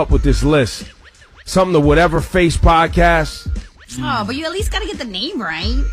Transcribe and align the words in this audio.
up 0.00 0.10
with 0.10 0.22
this 0.22 0.42
list. 0.42 0.90
Something 1.44 1.74
to 1.74 1.80
whatever 1.80 2.20
face 2.20 2.56
podcast. 2.56 3.48
Oh, 3.98 4.24
but 4.26 4.34
you 4.36 4.44
at 4.46 4.52
least 4.52 4.72
got 4.72 4.80
to 4.80 4.86
get 4.86 4.98
the 4.98 5.04
name 5.04 5.40
right. 5.40 5.84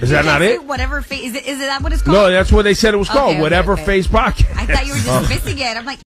Is 0.00 0.10
that 0.10 0.24
not 0.24 0.42
it? 0.42 0.64
Whatever 0.64 1.00
face 1.02 1.30
is 1.30 1.34
it? 1.34 1.46
Is 1.46 1.58
it 1.58 1.64
that 1.66 1.82
what 1.82 1.92
it's 1.92 2.02
called? 2.02 2.14
No, 2.14 2.30
that's 2.30 2.52
what 2.52 2.62
they 2.62 2.74
said 2.74 2.94
it 2.94 2.98
was 2.98 3.08
Okay, 3.08 3.18
called. 3.18 3.32
okay, 3.32 3.40
whatever 3.40 3.72
okay. 3.72 3.84
face 3.84 4.06
podcast. 4.06 4.54
I 4.56 4.66
thought 4.66 4.86
you 4.86 4.92
were 4.92 4.98
just 4.98 5.28
missing 5.44 5.58
it. 5.58 5.76
I'm 5.76 5.86
like, 5.86 5.98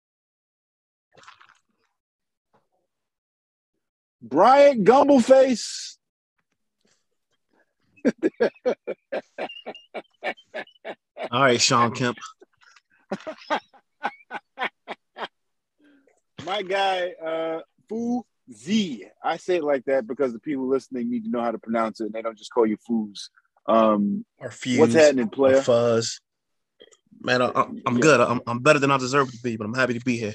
Bryant 4.23 4.85
Gumbleface. 4.85 5.97
All 11.33 11.43
right, 11.43 11.61
Sean 11.61 11.93
Kemp. 11.93 12.17
My 16.47 16.63
guy, 16.63 17.11
uh, 17.25 17.61
Fu 17.89 18.25
Z. 18.53 19.05
I 19.23 19.37
say 19.37 19.57
it 19.57 19.65
like 19.65 19.85
that 19.87 20.07
because 20.07 20.33
the 20.33 20.39
people 20.39 20.69
listening 20.69 21.11
need 21.11 21.25
to 21.25 21.31
know 21.31 21.41
how 21.41 21.51
to 21.51 21.59
pronounce 21.59 22.01
it, 22.01 22.05
and 22.05 22.13
they 22.13 22.23
don't 22.23 22.39
just 22.39 22.53
call 22.53 22.65
you 22.65 22.77
Foos. 22.89 23.31
Um, 23.67 24.25
Or 24.39 24.53
Fuse. 24.53 24.79
what's 24.79 24.95
happening, 24.95 25.29
player? 25.29 25.61
Fuzz. 25.61 26.21
Man, 27.21 27.43
I, 27.43 27.51
I'm, 27.53 27.83
I'm 27.85 27.99
good. 27.99 28.21
I'm, 28.21 28.41
I'm 28.47 28.61
better 28.61 28.79
than 28.79 28.93
I 28.93 28.97
deserve 28.99 29.29
to 29.33 29.39
be, 29.43 29.57
but 29.57 29.65
I'm 29.65 29.75
happy 29.75 29.95
to 29.95 30.05
be 30.05 30.19
here. 30.19 30.35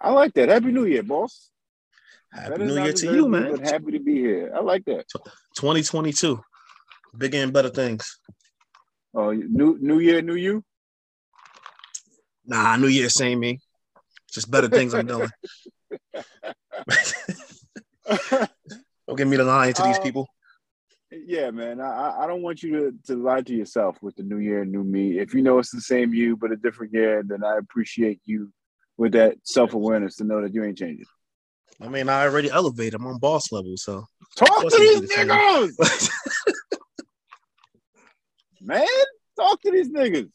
I 0.00 0.12
like 0.12 0.32
that. 0.34 0.48
Happy 0.48 0.72
New 0.72 0.86
Year, 0.86 1.02
boss. 1.02 1.50
Happy 2.32 2.50
Better 2.50 2.64
New 2.64 2.82
Year 2.82 2.92
to 2.94 3.06
you, 3.06 3.28
man. 3.28 3.50
But 3.50 3.60
happy 3.60 3.92
to 3.92 4.00
be 4.00 4.14
here. 4.14 4.50
I 4.56 4.60
like 4.60 4.86
that. 4.86 5.04
2022. 5.56 6.40
Bigger 7.18 7.38
and 7.38 7.52
better 7.52 7.68
things. 7.68 8.18
Oh, 9.12 9.32
new 9.32 9.76
New 9.78 9.98
Year, 9.98 10.22
new 10.22 10.36
you. 10.36 10.64
Nah, 12.46 12.76
New 12.76 12.86
Year, 12.86 13.10
same 13.10 13.40
me. 13.40 13.60
Just 14.32 14.50
better 14.50 14.68
things 14.68 14.94
I'm 14.94 15.06
doing. 15.06 15.28
Don't 19.06 19.16
give 19.16 19.28
me 19.28 19.36
the 19.36 19.44
line 19.44 19.72
to 19.74 19.82
these 19.82 19.98
Uh, 19.98 20.02
people. 20.02 20.28
Yeah, 21.10 21.50
man. 21.50 21.80
I 21.80 22.20
I- 22.20 22.26
don't 22.28 22.42
want 22.42 22.62
you 22.62 22.70
to, 22.78 22.92
to 23.08 23.16
lie 23.20 23.40
to 23.42 23.52
yourself 23.54 24.00
with 24.02 24.14
the 24.16 24.22
new 24.22 24.38
year, 24.38 24.64
new 24.64 24.84
me. 24.84 25.18
If 25.18 25.34
you 25.34 25.42
know 25.42 25.58
it's 25.58 25.72
the 25.74 25.80
same 25.80 26.14
you 26.14 26.36
but 26.36 26.52
a 26.52 26.56
different 26.56 26.92
year, 26.94 27.24
then 27.26 27.42
I 27.44 27.56
appreciate 27.58 28.20
you 28.24 28.52
with 28.96 29.12
that 29.12 29.36
self 29.42 29.74
awareness 29.74 30.16
to 30.16 30.24
know 30.24 30.40
that 30.42 30.54
you 30.54 30.62
ain't 30.62 30.78
changing. 30.78 31.06
I 31.80 31.88
mean, 31.88 32.08
I 32.08 32.22
already 32.24 32.50
elevated. 32.50 32.94
I'm 32.94 33.06
on 33.06 33.18
boss 33.18 33.50
level, 33.50 33.74
so 33.76 34.04
Talk 34.36 34.68
to 34.68 34.78
these 34.78 35.00
the 35.08 35.14
niggas, 35.16 36.10
man. 38.60 38.86
Talk 39.36 39.60
to 39.62 39.70
these 39.72 39.90
niggas. 39.90 40.30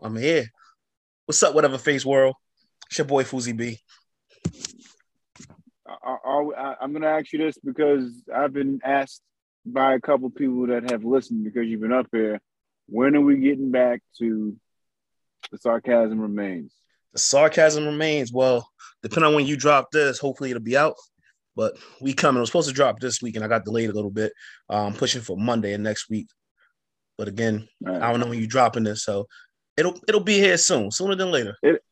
I'm 0.00 0.16
here. 0.16 0.46
What's 1.32 1.42
up, 1.42 1.54
whatever 1.54 1.78
face 1.78 2.04
world? 2.04 2.34
It's 2.90 2.98
your 2.98 3.06
boy 3.06 3.24
Fuzzy 3.24 3.52
B. 3.52 3.78
I, 5.88 6.16
I, 6.26 6.74
I'm 6.78 6.92
going 6.92 7.00
to 7.00 7.08
ask 7.08 7.32
you 7.32 7.38
this 7.38 7.56
because 7.56 8.22
I've 8.30 8.52
been 8.52 8.80
asked 8.84 9.22
by 9.64 9.94
a 9.94 9.98
couple 9.98 10.28
people 10.28 10.66
that 10.66 10.90
have 10.90 11.06
listened 11.06 11.42
because 11.44 11.66
you've 11.68 11.80
been 11.80 11.90
up 11.90 12.08
here. 12.12 12.38
When 12.86 13.16
are 13.16 13.22
we 13.22 13.38
getting 13.38 13.70
back 13.70 14.02
to 14.18 14.54
the 15.50 15.56
sarcasm 15.56 16.20
remains? 16.20 16.74
The 17.14 17.20
sarcasm 17.20 17.86
remains. 17.86 18.30
Well, 18.30 18.68
depending 19.02 19.28
on 19.28 19.34
when 19.34 19.46
you 19.46 19.56
drop 19.56 19.90
this, 19.90 20.18
hopefully 20.18 20.50
it'll 20.50 20.62
be 20.62 20.76
out. 20.76 20.96
But 21.56 21.78
we 22.02 22.12
coming. 22.12 22.36
It 22.36 22.40
was 22.40 22.50
supposed 22.50 22.68
to 22.68 22.74
drop 22.74 23.00
this 23.00 23.22
week, 23.22 23.36
and 23.36 23.44
I 23.44 23.48
got 23.48 23.64
delayed 23.64 23.88
a 23.88 23.94
little 23.94 24.10
bit. 24.10 24.34
Um, 24.68 24.92
pushing 24.92 25.22
for 25.22 25.38
Monday 25.38 25.72
and 25.72 25.82
next 25.82 26.10
week. 26.10 26.28
But 27.16 27.28
again, 27.28 27.68
right. 27.80 28.02
I 28.02 28.10
don't 28.10 28.20
know 28.20 28.26
when 28.26 28.38
you're 28.38 28.48
dropping 28.48 28.84
this, 28.84 29.02
so 29.02 29.26
it'll 29.76 29.98
it'll 30.08 30.22
be 30.22 30.38
here 30.38 30.56
soon, 30.56 30.90
sooner 30.90 31.14
than 31.14 31.30
later. 31.30 31.56
It 31.62 31.82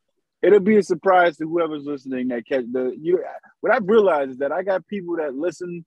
it'll 0.41 0.59
be 0.59 0.77
a 0.77 0.83
surprise 0.83 1.37
to 1.37 1.47
whoever's 1.47 1.85
listening 1.85 2.27
that 2.29 2.47
catch 2.47 2.65
the 2.71 2.95
you 2.99 3.23
what 3.61 3.73
I've 3.73 3.87
realized 3.87 4.31
is 4.31 4.37
that 4.37 4.51
I 4.51 4.63
got 4.63 4.85
people 4.87 5.17
that 5.17 5.35
listen 5.35 5.85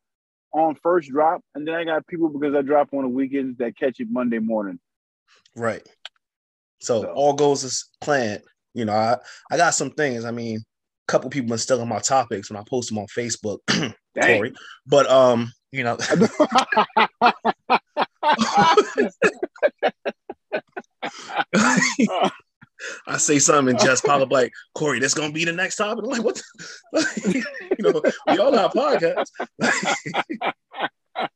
on 0.52 0.76
first 0.76 1.10
drop 1.10 1.42
and 1.54 1.66
then 1.66 1.74
I 1.74 1.84
got 1.84 2.06
people 2.06 2.28
because 2.28 2.54
I 2.54 2.62
drop 2.62 2.88
on 2.92 3.02
the 3.02 3.08
weekends 3.08 3.58
that 3.58 3.76
catch 3.76 4.00
it 4.00 4.08
Monday 4.10 4.38
morning. 4.38 4.78
Right. 5.56 5.86
So, 6.80 7.02
So- 7.02 7.12
all 7.12 7.34
goes 7.34 7.64
as 7.64 7.84
planned. 8.00 8.42
You 8.72 8.84
know, 8.84 8.92
I, 8.92 9.16
I 9.52 9.56
got 9.56 9.70
some 9.70 9.92
things. 9.92 10.24
I 10.24 10.32
mean, 10.32 10.56
a 10.58 10.62
couple 11.06 11.30
people 11.30 11.50
been 11.50 11.58
stealing 11.58 11.88
my 11.88 12.00
topics 12.00 12.50
when 12.50 12.58
I 12.58 12.64
post 12.68 12.88
them 12.88 12.98
on 12.98 13.06
Facebook. 13.06 13.58
Corey. 14.20 14.52
But 14.86 15.08
um, 15.08 15.52
you 15.70 15.84
know, 15.84 15.96
I 23.06 23.16
say 23.16 23.38
something 23.38 23.74
and 23.74 23.84
just 23.84 24.04
pop 24.04 24.20
up 24.20 24.30
like, 24.30 24.52
Corey, 24.74 24.98
that's 24.98 25.14
gonna 25.14 25.32
be 25.32 25.44
the 25.44 25.52
next 25.52 25.76
topic. 25.76 26.04
I'm 26.04 26.10
like, 26.10 26.24
what? 26.24 26.42
You 27.78 27.92
know, 27.92 28.02
we 28.28 28.38
all 28.38 28.52
have 28.52 28.72
podcasts. 28.72 29.30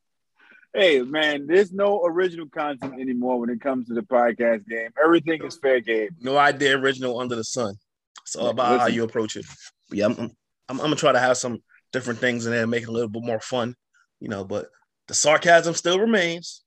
hey 0.73 1.01
man, 1.01 1.47
there's 1.47 1.73
no 1.73 2.03
original 2.05 2.47
content 2.47 2.93
anymore 2.93 3.39
when 3.39 3.49
it 3.49 3.59
comes 3.59 3.87
to 3.87 3.93
the 3.93 4.01
podcast 4.01 4.67
game. 4.67 4.91
Everything 5.03 5.43
is 5.43 5.57
fair 5.57 5.81
game. 5.81 6.09
no 6.21 6.37
idea 6.37 6.77
original 6.77 7.19
under 7.19 7.35
the 7.35 7.43
sun. 7.43 7.75
It's 8.23 8.35
all 8.35 8.49
about 8.49 8.79
how 8.79 8.87
you 8.87 9.03
approach 9.03 9.35
it. 9.35 9.45
But 9.89 9.97
yeah, 9.97 10.05
I'm, 10.05 10.17
I'm, 10.17 10.31
I'm 10.69 10.77
gonna 10.77 10.95
try 10.95 11.11
to 11.11 11.19
have 11.19 11.37
some 11.37 11.61
different 11.91 12.19
things 12.19 12.45
in 12.45 12.51
there, 12.51 12.61
and 12.61 12.71
make 12.71 12.83
it 12.83 12.89
a 12.89 12.91
little 12.91 13.09
bit 13.09 13.23
more 13.23 13.39
fun, 13.39 13.75
you 14.19 14.29
know. 14.29 14.43
But 14.43 14.67
the 15.07 15.13
sarcasm 15.13 15.73
still 15.73 15.99
remains. 15.99 16.63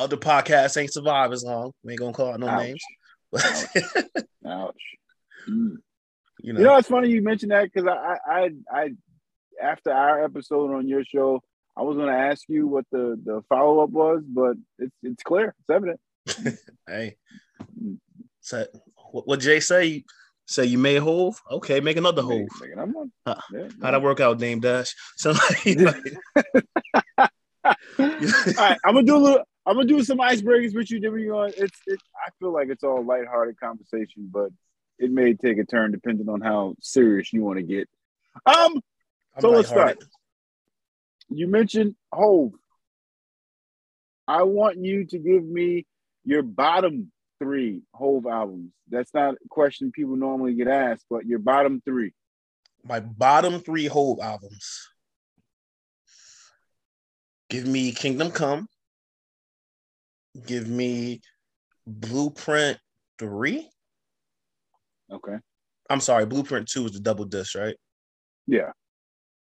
Other 0.00 0.16
podcasts 0.16 0.80
ain't 0.80 0.92
survive 0.92 1.30
as 1.30 1.44
long. 1.44 1.72
We 1.84 1.92
ain't 1.92 2.00
gonna 2.00 2.12
call 2.12 2.32
out 2.32 2.40
no 2.40 2.48
Ouch. 2.48 2.62
names. 2.62 2.82
But 3.30 3.66
Ouch. 4.46 4.74
Mm. 5.48 5.76
you 6.42 6.52
know, 6.52 6.60
You 6.60 6.66
know, 6.66 6.76
it's 6.76 6.88
funny 6.88 7.08
you 7.08 7.22
mentioned 7.22 7.52
that 7.52 7.70
because 7.72 7.88
I, 7.88 8.18
I, 8.30 8.50
I, 8.70 8.90
after 9.60 9.90
our 9.90 10.22
episode 10.22 10.70
on 10.74 10.86
your 10.86 11.02
show, 11.02 11.40
I 11.74 11.82
was 11.82 11.96
to 11.96 12.04
ask 12.08 12.42
you 12.48 12.66
what 12.66 12.84
the 12.92 13.18
the 13.24 13.42
follow 13.48 13.80
up 13.82 13.88
was, 13.88 14.22
but 14.26 14.56
it's 14.78 14.94
it's 15.02 15.22
clear, 15.22 15.54
it's 15.58 15.70
evident. 15.70 15.98
hey, 16.86 17.16
so 18.42 18.66
what, 19.12 19.26
what 19.26 19.40
Jay 19.40 19.60
say? 19.60 20.04
Say 20.46 20.66
you 20.66 20.76
made 20.78 20.98
hove? 20.98 21.40
Okay, 21.50 21.80
make 21.80 21.96
another 21.96 22.22
hove. 22.22 22.48
Make- 22.60 22.72
another 22.72 22.92
one. 22.92 23.12
Huh. 23.26 23.36
Yeah, 23.52 23.68
How'd 23.82 23.94
that 23.94 24.02
work 24.02 24.20
out, 24.20 24.38
Dame 24.38 24.60
Dash? 24.60 24.94
So 25.16 25.30
like, 25.32 25.66
All 27.16 27.28
right, 27.98 28.78
I'm 28.84 28.94
gonna 28.94 29.04
do 29.04 29.16
a 29.16 29.18
little. 29.18 29.44
I'm 29.66 29.76
gonna 29.76 29.86
do 29.86 30.02
some 30.02 30.18
icebreakers 30.18 30.74
with 30.74 30.90
you. 30.90 31.00
Then 31.00 31.12
we 31.12 31.26
going. 31.26 31.52
It's. 31.56 31.78
It, 31.86 32.00
I 32.16 32.30
feel 32.38 32.52
like 32.52 32.68
it's 32.68 32.82
all 32.82 33.04
lighthearted 33.04 33.60
conversation, 33.60 34.28
but 34.32 34.50
it 34.98 35.10
may 35.10 35.34
take 35.34 35.58
a 35.58 35.64
turn 35.64 35.92
depending 35.92 36.28
on 36.28 36.40
how 36.40 36.74
serious 36.80 37.32
you 37.32 37.42
want 37.42 37.58
to 37.58 37.62
get. 37.62 37.88
Um, 38.46 38.80
I'm 39.36 39.40
So 39.40 39.50
let's 39.50 39.68
start. 39.68 39.98
you 41.28 41.46
mentioned 41.46 41.94
Hove. 42.12 42.52
I 44.26 44.44
want 44.44 44.78
you 44.84 45.04
to 45.06 45.18
give 45.18 45.44
me 45.44 45.86
your 46.24 46.42
bottom 46.42 47.10
three 47.38 47.82
Hove 47.94 48.26
albums. 48.26 48.72
That's 48.88 49.12
not 49.12 49.34
a 49.34 49.48
question 49.48 49.92
people 49.92 50.16
normally 50.16 50.54
get 50.54 50.68
asked, 50.68 51.04
but 51.10 51.26
your 51.26 51.38
bottom 51.38 51.82
three. 51.84 52.12
my 52.84 53.00
bottom 53.00 53.60
three 53.60 53.86
Hove 53.86 54.20
albums. 54.20 54.88
Give 57.48 57.66
me 57.66 57.92
Kingdom 57.92 58.30
Come. 58.30 58.68
Give 60.46 60.68
me 60.68 61.20
Blueprint 61.86 62.78
3. 63.18 63.68
Okay. 65.12 65.36
I'm 65.88 66.00
sorry, 66.00 66.24
Blueprint 66.26 66.68
2 66.68 66.86
is 66.86 66.92
the 66.92 67.00
double 67.00 67.24
disc, 67.24 67.56
right? 67.56 67.76
Yeah. 68.46 68.70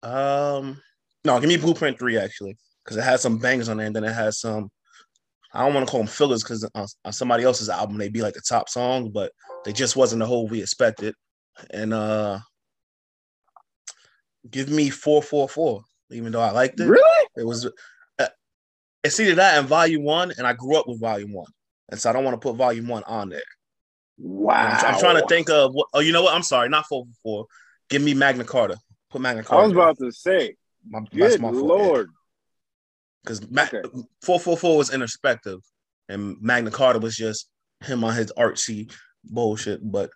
Um 0.01 0.81
no, 1.25 1.39
give 1.39 1.47
me 1.47 1.57
Blueprint 1.57 2.00
3 2.00 2.17
actually. 2.17 2.57
Because 2.84 2.97
it 2.97 3.03
has 3.03 3.22
some 3.22 3.38
bangers 3.38 3.69
on 3.69 3.78
there, 3.78 3.88
and 3.88 3.95
then 3.95 4.03
it 4.03 4.13
has 4.13 4.39
some 4.39 4.69
I 5.53 5.63
don't 5.63 5.75
want 5.75 5.88
to 5.88 5.91
call 5.91 6.01
them 6.01 6.07
fillers 6.07 6.44
because 6.44 6.67
on, 6.73 6.88
on 7.05 7.13
somebody 7.13 7.44
else's 7.44 7.69
album 7.69 7.97
they'd 7.97 8.11
be 8.11 8.23
like 8.23 8.34
the 8.34 8.41
top 8.41 8.67
songs, 8.69 9.09
but 9.09 9.31
they 9.63 9.72
just 9.72 9.95
wasn't 9.95 10.19
the 10.19 10.25
whole 10.25 10.47
we 10.47 10.61
expected. 10.61 11.13
And 11.69 11.94
uh 11.94 12.40
give 14.49 14.69
me 14.69 14.90
444, 14.90 15.84
even 16.11 16.31
though 16.31 16.41
I 16.41 16.52
liked 16.52 16.79
it. 16.79 16.87
Really? 16.87 17.28
It 17.37 17.46
was 17.46 17.66
uh, 17.66 17.69
it's 19.03 19.20
either 19.20 19.35
that 19.35 19.58
and 19.59 19.67
volume 19.67 20.03
one, 20.03 20.32
and 20.38 20.47
I 20.47 20.53
grew 20.53 20.78
up 20.78 20.88
with 20.88 21.00
volume 21.00 21.34
one. 21.34 21.52
And 21.90 22.00
so 22.00 22.09
I 22.09 22.14
don't 22.14 22.23
want 22.23 22.35
to 22.35 22.40
put 22.40 22.55
volume 22.55 22.88
one 22.88 23.03
on 23.03 23.29
there. 23.29 23.41
Wow. 24.17 24.53
I'm, 24.55 24.94
I'm 24.94 25.00
trying 25.00 25.22
to 25.22 25.28
think 25.28 25.50
of 25.50 25.73
what 25.73 25.88
oh, 25.94 26.00
you 26.00 26.14
know 26.14 26.23
what? 26.23 26.34
I'm 26.34 26.44
sorry, 26.44 26.70
not 26.70 26.85
444. 26.88 27.46
Give 27.90 28.02
me 28.02 28.14
Magna 28.14 28.44
Carta. 28.44 28.78
Put 29.11 29.22
Magna 29.22 29.44
Carta. 29.44 29.61
I 29.61 29.64
was 29.66 29.73
about 29.73 29.97
to 30.00 30.11
say, 30.11 30.55
my, 30.88 31.02
good 31.11 31.41
my 31.41 31.50
lord. 31.50 32.09
because 33.23 33.41
Okay. 33.44 33.82
444 34.22 34.78
was 34.78 34.94
introspective 34.94 35.59
and 36.09 36.38
Magna 36.41 36.72
Carta 36.72 37.00
was 37.00 37.16
just 37.16 37.50
him 37.82 38.03
on 38.03 38.14
his 38.16 38.32
artsy 38.38 38.91
bullshit. 39.23 39.79
But 39.84 40.09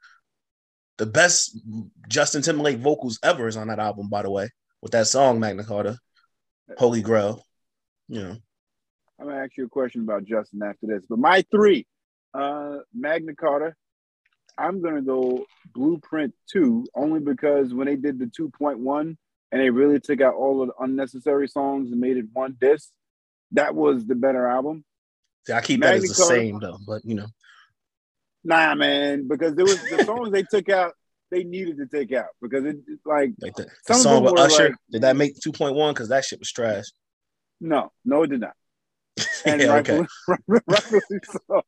the 0.98 1.06
best 1.06 1.60
Justin 2.08 2.42
Timberlake 2.42 2.80
vocals 2.80 3.20
ever 3.24 3.48
is 3.48 3.58
on 3.58 3.68
that 3.68 3.80
album, 3.80 4.10
by 4.10 4.22
the 4.22 4.32
way, 4.32 4.50
with 4.82 4.94
that 4.94 5.08
song 5.08 5.40
Magna 5.40 5.64
Carta, 5.64 5.98
Holy 6.78 7.02
Grail. 7.02 7.44
You 8.08 8.24
know, 8.24 8.38
I'm 9.20 9.28
gonna 9.28 9.44
ask 9.44 9.58
you 9.58 9.66
a 9.66 9.70
question 9.70 10.02
about 10.02 10.26
Justin 10.26 10.62
after 10.64 10.86
this. 10.88 11.06
But 11.10 11.20
my 11.20 11.44
three, 11.52 11.88
uh, 12.34 12.78
Magna 12.94 13.34
Carta, 13.36 13.74
I'm 14.58 14.82
gonna 14.82 15.02
go 15.02 15.46
Blueprint 15.74 16.34
Two 16.52 16.86
only 16.96 17.20
because 17.20 17.74
when 17.74 17.88
they 17.88 17.96
did 17.96 18.20
the 18.20 18.26
2.1 18.26 19.18
and 19.52 19.62
they 19.62 19.70
really 19.70 20.00
took 20.00 20.22
out 20.22 20.36
all 20.36 20.62
of 20.62 20.68
the 20.70 20.84
unnecessary 20.84 21.48
songs 21.48 21.92
and 21.92 22.00
made 22.00 22.18
it 22.18 22.26
one 22.34 22.58
disc, 22.60 22.90
that 23.54 23.74
was 23.74 24.06
the 24.06 24.16
better 24.16 24.46
album. 24.48 24.84
See, 25.48 25.54
I 25.54 25.62
keep 25.62 25.82
that 25.82 25.96
as 25.96 26.04
the 26.04 26.14
Carta- 26.14 26.36
same 26.36 26.60
though, 26.60 26.78
but 26.86 27.04
you 27.06 27.16
know, 27.16 27.28
Nah, 28.44 28.76
man, 28.76 29.28
because 29.28 29.56
there 29.56 29.66
was 29.66 29.82
the 29.90 30.04
songs 30.06 30.32
they 30.32 30.44
took 30.44 30.70
out, 30.70 30.94
they 31.32 31.44
needed 31.44 31.78
to 31.78 31.88
take 31.88 32.14
out 32.14 32.28
because 32.42 32.64
it 32.66 32.78
it's 32.88 33.06
like 33.06 33.32
like 33.42 33.56
the, 33.56 33.68
the 33.88 33.94
song 33.96 34.24
with 34.24 34.40
Usher, 34.40 34.66
like- 34.70 34.74
did 34.92 35.02
that 35.02 35.16
make 35.16 35.36
2.1? 35.40 35.90
Because 35.94 36.10
that 36.10 36.24
shit 36.24 36.40
was 36.40 36.52
trash. 36.52 36.86
no, 37.60 37.92
no, 38.06 38.24
it 38.24 38.28
did 38.30 38.42
not. 38.42 38.54
And 39.46 39.62
yeah, 39.62 39.76
okay. 39.78 40.06
rightfully, 40.48 40.60
rightfully 40.68 41.20
so. 41.24 41.62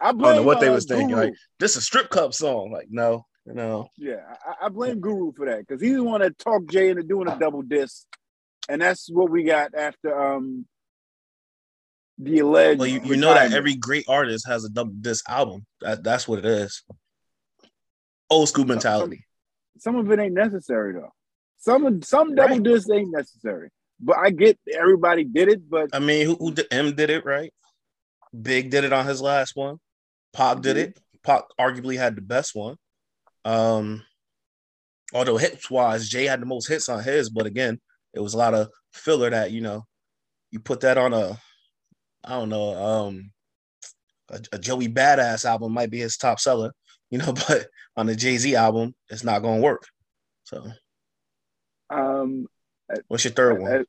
I 0.00 0.08
I 0.08 0.12
don't 0.12 0.36
know 0.36 0.42
what 0.42 0.60
they 0.60 0.68
uh, 0.68 0.72
was 0.72 0.86
thinking. 0.86 1.08
Guru. 1.08 1.24
Like, 1.26 1.34
this 1.58 1.72
is 1.72 1.78
a 1.78 1.80
strip 1.82 2.08
club 2.10 2.34
song. 2.34 2.70
Like, 2.72 2.86
no, 2.90 3.26
no. 3.46 3.88
Yeah, 3.96 4.20
I, 4.44 4.66
I 4.66 4.68
blame 4.68 5.00
Guru 5.00 5.32
for 5.32 5.46
that 5.46 5.60
because 5.60 5.80
he's 5.82 5.94
the 5.94 6.04
one 6.04 6.20
that 6.20 6.38
talked 6.38 6.70
Jay 6.70 6.90
into 6.90 7.02
doing 7.02 7.28
a 7.28 7.38
double 7.38 7.62
disc, 7.62 8.06
and 8.68 8.80
that's 8.80 9.08
what 9.10 9.30
we 9.30 9.42
got 9.44 9.74
after 9.74 10.36
um 10.36 10.66
the 12.18 12.40
alleged. 12.40 12.78
Well, 12.78 12.88
you, 12.88 13.00
you 13.02 13.16
know 13.16 13.34
that 13.34 13.52
every 13.52 13.74
great 13.74 14.04
artist 14.08 14.46
has 14.46 14.64
a 14.64 14.68
double 14.68 14.92
disc 15.00 15.28
album. 15.28 15.66
That, 15.80 16.04
that's 16.04 16.28
what 16.28 16.38
it 16.38 16.44
is. 16.44 16.82
Old 18.28 18.48
school 18.48 18.64
mentality. 18.66 19.24
some 19.78 19.96
of 19.96 20.10
it 20.10 20.18
ain't 20.18 20.34
necessary 20.34 20.92
though. 20.92 21.12
Some 21.58 21.84
of 21.84 22.04
some 22.04 22.34
double 22.34 22.56
Right. 22.56 22.62
discs 22.62 22.90
ain't 22.90 23.10
necessary, 23.10 23.70
but 24.00 24.18
I 24.18 24.30
get 24.30 24.58
everybody 24.72 25.24
did 25.24 25.48
it. 25.48 25.68
But 25.68 25.90
I 25.92 25.98
mean, 25.98 26.26
who, 26.26 26.36
who 26.36 26.52
did, 26.52 26.66
M 26.70 26.94
did 26.94 27.10
it 27.10 27.24
right? 27.24 27.52
Big 28.40 28.70
did 28.70 28.84
it 28.84 28.92
on 28.92 29.06
his 29.06 29.20
last 29.20 29.56
one. 29.56 29.78
Pop 30.32 30.62
did 30.62 30.76
it. 30.76 30.98
Pop 31.22 31.48
arguably 31.58 31.98
had 31.98 32.16
the 32.16 32.22
best 32.22 32.54
one. 32.54 32.76
Um, 33.44 34.04
although 35.12 35.36
hits 35.36 35.70
wise, 35.70 36.08
Jay 36.08 36.26
had 36.26 36.40
the 36.40 36.46
most 36.46 36.68
hits 36.68 36.88
on 36.88 37.02
his, 37.02 37.30
but 37.30 37.46
again, 37.46 37.80
it 38.14 38.20
was 38.20 38.34
a 38.34 38.38
lot 38.38 38.54
of 38.54 38.68
filler 38.92 39.30
that 39.30 39.50
you 39.50 39.60
know. 39.60 39.84
You 40.50 40.58
put 40.58 40.80
that 40.80 40.98
on 40.98 41.12
a, 41.12 41.38
I 42.24 42.30
don't 42.30 42.48
know, 42.48 42.74
um, 42.74 43.30
a, 44.30 44.40
a 44.52 44.58
Joey 44.58 44.88
Badass 44.88 45.44
album 45.44 45.72
might 45.72 45.90
be 45.90 46.00
his 46.00 46.16
top 46.16 46.40
seller, 46.40 46.72
you 47.10 47.18
know, 47.18 47.32
but 47.48 47.68
on 47.96 48.06
the 48.06 48.16
Jay 48.16 48.36
Z 48.36 48.56
album, 48.56 48.94
it's 49.08 49.24
not 49.24 49.42
going 49.42 49.60
to 49.60 49.64
work. 49.64 49.86
So, 50.44 50.66
um, 51.88 52.46
what's 53.08 53.24
your 53.24 53.32
third 53.32 53.60
one? 53.60 53.84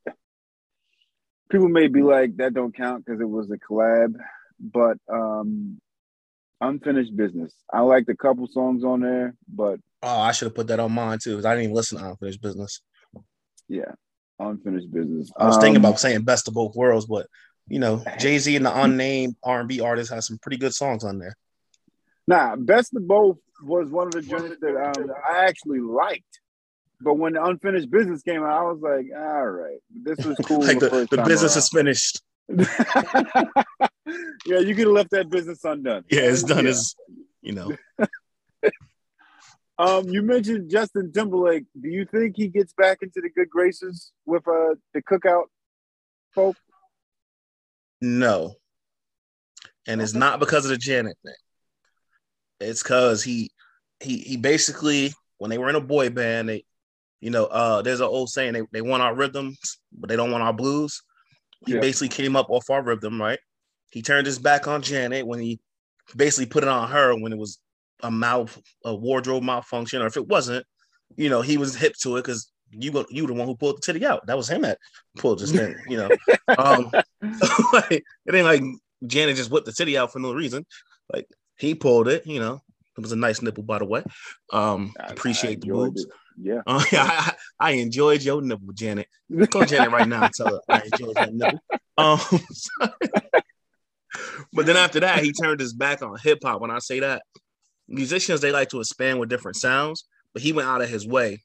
people 1.49 1.67
may 1.69 1.87
be 1.87 2.01
like 2.01 2.37
that 2.37 2.53
don't 2.53 2.75
count 2.75 3.05
because 3.05 3.19
it 3.19 3.29
was 3.29 3.51
a 3.51 3.57
collab, 3.57 4.15
but 4.59 4.97
um, 5.11 5.79
unfinished 6.61 7.15
business. 7.15 7.53
I 7.73 7.81
liked 7.81 8.09
a 8.09 8.15
couple 8.15 8.47
songs 8.47 8.83
on 8.83 9.01
there, 9.01 9.35
but 9.53 9.79
Oh, 10.03 10.19
I 10.19 10.31
should 10.31 10.47
have 10.47 10.55
put 10.55 10.67
that 10.67 10.79
on 10.79 10.91
mine 10.93 11.19
too. 11.21 11.35
'cause 11.35 11.45
I 11.45 11.51
didn't 11.53 11.65
even 11.65 11.75
listen 11.75 11.99
to 11.99 12.09
Unfinished 12.09 12.41
Business. 12.41 12.81
yeah, 13.67 13.91
unfinished 14.39 14.91
business. 14.91 15.31
I 15.37 15.45
was 15.45 15.57
thinking 15.57 15.77
Um, 15.77 15.85
about 15.85 15.99
saying 15.99 16.23
best 16.23 16.47
of 16.47 16.53
both 16.53 16.75
worlds, 16.75 17.05
but 17.05 17.27
you 17.67 17.79
know, 17.79 18.03
Jay 18.19 18.37
Z 18.39 18.55
and 18.55 18.65
the 18.65 18.81
unnamed 18.81 19.35
R 19.43 19.59
and 19.59 19.69
B 19.69 19.79
artist 19.81 20.11
has 20.11 20.25
some 20.27 20.39
pretty 20.41 20.57
good 20.57 20.73
songs 20.73 21.03
on 21.03 21.19
there. 21.19 21.35
Nah, 22.27 22.55
Best 22.55 22.95
of 22.95 23.07
Both 23.07 23.37
was 23.63 23.89
one 23.89 24.07
of 24.07 24.13
the 24.13 24.21
joints 24.21 24.55
that 24.61 24.75
um, 24.75 25.11
I 25.29 25.45
actually 25.45 25.79
liked. 25.79 26.39
But 27.03 27.15
when 27.15 27.33
the 27.33 27.43
unfinished 27.43 27.89
business 27.89 28.21
came 28.21 28.43
out, 28.43 28.59
I 28.59 28.63
was 28.63 28.79
like, 28.81 29.07
all 29.15 29.47
right, 29.47 29.79
this 30.03 30.25
was 30.25 30.37
cool. 30.45 30.59
like 30.59 30.79
the, 30.79 31.07
the 31.09 31.17
time 31.17 31.27
business 31.27 31.55
around. 31.55 31.59
is 31.59 31.69
finished. 31.69 32.21
yeah, 34.45 34.59
you 34.59 34.75
could 34.75 34.85
have 34.85 34.93
left 34.93 35.11
that 35.11 35.29
business 35.29 35.63
undone. 35.63 36.03
Yeah, 36.09 36.21
it's 36.21 36.43
done. 36.43 36.65
Yeah. 36.65 36.71
It's 36.71 36.95
you 37.41 37.53
know, 37.53 37.75
Um, 39.81 40.07
you 40.09 40.21
mentioned 40.21 40.69
Justin 40.69 41.11
Timberlake. 41.11 41.65
Do 41.81 41.89
you 41.89 42.05
think 42.05 42.35
he 42.37 42.49
gets 42.49 42.71
back 42.73 42.99
into 43.01 43.19
the 43.19 43.29
good 43.29 43.49
graces 43.49 44.11
with 44.27 44.47
uh 44.47 44.75
the 44.93 45.01
cookout 45.01 45.45
folk? 46.35 46.55
no. 47.99 48.55
And 49.87 49.99
it's 49.99 50.13
not 50.13 50.39
because 50.39 50.65
of 50.65 50.69
the 50.69 50.77
Janet 50.77 51.17
thing. 51.25 51.33
It's 52.59 52.83
because 52.83 53.23
he 53.23 53.49
he 53.99 54.19
he 54.19 54.37
basically 54.37 55.13
when 55.39 55.49
they 55.49 55.57
were 55.57 55.69
in 55.69 55.75
a 55.75 55.81
boy 55.81 56.11
band, 56.11 56.49
they 56.49 56.63
you 57.21 57.29
know, 57.29 57.45
uh 57.45 57.81
there's 57.81 57.99
an 58.01 58.07
old 58.07 58.29
saying 58.29 58.53
they, 58.53 58.63
they 58.71 58.81
want 58.81 59.03
our 59.03 59.15
rhythms, 59.15 59.79
but 59.93 60.09
they 60.09 60.15
don't 60.15 60.31
want 60.31 60.43
our 60.43 60.53
blues. 60.53 61.01
He 61.65 61.73
Yeah. 61.73 61.79
basically 61.79 62.09
came 62.09 62.35
up 62.35 62.49
off 62.49 62.69
our 62.69 62.83
rhythm, 62.83 63.21
right? 63.21 63.39
He 63.91 64.01
turned 64.01 64.25
his 64.25 64.39
back 64.39 64.67
on 64.67 64.81
Janet 64.81 65.25
when 65.27 65.39
he 65.39 65.59
basically 66.15 66.47
put 66.47 66.63
it 66.63 66.69
on 66.69 66.89
her 66.89 67.15
when 67.15 67.31
it 67.31 67.37
was 67.37 67.59
a 68.03 68.09
mouth, 68.11 68.59
a 68.83 68.93
wardrobe 68.95 69.43
malfunction, 69.43 70.01
or 70.01 70.07
if 70.07 70.17
it 70.17 70.27
wasn't, 70.27 70.65
you 71.15 71.29
know, 71.29 71.41
he 71.41 71.57
was 71.57 71.75
hip 71.75 71.93
to 72.01 72.17
it 72.17 72.21
because 72.23 72.51
you 72.71 72.91
were 72.91 73.05
you 73.09 73.27
the 73.27 73.33
one 73.33 73.47
who 73.47 73.55
pulled 73.55 73.77
the 73.77 73.81
titty 73.81 74.05
out. 74.05 74.25
That 74.27 74.37
was 74.37 74.49
him 74.49 74.61
that 74.63 74.79
pulled 75.17 75.39
this 75.39 75.51
thing, 75.51 75.75
you 75.87 75.97
know. 75.97 76.09
Um, 76.57 76.91
like, 77.73 78.03
it 78.25 78.35
ain't 78.35 78.45
like 78.45 78.61
Janet 79.07 79.35
just 79.37 79.51
whipped 79.51 79.65
the 79.65 79.71
titty 79.71 79.97
out 79.97 80.11
for 80.11 80.19
no 80.19 80.33
reason. 80.33 80.65
Like 81.13 81.27
he 81.57 81.75
pulled 81.75 82.07
it, 82.09 82.25
you 82.25 82.39
know. 82.39 82.61
It 82.97 83.01
was 83.01 83.11
a 83.13 83.15
nice 83.15 83.41
nipple, 83.41 83.63
by 83.63 83.79
the 83.79 83.85
way. 83.85 84.03
Um, 84.51 84.93
I- 84.99 85.03
I 85.03 85.07
appreciate 85.11 85.61
the 85.61 85.67
enjoyed 85.67 85.93
boobs. 85.93 86.03
it. 86.03 86.09
Yeah. 86.39 86.61
Uh, 86.67 86.83
I, 86.93 87.33
I 87.59 87.71
enjoyed 87.71 88.21
your 88.23 88.41
nipple, 88.41 88.73
Janet. 88.73 89.07
Call 89.49 89.65
Janet 89.65 89.91
right 89.91 90.07
now 90.07 90.23
and 90.23 90.33
tell 90.33 90.47
her 90.47 90.59
I 90.67 90.81
enjoyed 90.91 91.15
that 91.15 91.33
nipple. 91.33 91.59
Um, 91.97 92.19
but 94.53 94.65
then 94.65 94.77
after 94.77 94.99
that, 95.01 95.23
he 95.23 95.31
turned 95.31 95.59
his 95.59 95.73
back 95.73 96.01
on 96.01 96.17
hip 96.17 96.39
hop. 96.43 96.61
When 96.61 96.71
I 96.71 96.79
say 96.79 96.99
that, 97.01 97.23
musicians 97.87 98.41
they 98.41 98.51
like 98.51 98.69
to 98.69 98.79
expand 98.79 99.19
with 99.19 99.29
different 99.29 99.57
sounds, 99.57 100.05
but 100.33 100.41
he 100.41 100.53
went 100.53 100.67
out 100.67 100.81
of 100.81 100.89
his 100.89 101.07
way 101.07 101.43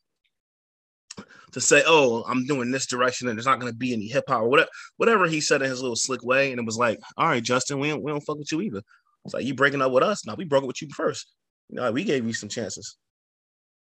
to 1.52 1.60
say, 1.60 1.82
"Oh, 1.86 2.24
I'm 2.26 2.46
doing 2.46 2.70
this 2.70 2.86
direction, 2.86 3.28
and 3.28 3.36
there's 3.36 3.46
not 3.46 3.60
going 3.60 3.72
to 3.72 3.78
be 3.78 3.92
any 3.92 4.06
hip 4.08 4.24
hop 4.28 4.42
or 4.42 4.48
whatever." 4.48 4.70
Whatever 4.96 5.26
he 5.26 5.40
said 5.40 5.62
in 5.62 5.70
his 5.70 5.80
little 5.80 5.96
slick 5.96 6.22
way, 6.22 6.50
and 6.52 6.60
it 6.60 6.66
was 6.66 6.78
like, 6.78 6.98
"All 7.16 7.26
right, 7.26 7.42
Justin, 7.42 7.78
we 7.78 7.88
don't, 7.88 8.02
we 8.02 8.10
don't 8.10 8.20
fuck 8.20 8.38
with 8.38 8.52
you 8.52 8.60
either." 8.62 8.82
It's 9.24 9.34
like 9.34 9.44
you 9.44 9.54
breaking 9.54 9.82
up 9.82 9.92
with 9.92 10.04
us. 10.04 10.24
Now 10.24 10.34
we 10.36 10.44
broke 10.44 10.62
up 10.62 10.68
with 10.68 10.80
you 10.80 10.88
first. 10.94 11.32
You 11.68 11.76
know, 11.76 11.90
we 11.90 12.04
gave 12.04 12.24
you 12.26 12.32
some 12.32 12.48
chances. 12.48 12.96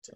So, 0.03 0.15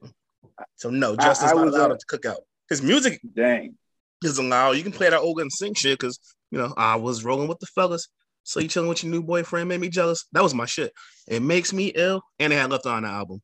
so 0.76 0.90
no, 0.90 1.16
Justin's 1.16 1.52
I 1.52 1.54
not 1.54 1.68
allowed 1.68 1.92
uh, 1.92 1.96
to 1.96 2.06
cook 2.06 2.26
out. 2.26 2.38
His 2.68 2.82
music 2.82 3.20
Dang. 3.34 3.76
is 4.22 4.38
allowed. 4.38 4.72
You 4.72 4.82
can 4.82 4.92
play 4.92 5.10
that 5.10 5.20
old 5.20 5.40
and 5.40 5.52
sing 5.52 5.74
shit 5.74 5.98
because 5.98 6.18
you 6.50 6.58
know 6.58 6.72
I 6.76 6.96
was 6.96 7.24
rolling 7.24 7.48
with 7.48 7.58
the 7.58 7.66
fellas. 7.66 8.08
So 8.44 8.60
you 8.60 8.68
chilling 8.68 8.88
with 8.88 9.04
your 9.04 9.12
new 9.12 9.22
boyfriend 9.22 9.68
made 9.68 9.80
me 9.80 9.88
jealous. 9.88 10.26
That 10.32 10.42
was 10.42 10.54
my 10.54 10.66
shit. 10.66 10.92
It 11.28 11.42
makes 11.42 11.72
me 11.72 11.92
ill, 11.94 12.22
and 12.38 12.52
they 12.52 12.56
had 12.56 12.70
left 12.70 12.86
on 12.86 13.04
the 13.04 13.08
album. 13.08 13.40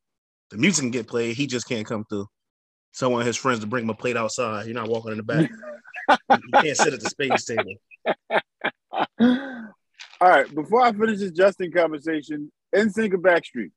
The 0.51 0.57
music 0.57 0.83
can 0.83 0.91
get 0.91 1.07
played. 1.07 1.37
He 1.37 1.47
just 1.47 1.69
can't 1.69 1.87
come 1.87 2.05
through. 2.09 2.27
So 2.93 3.09
I 3.09 3.13
want 3.13 3.27
his 3.27 3.37
friends 3.37 3.61
to 3.61 3.67
bring 3.67 3.85
him 3.85 3.91
a 3.91 3.95
plate 3.95 4.17
outside. 4.17 4.67
You're 4.67 4.75
not 4.75 4.89
walking 4.89 5.13
in 5.13 5.19
the 5.19 5.23
back. 5.23 5.51
you 6.31 6.53
can't 6.61 6.77
sit 6.77 6.95
at 6.95 7.01
the 7.01 7.09
space 7.09 7.45
table. 7.45 7.75
All 10.21 10.29
right, 10.29 10.53
before 10.53 10.83
I 10.83 10.93
finish 10.93 11.21
this 11.21 11.31
Justin 11.31 11.71
conversation, 11.71 12.51
NSYNC 12.75 13.15
or 13.15 13.19
Backstreet? 13.19 13.71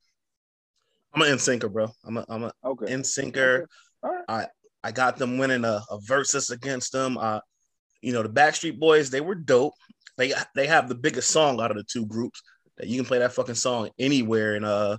I'm 1.13 1.21
an 1.21 1.29
NSYNCer, 1.29 1.71
bro. 1.71 1.87
I'm 2.05 2.17
a 2.17 2.25
I'm 2.29 2.43
a 2.43 2.53
Okay. 2.63 2.85
NSYNCer. 2.87 3.65
All 4.03 4.11
right. 4.27 4.47
I 4.83 4.91
got 4.91 5.17
them 5.17 5.37
winning 5.37 5.63
a, 5.63 5.81
a 5.89 5.99
versus 6.01 6.49
against 6.49 6.91
them. 6.91 7.17
Uh, 7.17 7.39
you 8.01 8.13
know, 8.13 8.23
the 8.23 8.29
Backstreet 8.29 8.79
Boys, 8.79 9.09
they 9.09 9.21
were 9.21 9.35
dope. 9.35 9.73
They 10.17 10.33
they 10.55 10.67
have 10.67 10.89
the 10.89 10.95
biggest 10.95 11.29
song 11.29 11.61
out 11.61 11.71
of 11.71 11.77
the 11.77 11.83
two 11.83 12.05
groups 12.05 12.41
that 12.77 12.87
you 12.87 12.97
can 12.97 13.05
play 13.05 13.19
that 13.19 13.33
fucking 13.33 13.55
song 13.55 13.89
anywhere 13.99 14.55
and 14.55 14.65
uh, 14.65 14.97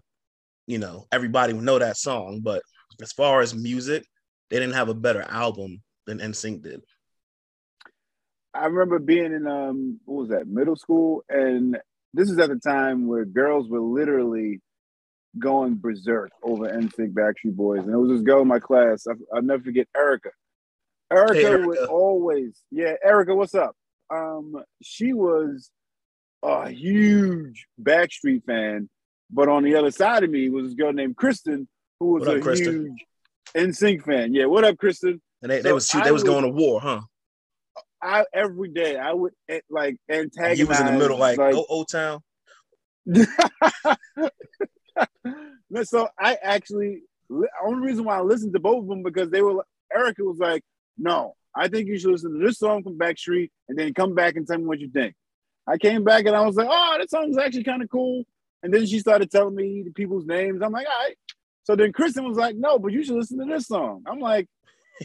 you 0.66 0.78
know, 0.78 1.07
everybody 1.11 1.52
would 1.52 1.64
know 1.64 1.78
that 1.78 1.97
song. 1.97 2.40
But 2.42 2.62
as 3.00 3.12
far 3.12 3.40
as 3.40 3.54
music, 3.54 4.04
they 4.50 4.59
didn't 4.59 4.75
have 4.75 4.88
a 4.88 4.95
better 4.95 5.23
album 5.23 5.83
than 6.07 6.19
NSYNC 6.19 6.62
did. 6.62 6.83
I 8.54 8.66
remember 8.66 8.99
being 8.99 9.33
in 9.33 9.47
um 9.47 9.99
what 10.04 10.21
was 10.23 10.28
that 10.31 10.47
middle 10.47 10.76
school, 10.76 11.25
and 11.28 11.78
this 12.14 12.31
is 12.31 12.38
at 12.38 12.50
the 12.50 12.57
time 12.57 13.07
where 13.07 13.25
girls 13.25 13.69
were 13.69 13.81
literally 13.81 14.61
going 15.38 15.76
berserk 15.76 16.30
over 16.42 16.68
NSYNC 16.68 17.12
Backstreet 17.14 17.54
Boys, 17.56 17.80
and 17.80 17.90
it 17.92 17.96
was 17.96 18.10
this 18.10 18.22
girl 18.22 18.42
in 18.42 18.48
my 18.48 18.58
class. 18.58 19.06
I, 19.08 19.12
I'll 19.34 19.42
never 19.42 19.62
forget 19.62 19.88
Erica. 19.96 20.30
Erica, 21.10 21.34
Hey, 21.34 21.44
Erica. 21.44 21.66
would 21.66 21.78
always, 21.88 22.60
yeah, 22.70 22.94
Erica, 23.04 23.34
what's 23.34 23.54
up? 23.54 23.74
Um, 24.10 24.54
she 24.82 25.12
was 25.12 25.70
a 26.42 26.68
huge 26.70 27.66
Backstreet 27.82 28.44
fan, 28.44 28.88
but 29.30 29.48
on 29.48 29.62
the 29.62 29.74
other 29.76 29.90
side 29.90 30.22
of 30.24 30.30
me 30.30 30.48
was 30.50 30.66
this 30.66 30.74
girl 30.74 30.92
named 30.92 31.16
Kristen, 31.16 31.68
who 32.00 32.06
was 32.14 32.20
What 32.26 32.36
up, 32.36 32.36
a 32.36 32.40
Kristen? 32.40 32.96
huge 33.54 33.66
NSYNC 33.68 34.04
fan. 34.04 34.34
Yeah, 34.34 34.46
what 34.46 34.64
up, 34.64 34.76
Kristen? 34.78 35.20
And 35.42 35.50
they, 35.50 35.60
they 35.60 35.68
So 35.70 35.74
was 35.74 35.94
I 35.94 36.04
they 36.04 36.12
was 36.12 36.22
would- 36.24 36.28
going 36.30 36.44
to 36.44 36.50
war, 36.50 36.80
huh? 36.80 37.00
I 38.04 38.24
every 38.34 38.68
day 38.68 38.96
I 38.98 39.12
would 39.12 39.32
eh, 39.48 39.60
like 39.70 39.96
antagonize. 40.10 40.58
You 40.58 40.66
was 40.66 40.80
in 40.80 40.86
the 40.86 40.92
middle, 40.92 41.18
like, 41.18 41.38
like 41.38 41.52
go 41.52 41.64
O 41.70 41.84
Town. 41.84 42.20
So 45.84 46.08
I 46.18 46.37
actually 46.42 47.02
only 47.64 47.87
reason 47.87 48.04
why 48.04 48.18
I 48.18 48.20
listened 48.20 48.52
to 48.52 48.61
both 48.61 48.82
of 48.82 48.88
them 48.88 49.02
because 49.02 49.30
they 49.30 49.40
were 49.42 49.64
Erica 49.94 50.22
was 50.22 50.38
like, 50.38 50.62
no, 50.99 51.34
I 51.54 51.68
think 51.68 51.88
you 51.88 51.99
should 51.99 52.11
listen 52.11 52.32
to 52.38 52.46
this 52.46 52.58
song 52.58 52.82
from 52.82 52.99
Backstreet 52.99 53.50
and 53.68 53.78
then 53.78 53.94
come 53.94 54.14
back 54.14 54.37
and 54.37 54.46
tell 54.46 54.58
me 54.58 54.64
what 54.64 54.80
you 54.80 54.88
think. 54.90 55.14
I 55.66 55.78
came 55.78 56.04
back 56.04 56.26
and 56.26 56.34
I 56.37 56.42
was 56.42 56.56
like, 56.56 56.68
oh, 56.70 56.96
that 56.99 57.11
song's 57.11 57.38
actually 57.38 57.64
kind 57.64 57.82
of 57.82 57.90
cool. 57.90 58.25
And 58.62 58.72
then 58.72 58.87
she 58.87 58.99
started 58.99 59.30
telling 59.30 59.54
me 59.54 59.82
the 59.82 59.92
people's 59.92 60.26
names. 60.26 60.61
I'm 60.62 60.72
like, 60.72 60.87
all 60.87 61.04
right. 61.06 61.16
So 61.64 61.76
then 61.76 61.92
Kristen 61.92 62.25
was 62.28 62.37
like, 62.37 62.56
no, 62.56 62.78
but 62.78 62.92
you 62.92 63.02
should 63.04 63.16
listen 63.16 63.38
to 63.38 63.44
this 63.44 63.66
song. 63.66 64.02
I'm 64.06 64.18
like, 64.20 64.49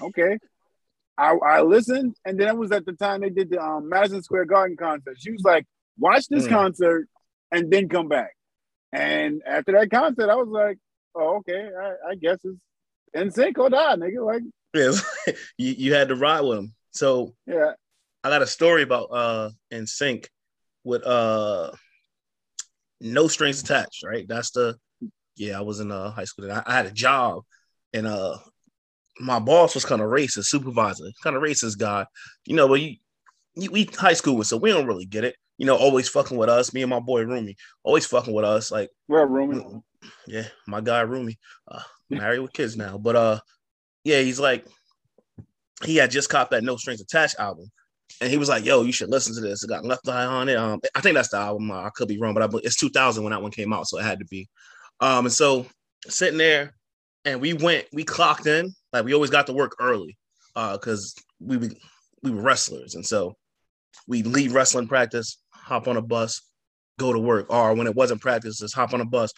okay. 0.02 0.38
I, 1.20 1.34
I 1.34 1.62
listened, 1.62 2.16
and 2.26 2.40
then 2.40 2.48
it 2.50 2.58
was 2.58 2.72
at 2.72 2.86
the 2.86 2.94
time 2.94 3.22
they 3.22 3.32
did 3.32 3.50
the 3.50 3.60
um, 3.60 3.90
Madison 3.90 4.22
Square 4.22 4.46
Garden 4.46 4.78
concert. 4.78 5.18
She 5.20 5.32
was 5.32 5.42
like, 5.44 5.66
watch 5.98 6.28
this 6.28 6.46
Mm. 6.46 6.50
concert 6.50 7.08
and 7.52 7.72
then 7.72 7.90
come 7.90 8.08
back. 8.08 8.37
And 8.98 9.44
after 9.46 9.74
that 9.74 9.92
concert, 9.92 10.28
I 10.30 10.36
was 10.36 10.48
like, 10.48 10.80
oh, 11.14 11.38
okay, 11.38 11.70
I, 11.80 12.12
I 12.12 12.16
guess 12.16 12.40
it's 12.44 12.58
in 13.14 13.30
sync 13.30 13.60
or 13.60 13.70
die, 13.70 13.96
nigga. 13.96 14.26
Like, 14.26 14.42
Yeah, 14.74 15.34
you, 15.58 15.74
you 15.78 15.94
had 15.94 16.08
to 16.08 16.16
ride 16.16 16.42
with 16.42 16.58
him. 16.58 16.74
So 16.92 17.36
yeah, 17.46 17.74
I 18.24 18.30
got 18.30 18.42
a 18.42 18.48
story 18.48 18.82
about 18.82 19.12
uh 19.12 19.52
in 19.70 19.86
sync 19.86 20.28
with 20.84 21.06
uh 21.06 21.72
no 23.00 23.28
strings 23.28 23.62
attached, 23.62 24.04
right? 24.04 24.28
That's 24.28 24.50
the 24.50 24.76
yeah, 25.36 25.60
I 25.60 25.62
was 25.62 25.80
in 25.80 25.92
uh 25.92 26.10
high 26.10 26.24
school 26.24 26.46
and 26.46 26.54
I, 26.54 26.64
I 26.66 26.74
had 26.74 26.88
a 26.88 26.92
job 26.92 27.44
and 27.94 28.08
uh 28.08 28.38
my 29.20 29.38
boss 29.40 29.76
was 29.76 29.86
kind 29.86 30.02
of 30.02 30.10
racist, 30.10 30.46
supervisor, 30.46 31.06
kind 31.22 31.36
of 31.36 31.44
racist 31.44 31.78
guy. 31.78 32.08
You 32.48 32.56
know, 32.56 32.68
but 32.68 32.82
you, 32.82 32.96
you 33.56 33.70
we 33.70 33.84
high 33.86 34.14
school 34.14 34.38
with 34.38 34.48
so 34.48 34.58
we 34.58 34.72
don't 34.72 34.88
really 34.88 35.06
get 35.06 35.24
it. 35.24 35.36
You 35.58 35.66
know, 35.66 35.76
always 35.76 36.08
fucking 36.10 36.38
with 36.38 36.50
us, 36.50 36.74
me 36.74 36.84
and 36.84 36.90
my 36.90 37.00
boy 37.00 37.24
Rumi, 37.24 37.56
always 37.84 38.06
fucking 38.06 38.34
with 38.34 38.46
us. 38.46 38.72
Like 38.72 38.90
we're 39.08 39.26
rooming. 39.26 39.84
yeah, 40.28 40.48
my 40.68 40.82
guy 40.82 41.02
Rumi, 41.02 41.38
uh, 41.68 41.82
married 42.10 42.40
with 42.40 42.54
kids 42.54 42.78
now. 42.78 42.98
But 42.98 43.16
uh, 43.16 43.40
yeah, 44.04 44.22
he's 44.22 44.40
like, 44.40 44.66
he 45.84 45.96
had 45.96 46.12
just 46.12 46.30
copped 46.30 46.52
that 46.52 46.64
No 46.64 46.78
Strings 46.78 47.02
Attached 47.02 47.40
album, 47.40 47.72
and 48.22 48.30
he 48.30 48.38
was 48.38 48.50
like, 48.50 48.66
"Yo, 48.66 48.84
you 48.84 48.92
should 48.92 49.10
listen 49.10 49.36
to 49.36 49.42
this. 49.42 49.64
It 49.64 49.70
got 49.70 49.86
Left 49.86 50.08
Eye 50.08 50.26
on 50.26 50.50
it. 50.50 50.58
Um, 50.58 50.80
I 50.96 51.02
think 51.02 51.16
that's 51.16 51.30
the 51.30 51.38
album. 51.38 51.72
Uh, 51.72 51.84
I 51.84 51.90
could 51.96 52.08
be 52.08 52.20
wrong, 52.20 52.34
but 52.34 52.44
I, 52.44 52.58
it's 52.64 52.78
2000 52.78 53.24
when 53.24 53.32
that 53.32 53.42
one 53.42 53.52
came 53.52 53.74
out, 53.74 53.88
so 53.88 54.00
it 54.00 54.04
had 54.04 54.20
to 54.20 54.26
be. 54.26 54.48
Um, 55.00 55.26
and 55.26 55.34
so 55.34 55.66
sitting 56.08 56.38
there, 56.38 56.76
and 57.26 57.42
we 57.42 57.54
went, 57.54 57.86
we 57.94 58.04
clocked 58.04 58.48
in. 58.48 58.74
Like 58.94 59.06
we 59.06 59.14
always 59.14 59.30
got 59.30 59.48
to 59.48 59.54
work 59.54 59.76
early, 59.80 60.18
uh, 60.56 60.78
because 60.78 61.16
we 61.40 61.58
we 61.58 61.70
we 62.24 62.32
were 62.32 62.42
wrestlers, 62.42 62.96
and 62.96 63.06
so 63.06 63.36
we 64.08 64.24
leave 64.24 64.54
wrestling 64.54 64.88
practice, 64.88 65.38
hop 65.68 65.88
on 65.88 65.98
a 65.98 66.02
bus, 66.02 66.42
go 66.98 67.14
to 67.14 67.20
work, 67.20 67.48
or 67.50 67.74
when 67.74 67.88
it 67.88 67.96
wasn't 67.96 68.22
practice, 68.22 68.60
just 68.60 68.76
hop 68.76 68.94
on 68.94 69.02
a 69.02 69.06
bus, 69.06 69.34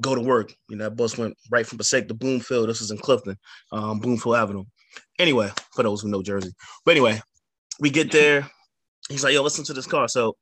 go 0.00 0.14
to 0.14 0.20
work. 0.20 0.54
You 0.68 0.76
know, 0.76 0.84
that 0.84 0.96
bus 0.96 1.16
went 1.16 1.36
right 1.50 1.66
from 1.66 1.78
Passaic 1.78 2.08
to 2.08 2.14
Bloomfield. 2.14 2.68
This 2.68 2.80
was 2.80 2.90
in 2.90 2.98
Clifton, 2.98 3.36
um, 3.72 4.00
Bloomfield 4.00 4.36
Avenue. 4.36 4.64
Anyway, 5.18 5.50
for 5.74 5.82
those 5.82 6.00
who 6.00 6.08
know 6.08 6.22
Jersey. 6.22 6.52
But 6.84 6.92
anyway, 6.92 7.20
we 7.80 7.90
get 7.90 8.10
there. 8.10 8.48
He's 9.08 9.22
like, 9.22 9.34
yo, 9.34 9.42
listen 9.42 9.64
to 9.66 9.74
this 9.74 9.86
car. 9.86 10.08
So 10.08 10.36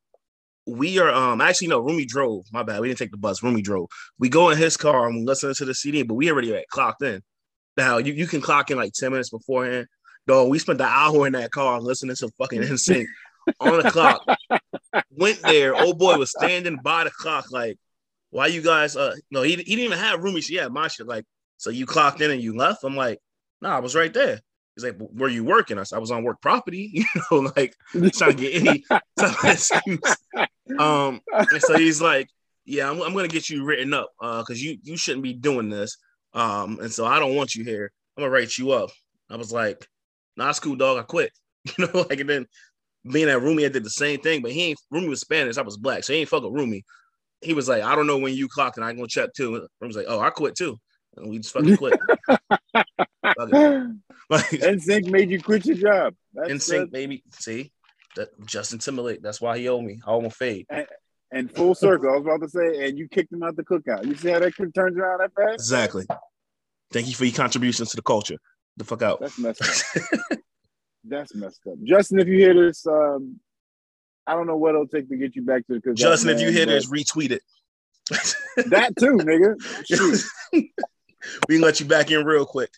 we 0.67 0.99
are 1.01 1.11
um 1.13 1.41
actually 1.41 1.69
no, 1.69 1.81
Rumi 1.81 2.05
drove. 2.05 2.45
My 2.53 2.63
bad. 2.63 2.81
We 2.81 2.89
didn't 2.89 2.99
take 2.99 3.11
the 3.11 3.17
bus. 3.17 3.43
Rumi 3.43 3.63
drove. 3.63 3.89
We 4.19 4.29
go 4.29 4.51
in 4.51 4.59
his 4.59 4.77
car 4.77 5.09
and 5.09 5.17
we 5.17 5.25
listen 5.25 5.53
to 5.55 5.65
the 5.65 5.75
CD, 5.75 6.03
but 6.03 6.15
we 6.15 6.31
already 6.31 6.53
had 6.53 6.69
clocked 6.69 7.03
in. 7.03 7.21
Now 7.77 7.99
you, 7.99 8.13
you 8.13 8.27
can 8.27 8.41
clock 8.41 8.71
in 8.71 8.79
like 8.79 8.93
10 8.93 9.11
minutes 9.11 9.31
beforehand. 9.31 9.87
Dog, 10.27 10.51
we 10.51 10.59
spent 10.61 10.79
the 10.79 10.85
hour 10.85 11.27
in 11.27 11.33
that 11.33 11.51
car 11.51 11.81
listening 11.81 12.15
to 12.17 12.29
fucking 12.39 12.63
NSYNC 12.63 13.07
on 13.61 13.83
the 13.83 13.91
clock. 13.91 14.23
Went 15.11 15.43
there. 15.43 15.75
Old 15.75 15.99
boy 15.99 16.17
was 16.17 16.31
standing 16.31 16.79
by 16.83 17.05
the 17.05 17.11
clock, 17.11 17.51
like, 17.51 17.79
why 18.31 18.47
you 18.47 18.63
guys 18.63 18.97
uh 18.97 19.15
no, 19.31 19.43
he, 19.43 19.51
he 19.57 19.57
didn't 19.57 19.85
even 19.85 19.99
have 19.99 20.23
Rumi. 20.23 20.43
Yeah, 20.49 20.69
my 20.69 20.89
shit. 20.89 21.07
Like, 21.07 21.25
so 21.59 21.71
you 21.71 21.87
clocked 21.87 22.21
in 22.21 22.31
and 22.31 22.41
you 22.43 22.57
left. 22.57 22.83
I'm 22.85 22.97
like, 22.97 23.19
nah, 23.61 23.77
I 23.77 23.81
was 23.81 23.95
right 23.95 24.13
there. 24.13 24.41
He's 24.75 24.85
like, 24.85 24.97
were 24.99 25.29
you 25.29 25.45
working? 25.45 25.79
I 25.79 25.83
said, 25.83 25.97
I 25.97 26.01
was 26.01 26.11
on 26.11 26.25
work 26.25 26.41
property, 26.41 26.91
you 26.95 27.05
know, 27.31 27.53
like 27.57 27.75
trying 28.13 28.37
to 28.37 28.37
get 28.37 28.55
any 28.55 28.85
excuse. 29.45 30.17
Um, 30.79 31.21
and 31.37 31.61
so 31.61 31.77
he's 31.77 32.01
like, 32.01 32.29
Yeah, 32.65 32.91
I'm, 32.91 33.03
I'm 33.03 33.15
gonna 33.15 33.29
get 33.29 33.51
you 33.51 33.65
written 33.65 33.93
up 33.93 34.11
uh 34.21 34.41
because 34.41 34.63
you 34.63 34.79
you 34.83 34.97
shouldn't 34.97 35.23
be 35.23 35.35
doing 35.35 35.69
this. 35.69 35.99
Um, 36.35 36.79
and 36.81 36.91
so 36.91 37.05
I 37.05 37.19
don't 37.19 37.35
want 37.37 37.55
you 37.55 37.65
here. 37.65 37.93
I'm 38.17 38.23
gonna 38.23 38.33
write 38.33 38.57
you 38.57 38.73
up. 38.73 38.91
I 39.31 39.37
was 39.37 39.53
like, 39.53 39.87
nah, 40.37 40.51
it's 40.51 40.61
cool, 40.61 40.77
dog. 40.77 40.99
I 40.99 41.03
quit. 41.03 41.33
You 41.79 41.87
know, 41.87 42.07
like 42.09 42.19
and 42.19 42.29
then 42.29 42.47
being 43.11 43.29
at 43.29 43.43
Rumi, 43.43 43.65
I 43.65 43.69
did 43.69 43.85
the 43.85 43.91
same 43.91 44.21
thing, 44.21 44.43
but 44.43 44.53
he 44.53 44.63
ain't 44.63 44.81
Rumi 44.91 45.09
was 45.09 45.21
Spanish, 45.21 45.59
I 45.59 45.63
was 45.63 45.77
black, 45.77 46.05
so 46.05 46.13
he 46.13 46.21
ain't 46.21 46.29
fucking 46.29 46.53
Rumi. 46.53 46.85
He 47.41 47.55
was 47.55 47.69
like, 47.69 47.83
I 47.83 47.97
don't 47.97 48.07
know 48.07 48.19
when 48.19 48.35
you 48.35 48.49
clocked, 48.49 48.77
and 48.77 48.85
I 48.85 48.91
ain't 48.91 48.99
gonna 48.99 49.09
check 49.09 49.33
too. 49.35 49.57
And 49.57 49.69
Rumi's 49.81 49.97
like, 49.97 50.07
Oh, 50.09 50.21
I 50.21 50.31
quit 50.31 50.55
too. 50.55 50.79
And 51.17 51.29
we 51.29 51.39
just 51.39 51.53
fucking 51.53 51.77
quit. 51.77 51.99
Fuck 52.29 53.49
it. 53.53 53.97
Like, 54.31 54.45
NSYNC 54.51 55.11
made 55.11 55.31
you 55.31 55.41
quit 55.41 55.67
your 55.67 55.77
job. 55.77 56.15
In 56.47 56.59
sync, 56.59 56.91
baby. 56.91 57.23
See, 57.31 57.73
that 58.17 58.29
Justin 58.47 58.79
Timberlake. 58.79 59.23
That's 59.23 59.41
why 59.41 59.59
he 59.59 59.69
owed 59.69 59.85
me. 59.85 60.01
I 60.07 60.11
owe 60.11 60.21
him 60.21 60.27
a 60.27 60.31
fade. 60.31 60.67
And 61.31 61.51
full 61.51 61.75
circle, 61.75 62.11
I 62.11 62.17
was 62.17 62.23
about 62.23 62.43
to 62.43 62.49
say, 62.49 62.87
and 62.87 62.99
you 62.99 63.09
kicked 63.09 63.33
him 63.33 63.43
out 63.43 63.57
the 63.57 63.65
cookout. 63.65 64.05
You 64.05 64.15
see 64.15 64.29
how 64.29 64.39
that 64.39 64.53
turns 64.75 64.97
around 64.99 65.21
that 65.21 65.33
fast? 65.35 65.55
Exactly. 65.55 66.07
Thank 66.93 67.09
you 67.09 67.15
for 67.15 67.25
your 67.25 67.35
contributions 67.35 67.91
to 67.91 67.97
the 67.97 68.03
culture. 68.03 68.37
The 68.77 68.85
fuck 68.85 69.03
out. 69.03 69.21
That's 69.21 69.39
messed 69.39 69.63
up. 69.63 70.39
That's 71.05 71.35
messed 71.35 71.61
up. 71.67 71.75
Justin, 71.83 72.21
if 72.21 72.29
you 72.29 72.39
hear 72.39 72.55
this, 72.55 72.87
um, 72.87 73.41
I 74.27 74.35
don't 74.35 74.47
know 74.47 74.57
what 74.57 74.71
it'll 74.71 74.87
take 74.87 75.09
to 75.09 75.17
get 75.17 75.35
you 75.35 75.43
back 75.43 75.67
to 75.67 75.81
the. 75.81 75.95
Justin, 75.95 76.31
if 76.31 76.41
you 76.41 76.51
hear 76.51 76.67
this, 76.67 76.89
retweet 76.89 77.33
it. 77.33 77.43
that 78.71 78.95
too, 78.99 79.17
nigga. 79.19 79.55
Shoot, 79.87 80.23
we 81.49 81.55
can 81.57 81.61
let 81.61 81.81
you 81.81 81.87
back 81.87 82.11
in 82.11 82.25
real 82.25 82.47
quick. 82.47 82.71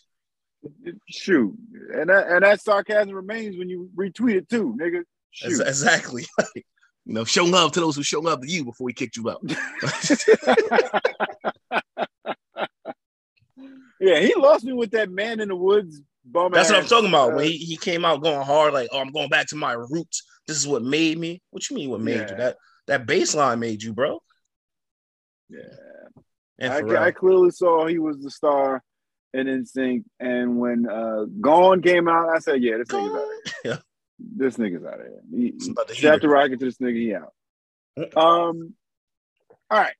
shoot, 1.09 1.55
and 1.93 2.09
that 2.09 2.27
and 2.27 2.43
that 2.43 2.61
sarcasm 2.61 3.13
remains 3.13 3.57
when 3.57 3.69
you 3.69 3.89
retweet 3.95 4.35
it 4.35 4.49
too, 4.49 4.75
nigga. 4.79 5.03
Shoot. 5.31 5.61
Exactly. 5.61 6.25
you 6.55 6.63
know, 7.05 7.25
show 7.25 7.45
love 7.45 7.73
to 7.73 7.79
those 7.79 7.95
who 7.95 8.03
show 8.03 8.21
love 8.21 8.41
to 8.41 8.49
you 8.49 8.65
before 8.65 8.85
we 8.85 8.93
kicked 8.93 9.17
you 9.17 9.29
out. 9.29 9.41
yeah, 13.99 14.19
he 14.19 14.33
lost 14.35 14.63
me 14.63 14.73
with 14.73 14.91
that 14.91 15.11
man 15.11 15.39
in 15.39 15.49
the 15.49 15.55
woods 15.55 16.01
bum. 16.25 16.51
That's 16.51 16.69
what 16.69 16.79
I'm 16.79 16.85
talking 16.87 17.09
about. 17.09 17.33
uh, 17.33 17.35
When 17.37 17.45
he, 17.45 17.57
he 17.57 17.77
came 17.77 18.03
out 18.05 18.21
going 18.23 18.41
hard, 18.45 18.73
like, 18.73 18.89
oh, 18.91 18.99
I'm 18.99 19.11
going 19.11 19.29
back 19.29 19.47
to 19.47 19.55
my 19.55 19.73
roots. 19.73 20.23
This 20.47 20.57
is 20.57 20.67
what 20.67 20.83
made 20.83 21.17
me. 21.17 21.41
What 21.51 21.69
you 21.69 21.75
mean 21.75 21.89
what 21.89 22.01
made 22.01 22.29
you? 22.29 22.35
That 22.35 22.57
that 22.87 23.05
baseline 23.07 23.59
made 23.59 23.81
you, 23.81 23.93
bro. 23.93 24.19
yeah. 25.49 25.59
And 26.57 26.71
I, 26.71 27.07
I 27.07 27.11
clearly 27.11 27.51
saw 27.51 27.85
he 27.85 27.99
was 27.99 28.21
the 28.21 28.31
star 28.31 28.81
in 29.33 29.47
NSYNC, 29.47 30.05
and 30.21 30.57
when 30.57 30.87
uh, 30.87 31.25
Gone 31.41 31.81
came 31.81 32.07
out, 32.07 32.29
I 32.29 32.39
said, 32.39 32.61
"Yeah, 32.63 32.77
this 32.77 32.87
nigga's 32.87 33.13
out. 33.13 33.23
Of 33.23 33.29
here. 33.63 33.71
Yeah. 33.71 33.77
This 34.19 34.55
nigga's 34.55 34.85
out 34.85 35.01
of 35.01 35.07
here. 35.07 35.21
He, 35.59 35.69
about 35.71 35.87
the 35.89 35.95
strap 35.95 36.13
heater. 36.13 36.27
the 36.27 36.29
rocket 36.33 36.59
to 36.59 36.65
this 36.65 36.77
nigga. 36.77 36.95
He 36.95 37.13
out." 37.13 37.33
Um. 38.15 38.73
All 39.69 39.79
right, 39.79 39.95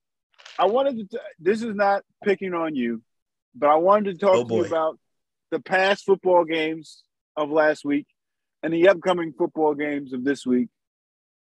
I 0.57 0.65
wanted 0.67 0.97
to. 0.97 1.17
T- 1.17 1.23
this 1.39 1.61
is 1.61 1.75
not 1.75 2.03
picking 2.23 2.53
on 2.53 2.75
you, 2.75 3.01
but 3.55 3.69
I 3.69 3.75
wanted 3.75 4.13
to 4.17 4.25
talk 4.25 4.35
Oh, 4.35 4.47
to 4.47 4.53
you 4.55 4.65
about 4.65 4.97
the 5.55 5.61
past 5.61 6.03
football 6.05 6.43
games 6.43 7.01
of 7.37 7.49
last 7.49 7.85
week 7.85 8.07
and 8.61 8.73
the 8.73 8.89
upcoming 8.89 9.31
football 9.37 9.73
games 9.73 10.11
of 10.11 10.23
this 10.25 10.45
week. 10.45 10.67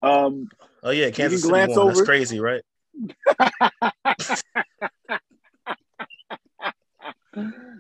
Um, 0.01 0.49
Oh 0.85 0.91
yeah, 0.91 1.11
Kansas 1.11 1.41
City 1.43 1.51
glance 1.51 1.77
won. 1.77 1.89
Over 1.91 2.03
it. 2.03 2.05
crazy, 2.07 2.39
right? 2.39 2.63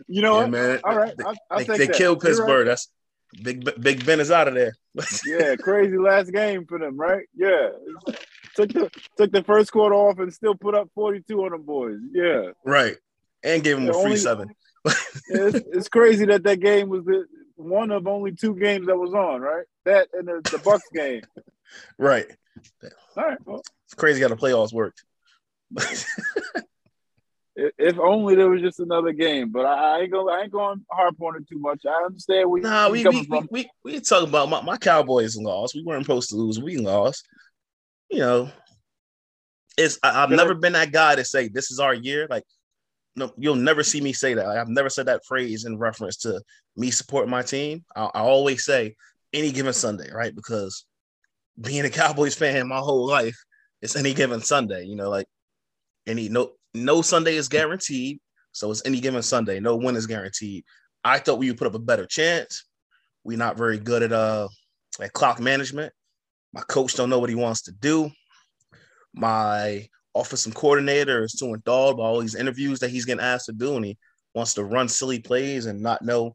you 0.09 0.23
know 0.23 0.35
yeah, 0.37 0.41
what? 0.43 0.51
man. 0.51 0.81
All 0.85 0.97
right, 0.97 1.17
They, 1.17 1.25
I'll, 1.25 1.35
I'll 1.51 1.59
they, 1.59 1.65
they 1.79 1.87
that. 1.87 1.97
killed 1.97 2.23
You're 2.23 2.33
right. 2.33 2.39
Pittsburgh. 2.39 2.67
That's 2.67 2.89
big. 3.43 3.81
Big 3.81 4.05
Ben 4.05 4.19
is 4.21 4.31
out 4.33 4.49
of 4.49 4.55
there. 4.55 4.75
yeah, 5.27 5.55
crazy 5.57 5.97
last 5.99 6.33
game 6.33 6.67
for 6.67 6.79
them, 6.79 6.97
right? 6.97 7.27
Yeah. 7.37 7.71
Took 8.57 8.73
the 8.73 8.91
took 9.17 9.31
the 9.33 9.45
first 9.45 9.71
quarter 9.71 9.95
off 9.95 10.19
and 10.19 10.33
still 10.35 10.55
put 10.57 10.75
up 10.75 10.89
42 10.95 11.45
on 11.45 11.53
them 11.53 11.63
boys. 11.63 11.99
Yeah. 12.13 12.51
right, 12.65 12.97
and 13.45 13.63
gave 13.63 13.77
them 13.77 13.85
The 13.87 13.93
a 13.93 13.95
free 13.95 14.03
only- 14.05 14.17
seven. 14.17 14.51
It's, 15.29 15.67
it's 15.73 15.89
crazy 15.89 16.25
that 16.27 16.45
that 16.45 16.61
game 16.61 16.89
was 16.89 17.05
the 17.05 17.27
one 17.57 17.91
of 17.91 18.07
only 18.07 18.33
two 18.33 18.55
games 18.55 18.87
that 18.87 18.97
was 18.97 19.15
on, 19.15 19.41
right? 19.41 19.65
That 19.85 20.09
and 20.13 20.29
the, 20.29 20.41
the 20.51 20.59
Bucks 20.59 20.89
game. 20.95 21.23
Right. 21.99 22.27
All 23.17 23.25
right. 23.25 23.39
Well, 23.45 23.63
It's 23.87 23.95
crazy 23.95 24.23
how 24.23 24.29
the 24.29 24.37
playoffs 24.37 24.73
worked. 24.73 25.03
if, 27.57 27.99
only 27.99 28.35
there 28.35 28.49
was 28.49 28.61
just 28.61 28.81
another 28.81 29.13
game, 29.13 29.51
but 29.51 29.65
I, 29.67 29.97
I 29.97 30.01
ain't 30.03 30.13
going 30.13 30.35
I 30.35 30.43
ain't 30.43 30.53
going 30.53 30.85
harp 30.91 31.17
on 31.21 31.37
it 31.37 31.49
too 31.49 31.59
much. 31.59 31.85
I 31.87 32.05
understand 32.05 32.51
where 32.51 32.63
Nah, 32.63 32.89
we 32.89 33.05
we, 33.07 33.27
we 33.29 33.49
we 33.51 33.71
we 33.85 34.01
talking 34.01 34.29
about 34.29 34.49
my, 34.49 34.63
my 34.63 34.77
Cowboys 34.77 35.37
lost. 35.37 35.75
We 35.75 35.83
weren't 35.83 36.05
supposed 36.05 36.31
to 36.31 36.37
lose. 36.37 36.61
We 36.61 36.77
lost. 36.77 37.27
You 38.11 38.19
know, 38.19 38.51
it's 39.77 39.99
I, 40.03 40.23
I've 40.23 40.29
Can 40.29 40.37
never 40.37 40.55
been 40.55 40.75
that 40.75 40.93
guy 40.93 41.17
to 41.17 41.25
say 41.25 41.49
this 41.49 41.71
is 41.71 41.81
our 41.81 41.95
year. 41.95 42.27
Like, 42.29 42.45
no, 43.17 43.33
you'll 43.39 43.57
never 43.57 43.83
see 43.83 44.01
me 44.01 44.13
say 44.13 44.35
that. 44.35 44.47
Like, 44.47 44.59
I've 44.59 44.69
never 44.69 44.91
said 44.91 45.07
that 45.07 45.25
phrase 45.25 45.65
in 45.65 45.79
reference 45.79 46.19
to 46.19 46.41
me 46.77 46.91
supporting 46.91 47.31
my 47.31 47.43
team. 47.43 47.85
I, 47.97 48.05
I 48.05 48.21
always 48.21 48.65
say 48.65 48.95
any 49.33 49.51
given 49.53 49.73
Sunday, 49.73 50.11
right? 50.13 50.35
Because 50.35 50.85
being 51.61 51.87
a 51.87 51.91
Cowboys 51.91 52.35
fan 52.35 52.69
my 52.69 52.79
whole 52.79 53.07
life, 53.07 53.37
it's 53.81 53.97
any 53.97 54.13
given 54.13 54.41
Sunday. 54.41 54.85
You 54.85 54.97
know, 54.97 55.09
like 55.09 55.27
any 56.07 56.29
no 56.29 56.53
no 56.75 57.03
Sunday 57.03 57.37
is 57.37 57.49
guaranteed. 57.49 58.21
So 58.53 58.71
it's 58.71 58.85
any 58.85 59.01
given 59.01 59.23
Sunday. 59.23 59.61
No 59.61 59.77
win 59.77 59.97
is 59.97 60.07
guaranteed. 60.07 60.65
I 61.03 61.19
thought 61.19 61.39
we 61.39 61.51
would 61.51 61.59
put 61.59 61.67
up 61.67 61.75
a 61.75 61.79
better 61.79 62.07
chance. 62.07 62.65
We're 63.25 63.39
not 63.39 63.57
very 63.57 63.79
good 63.79 64.03
at 64.03 64.13
uh 64.13 64.49
at 65.01 65.13
clock 65.15 65.41
management. 65.41 65.93
My 66.53 66.63
coach 66.63 66.95
don't 66.95 67.11
know 67.11 67.19
what 67.19 67.31
he 67.31 67.35
wants 67.35 67.63
to 67.63 67.73
do. 67.73 68.11
My 69.15 69.89
offensive 70.21 70.55
coordinator 70.55 71.25
is 71.25 71.33
too 71.33 71.53
enthralled 71.55 71.97
by 71.99 72.05
all 72.05 72.21
these 72.21 72.35
interviews 72.35 72.81
that 72.81 72.91
he's 72.91 73.05
getting 73.05 73.25
asked 73.25 73.47
to 73.47 73.53
do, 73.53 73.77
and 73.77 73.85
he 73.85 73.99
wants 74.35 74.55
to 74.55 74.65
run 74.65 74.89
silly 74.89 75.19
plays 75.19 75.67
and 75.67 75.81
not 75.81 76.03
know 76.03 76.35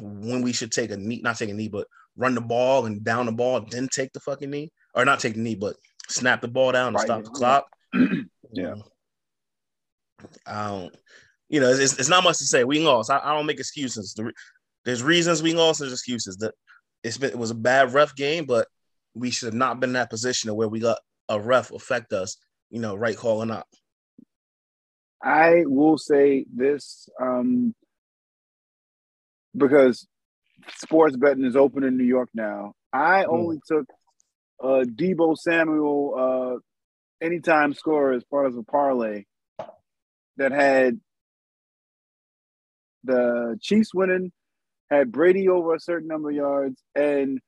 when 0.00 0.42
we 0.42 0.52
should 0.52 0.72
take 0.72 0.90
a 0.90 0.96
knee, 0.96 1.20
not 1.22 1.36
take 1.38 1.50
a 1.50 1.54
knee, 1.54 1.68
but 1.68 1.86
run 2.16 2.34
the 2.34 2.40
ball 2.40 2.86
and 2.86 3.02
down 3.04 3.26
the 3.26 3.32
ball, 3.32 3.60
then 3.60 3.88
take 3.88 4.12
the 4.12 4.20
fucking 4.20 4.50
knee, 4.50 4.70
or 4.94 5.04
not 5.04 5.20
take 5.20 5.34
the 5.34 5.40
knee, 5.40 5.54
but 5.54 5.76
snap 6.08 6.40
the 6.40 6.48
ball 6.48 6.72
down 6.72 6.88
and 6.88 6.96
Right. 6.96 7.04
stop 7.04 7.24
the 7.24 7.30
clock. 7.30 7.66
Yeah. 8.52 8.74
I 10.44 10.68
don't, 10.68 10.96
you 11.48 11.60
know, 11.60 11.70
it's, 11.70 11.98
it's 11.98 12.08
not 12.08 12.24
much 12.24 12.38
to 12.38 12.44
say. 12.44 12.64
We 12.64 12.80
lost. 12.80 13.10
I, 13.10 13.20
I 13.22 13.34
don't 13.34 13.46
make 13.46 13.60
excuses. 13.60 14.12
The 14.14 14.32
there's 14.84 15.02
reasons 15.02 15.42
we 15.42 15.54
lost. 15.54 15.80
There's 15.80 15.92
excuses. 15.92 16.36
That 16.38 16.54
it's 17.04 17.16
been, 17.16 17.30
it 17.30 17.38
was 17.38 17.50
a 17.50 17.54
bad 17.54 17.92
ref 17.94 18.14
game, 18.16 18.46
but 18.46 18.66
we 19.14 19.30
should 19.30 19.46
have 19.46 19.54
not 19.54 19.80
been 19.80 19.90
in 19.90 19.94
that 19.94 20.10
position 20.10 20.54
where 20.54 20.68
we 20.68 20.80
got 20.80 20.98
a 21.28 21.40
ref 21.40 21.70
affect 21.70 22.12
us. 22.12 22.36
You 22.70 22.80
know, 22.80 22.94
right 22.94 23.16
call 23.16 23.42
or 23.42 23.46
not. 23.46 23.66
I 25.22 25.64
will 25.66 25.98
say 25.98 26.46
this 26.54 27.08
um, 27.20 27.74
because 29.56 30.06
sports 30.76 31.16
betting 31.16 31.44
is 31.44 31.56
open 31.56 31.84
in 31.84 31.96
New 31.96 32.04
York 32.04 32.28
now. 32.32 32.72
I 32.92 33.24
Hmm. 33.24 33.30
only 33.30 33.58
took 33.66 33.86
uh, 34.62 34.84
Deebo 34.84 35.36
Samuel 35.36 36.14
uh, 37.22 37.24
anytime 37.24 37.74
score 37.74 38.12
as 38.12 38.24
part 38.24 38.46
of 38.46 38.56
a 38.56 38.62
parlay 38.62 39.24
that 40.36 40.52
had 40.52 41.00
the 43.04 43.58
Chiefs 43.60 43.92
winning, 43.94 44.32
had 44.90 45.12
Brady 45.12 45.48
over 45.48 45.74
a 45.74 45.80
certain 45.80 46.08
number 46.08 46.30
of 46.30 46.36
yards, 46.36 46.82
and 46.94 47.40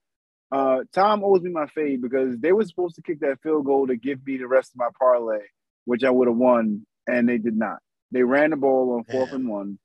uh, 0.52 0.84
Tom 0.92 1.24
owes 1.24 1.40
me 1.40 1.50
my 1.50 1.66
fade 1.66 2.02
because 2.02 2.38
they 2.38 2.52
were 2.52 2.64
supposed 2.64 2.96
to 2.96 3.02
kick 3.02 3.20
that 3.20 3.40
field 3.42 3.64
goal 3.64 3.86
to 3.86 3.96
give 3.96 4.24
me 4.26 4.36
the 4.36 4.46
rest 4.46 4.72
of 4.72 4.76
my 4.76 4.88
parlay, 4.98 5.40
which 5.86 6.04
I 6.04 6.10
would 6.10 6.28
have 6.28 6.36
won, 6.36 6.86
and 7.06 7.26
they 7.26 7.38
did 7.38 7.56
not. 7.56 7.78
They 8.10 8.22
ran 8.22 8.50
the 8.50 8.56
ball 8.56 8.94
on 8.96 9.04
fourth 9.04 9.30
Damn. 9.30 9.40
and 9.40 9.48
one, 9.48 9.78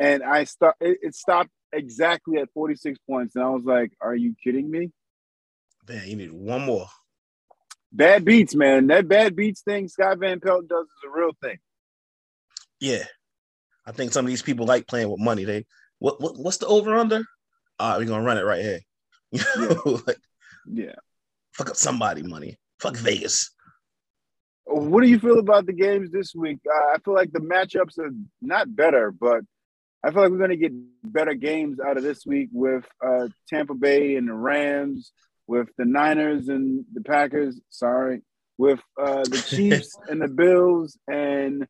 and 0.00 0.24
I 0.24 0.44
stop. 0.44 0.74
It, 0.80 0.98
it 1.02 1.14
stopped 1.14 1.50
exactly 1.72 2.38
at 2.38 2.52
forty 2.52 2.74
six 2.74 2.98
points, 3.08 3.36
and 3.36 3.44
I 3.44 3.50
was 3.50 3.62
like, 3.64 3.92
"Are 4.00 4.16
you 4.16 4.34
kidding 4.42 4.68
me?" 4.68 4.90
Man, 5.88 6.08
you 6.08 6.16
need 6.16 6.32
one 6.32 6.62
more. 6.62 6.88
Bad 7.92 8.24
beats, 8.24 8.56
man. 8.56 8.88
That 8.88 9.06
bad 9.06 9.36
beats 9.36 9.62
thing 9.62 9.86
Scott 9.86 10.18
Van 10.18 10.40
Pelt 10.40 10.66
does 10.66 10.86
is 10.86 11.06
a 11.06 11.16
real 11.16 11.30
thing. 11.40 11.58
Yeah, 12.80 13.04
I 13.86 13.92
think 13.92 14.12
some 14.12 14.24
of 14.24 14.30
these 14.30 14.42
people 14.42 14.66
like 14.66 14.88
playing 14.88 15.08
with 15.08 15.20
money. 15.20 15.44
They 15.44 15.66
what, 16.00 16.20
what 16.20 16.36
what's 16.36 16.56
the 16.56 16.66
over 16.66 16.96
under? 16.96 17.22
All 17.78 17.90
right, 17.90 17.98
we're 17.98 18.06
gonna 18.06 18.24
run 18.24 18.38
it 18.38 18.44
right 18.44 18.64
here. 18.64 18.80
You 19.34 19.40
know, 19.84 20.00
like 20.06 20.18
Yeah. 20.66 20.94
fuck 21.52 21.70
up 21.70 21.76
somebody 21.76 22.22
money. 22.22 22.56
Fuck 22.80 22.96
Vegas. 22.96 23.50
What 24.66 25.02
do 25.02 25.08
you 25.08 25.18
feel 25.18 25.38
about 25.38 25.66
the 25.66 25.72
games 25.72 26.10
this 26.10 26.34
week? 26.34 26.58
Uh, 26.66 26.94
I 26.94 26.96
feel 27.04 27.14
like 27.14 27.32
the 27.32 27.40
matchups 27.40 27.98
are 27.98 28.10
not 28.40 28.74
better, 28.74 29.10
but 29.10 29.42
I 30.02 30.10
feel 30.10 30.22
like 30.22 30.30
we're 30.30 30.38
going 30.38 30.50
to 30.50 30.56
get 30.56 30.72
better 31.02 31.34
games 31.34 31.78
out 31.80 31.96
of 31.96 32.02
this 32.02 32.24
week 32.26 32.48
with 32.52 32.84
uh, 33.04 33.28
Tampa 33.48 33.74
Bay 33.74 34.16
and 34.16 34.28
the 34.28 34.32
Rams, 34.34 35.12
with 35.46 35.68
the 35.76 35.84
Niners 35.84 36.48
and 36.48 36.84
the 36.94 37.02
Packers. 37.02 37.60
Sorry, 37.70 38.22
with 38.56 38.80
uh, 39.00 39.22
the 39.24 39.42
Chiefs 39.48 39.96
and 40.08 40.20
the 40.20 40.28
Bills, 40.28 40.98
and 41.08 41.66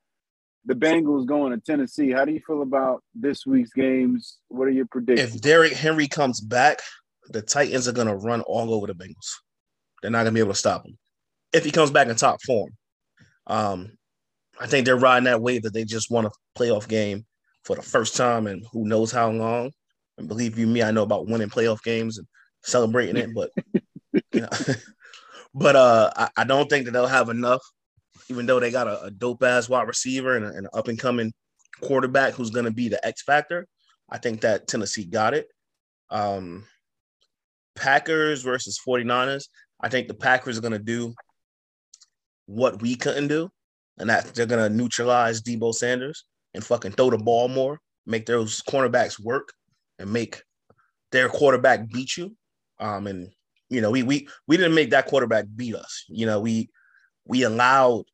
the 0.64 0.74
Bengals 0.74 1.26
going 1.26 1.52
to 1.52 1.58
Tennessee. 1.60 2.10
How 2.12 2.24
do 2.24 2.32
you 2.32 2.40
feel 2.46 2.62
about 2.62 3.02
this 3.14 3.44
week's 3.44 3.72
games? 3.72 4.38
What 4.48 4.68
are 4.68 4.72
your 4.72 4.86
predictions? 4.86 5.34
If 5.34 5.40
Derrick 5.42 5.72
Henry 5.74 6.06
comes 6.08 6.40
back, 6.40 6.78
the 7.30 7.42
Titans 7.42 7.88
are 7.88 7.92
gonna 7.92 8.16
run 8.16 8.42
all 8.42 8.72
over 8.74 8.86
the 8.86 8.94
Bengals. 8.94 9.30
They're 10.02 10.10
not 10.10 10.20
gonna 10.20 10.32
be 10.32 10.40
able 10.40 10.52
to 10.52 10.58
stop 10.58 10.84
him. 10.86 10.98
If 11.52 11.64
he 11.64 11.70
comes 11.70 11.90
back 11.90 12.08
in 12.08 12.16
top 12.16 12.42
form. 12.42 12.70
Um, 13.46 13.98
I 14.60 14.66
think 14.66 14.86
they're 14.86 14.96
riding 14.96 15.24
that 15.24 15.42
wave 15.42 15.62
that 15.62 15.72
they 15.74 15.84
just 15.84 16.10
won 16.10 16.26
a 16.26 16.30
playoff 16.56 16.88
game 16.88 17.26
for 17.64 17.76
the 17.76 17.82
first 17.82 18.16
time 18.16 18.46
and 18.46 18.64
who 18.72 18.86
knows 18.86 19.10
how 19.12 19.30
long. 19.30 19.72
And 20.18 20.28
believe 20.28 20.58
you 20.58 20.66
me, 20.66 20.82
I 20.82 20.92
know 20.92 21.02
about 21.02 21.26
winning 21.26 21.48
playoff 21.50 21.82
games 21.82 22.18
and 22.18 22.26
celebrating 22.62 23.16
it, 23.16 23.34
but 23.34 23.50
you 24.32 24.40
know, 24.42 24.48
but 25.54 25.76
uh 25.76 26.10
I, 26.16 26.28
I 26.38 26.44
don't 26.44 26.68
think 26.70 26.84
that 26.86 26.92
they'll 26.92 27.06
have 27.06 27.28
enough, 27.28 27.62
even 28.28 28.46
though 28.46 28.60
they 28.60 28.70
got 28.70 28.86
a, 28.88 29.04
a 29.04 29.10
dope 29.10 29.42
ass 29.42 29.68
wide 29.68 29.88
receiver 29.88 30.36
and, 30.36 30.44
a- 30.46 30.50
and 30.50 30.58
an 30.58 30.68
up 30.72 30.88
and 30.88 30.98
coming 30.98 31.32
quarterback 31.80 32.34
who's 32.34 32.50
gonna 32.50 32.70
be 32.70 32.88
the 32.88 33.04
X 33.06 33.22
factor. 33.22 33.66
I 34.10 34.18
think 34.18 34.42
that 34.42 34.68
Tennessee 34.68 35.04
got 35.04 35.34
it. 35.34 35.48
Um 36.10 36.64
Packers 37.74 38.42
versus 38.42 38.78
49ers. 38.86 39.48
I 39.80 39.88
think 39.88 40.08
the 40.08 40.14
Packers 40.14 40.58
are 40.58 40.62
gonna 40.62 40.78
do 40.78 41.14
what 42.46 42.80
we 42.80 42.96
couldn't 42.96 43.28
do, 43.28 43.50
and 43.98 44.08
that 44.10 44.34
they're 44.34 44.46
gonna 44.46 44.68
neutralize 44.68 45.42
Deebo 45.42 45.74
Sanders 45.74 46.24
and 46.54 46.64
fucking 46.64 46.92
throw 46.92 47.10
the 47.10 47.18
ball 47.18 47.48
more, 47.48 47.80
make 48.06 48.26
those 48.26 48.62
cornerbacks 48.62 49.18
work, 49.18 49.52
and 49.98 50.12
make 50.12 50.42
their 51.12 51.28
quarterback 51.28 51.88
beat 51.90 52.16
you. 52.16 52.36
Um, 52.78 53.06
and 53.06 53.30
you 53.70 53.80
know, 53.80 53.90
we 53.90 54.02
we 54.02 54.28
we 54.46 54.56
didn't 54.56 54.74
make 54.74 54.90
that 54.90 55.06
quarterback 55.06 55.46
beat 55.54 55.74
us. 55.74 56.04
You 56.08 56.26
know, 56.26 56.40
we 56.40 56.70
we 57.24 57.42
allowed 57.42 58.04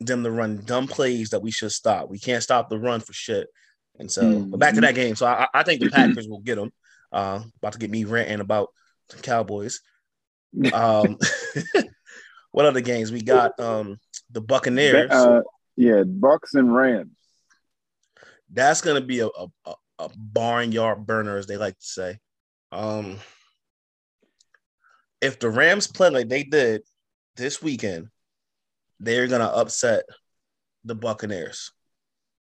them 0.00 0.22
to 0.24 0.30
run 0.30 0.62
dumb 0.64 0.86
plays 0.86 1.30
that 1.30 1.42
we 1.42 1.50
should 1.50 1.72
stop. 1.72 2.08
We 2.10 2.18
can't 2.18 2.42
stop 2.42 2.68
the 2.68 2.78
run 2.78 3.00
for 3.00 3.12
shit. 3.12 3.48
And 3.98 4.10
so, 4.10 4.40
but 4.40 4.60
back 4.60 4.74
to 4.74 4.80
that 4.82 4.94
game. 4.94 5.16
So 5.16 5.26
I, 5.26 5.48
I 5.54 5.62
think 5.62 5.80
the 5.80 5.90
Packers 5.90 6.28
will 6.28 6.40
get 6.40 6.56
them. 6.56 6.70
Uh, 7.12 7.40
about 7.58 7.72
to 7.72 7.78
get 7.78 7.90
me 7.90 8.04
ranting 8.04 8.40
about 8.40 8.68
Cowboys. 9.22 9.80
Um, 10.72 11.18
what 12.52 12.64
other 12.64 12.80
games 12.80 13.12
we 13.12 13.20
got? 13.20 13.60
Um, 13.60 13.98
the 14.30 14.40
Buccaneers. 14.40 15.10
Uh, 15.10 15.42
yeah, 15.76 16.02
Bucks 16.06 16.54
and 16.54 16.74
Rams. 16.74 17.10
That's 18.50 18.80
gonna 18.80 19.02
be 19.02 19.20
a, 19.20 19.26
a, 19.26 19.74
a- 19.98 20.08
barnyard 20.16 21.04
burner, 21.04 21.36
as 21.36 21.46
they 21.46 21.58
like 21.58 21.78
to 21.78 21.86
say. 21.86 22.18
Um, 22.72 23.18
if 25.20 25.38
the 25.40 25.50
Rams 25.50 25.86
play 25.88 26.08
like 26.08 26.28
they 26.30 26.44
did 26.44 26.82
this 27.36 27.60
weekend, 27.60 28.08
they're 29.00 29.26
gonna 29.26 29.44
upset 29.44 30.04
the 30.84 30.94
Buccaneers. 30.94 31.70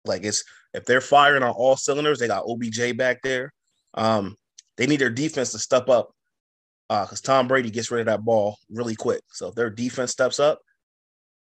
Like 0.04 0.26
it's 0.26 0.44
if 0.74 0.86
they're 0.86 1.00
firing 1.00 1.44
on 1.44 1.52
all 1.52 1.78
cylinders, 1.78 2.20
they 2.20 2.28
got 2.28 2.46
OBJ 2.46 2.98
back 2.98 3.22
there. 3.22 3.54
Um, 3.94 4.36
they 4.76 4.88
need 4.88 5.00
their 5.00 5.10
defense 5.10 5.52
to 5.52 5.60
step 5.60 5.88
up 5.88 6.12
because 6.92 7.22
Tom 7.22 7.48
Brady 7.48 7.70
gets 7.70 7.90
rid 7.90 8.02
of 8.02 8.08
that 8.08 8.24
ball 8.26 8.58
really 8.70 8.96
quick. 8.96 9.22
So 9.32 9.48
if 9.48 9.56
their 9.56 9.70
defense 9.70 10.12
steps 10.12 10.40
up, 10.40 10.60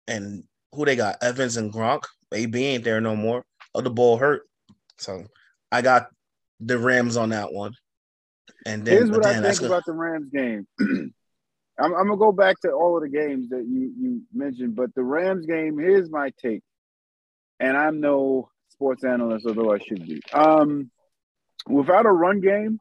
and 0.07 0.45
who 0.73 0.85
they 0.85 0.97
got, 0.97 1.17
Evans 1.23 1.57
and 1.57 1.73
Gronk, 1.73 2.03
AB 2.33 2.63
ain't 2.65 2.85
there 2.85 3.01
no 3.01 3.17
more. 3.17 3.45
Oh, 3.75 3.81
the 3.81 3.91
ball 3.91 4.19
hurt. 4.19 4.43
So 4.99 5.25
I 5.73 5.81
got 5.83 6.09
the 6.61 6.79
Rams 6.79 7.17
on 7.17 7.31
that 7.31 7.53
one. 7.53 7.73
And 8.67 8.85
then 8.85 8.97
Here's 8.97 9.11
what 9.11 9.25
I 9.25 9.41
think 9.41 9.63
about 9.63 9.85
the 9.87 9.93
Rams 9.93 10.31
game. 10.31 10.67
I'm, 10.81 11.95
I'm 11.95 12.09
gonna 12.09 12.17
go 12.17 12.33
back 12.33 12.61
to 12.61 12.73
all 12.73 12.97
of 12.97 13.03
the 13.03 13.09
games 13.09 13.51
that 13.51 13.65
you 13.67 13.93
you 13.99 14.23
mentioned, 14.35 14.75
but 14.75 14.95
the 14.95 15.03
Rams 15.03 15.47
game. 15.47 15.79
Here's 15.79 16.11
my 16.11 16.33
take, 16.43 16.63
and 17.61 17.77
I'm 17.77 18.01
no 18.01 18.51
sports 18.71 19.05
analyst, 19.05 19.47
although 19.47 19.73
I 19.73 19.79
should 19.79 20.05
be. 20.05 20.21
Um, 20.33 20.91
without 21.69 22.07
a 22.07 22.11
run 22.11 22.41
game 22.41 22.81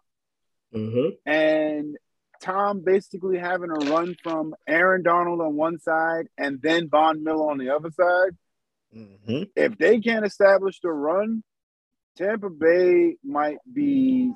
Mhm. 0.73 1.17
and 1.25 1.97
Tom 2.41 2.81
basically 2.83 3.37
having 3.37 3.69
a 3.69 3.91
run 3.91 4.15
from 4.23 4.55
Aaron 4.67 5.03
Donald 5.03 5.41
on 5.41 5.55
one 5.55 5.79
side 5.79 6.27
and 6.37 6.61
then 6.61 6.89
Von 6.89 7.23
Miller 7.23 7.51
on 7.51 7.57
the 7.57 7.69
other 7.69 7.91
side, 7.91 8.37
Mhm. 8.95 9.49
if 9.55 9.77
they 9.77 9.99
can't 9.99 10.25
establish 10.25 10.79
the 10.81 10.89
run, 10.91 11.43
Tampa 12.15 12.49
Bay 12.49 13.17
might 13.23 13.59
be 13.71 14.33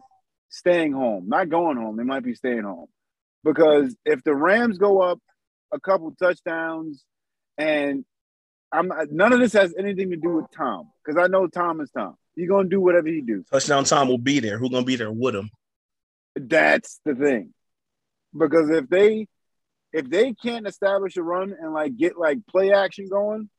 staying 0.49 0.91
home, 0.91 1.27
not 1.27 1.49
going 1.49 1.77
home. 1.77 1.95
They 1.95 2.03
might 2.03 2.23
be 2.23 2.35
staying 2.35 2.63
home 2.63 2.89
because 3.43 3.95
if 4.05 4.23
the 4.23 4.35
Rams 4.35 4.77
go 4.77 5.01
up 5.01 5.19
a 5.71 5.79
couple 5.79 6.13
touchdowns, 6.15 7.03
and 7.57 8.05
I'm 8.71 8.91
none 9.09 9.33
of 9.33 9.39
this 9.39 9.53
has 9.53 9.73
anything 9.77 10.11
to 10.11 10.17
do 10.17 10.35
with 10.35 10.51
Tom 10.51 10.91
because 11.03 11.21
I 11.21 11.27
know 11.27 11.47
Tom 11.47 11.81
is 11.81 11.89
Tom. 11.91 12.15
He's 12.35 12.49
gonna 12.49 12.69
do 12.69 12.79
whatever 12.81 13.07
he 13.07 13.21
do. 13.21 13.43
touchdown 13.51 13.83
Tom 13.85 14.09
will 14.09 14.17
be 14.17 14.39
there. 14.39 14.57
Who's 14.57 14.69
gonna 14.69 14.85
be 14.85 14.95
there 14.95 15.11
with 15.11 15.35
him? 15.35 15.49
That's 16.35 16.99
the 17.03 17.15
thing. 17.15 17.53
Because 18.37 18.69
if 18.69 18.89
they 18.89 19.27
if 19.93 20.09
they 20.09 20.33
can't 20.33 20.67
establish 20.67 21.17
a 21.17 21.23
run 21.23 21.55
and 21.59 21.73
like 21.73 21.97
get 21.97 22.17
like 22.17 22.45
play 22.47 22.71
action 22.71 23.07
going, 23.09 23.49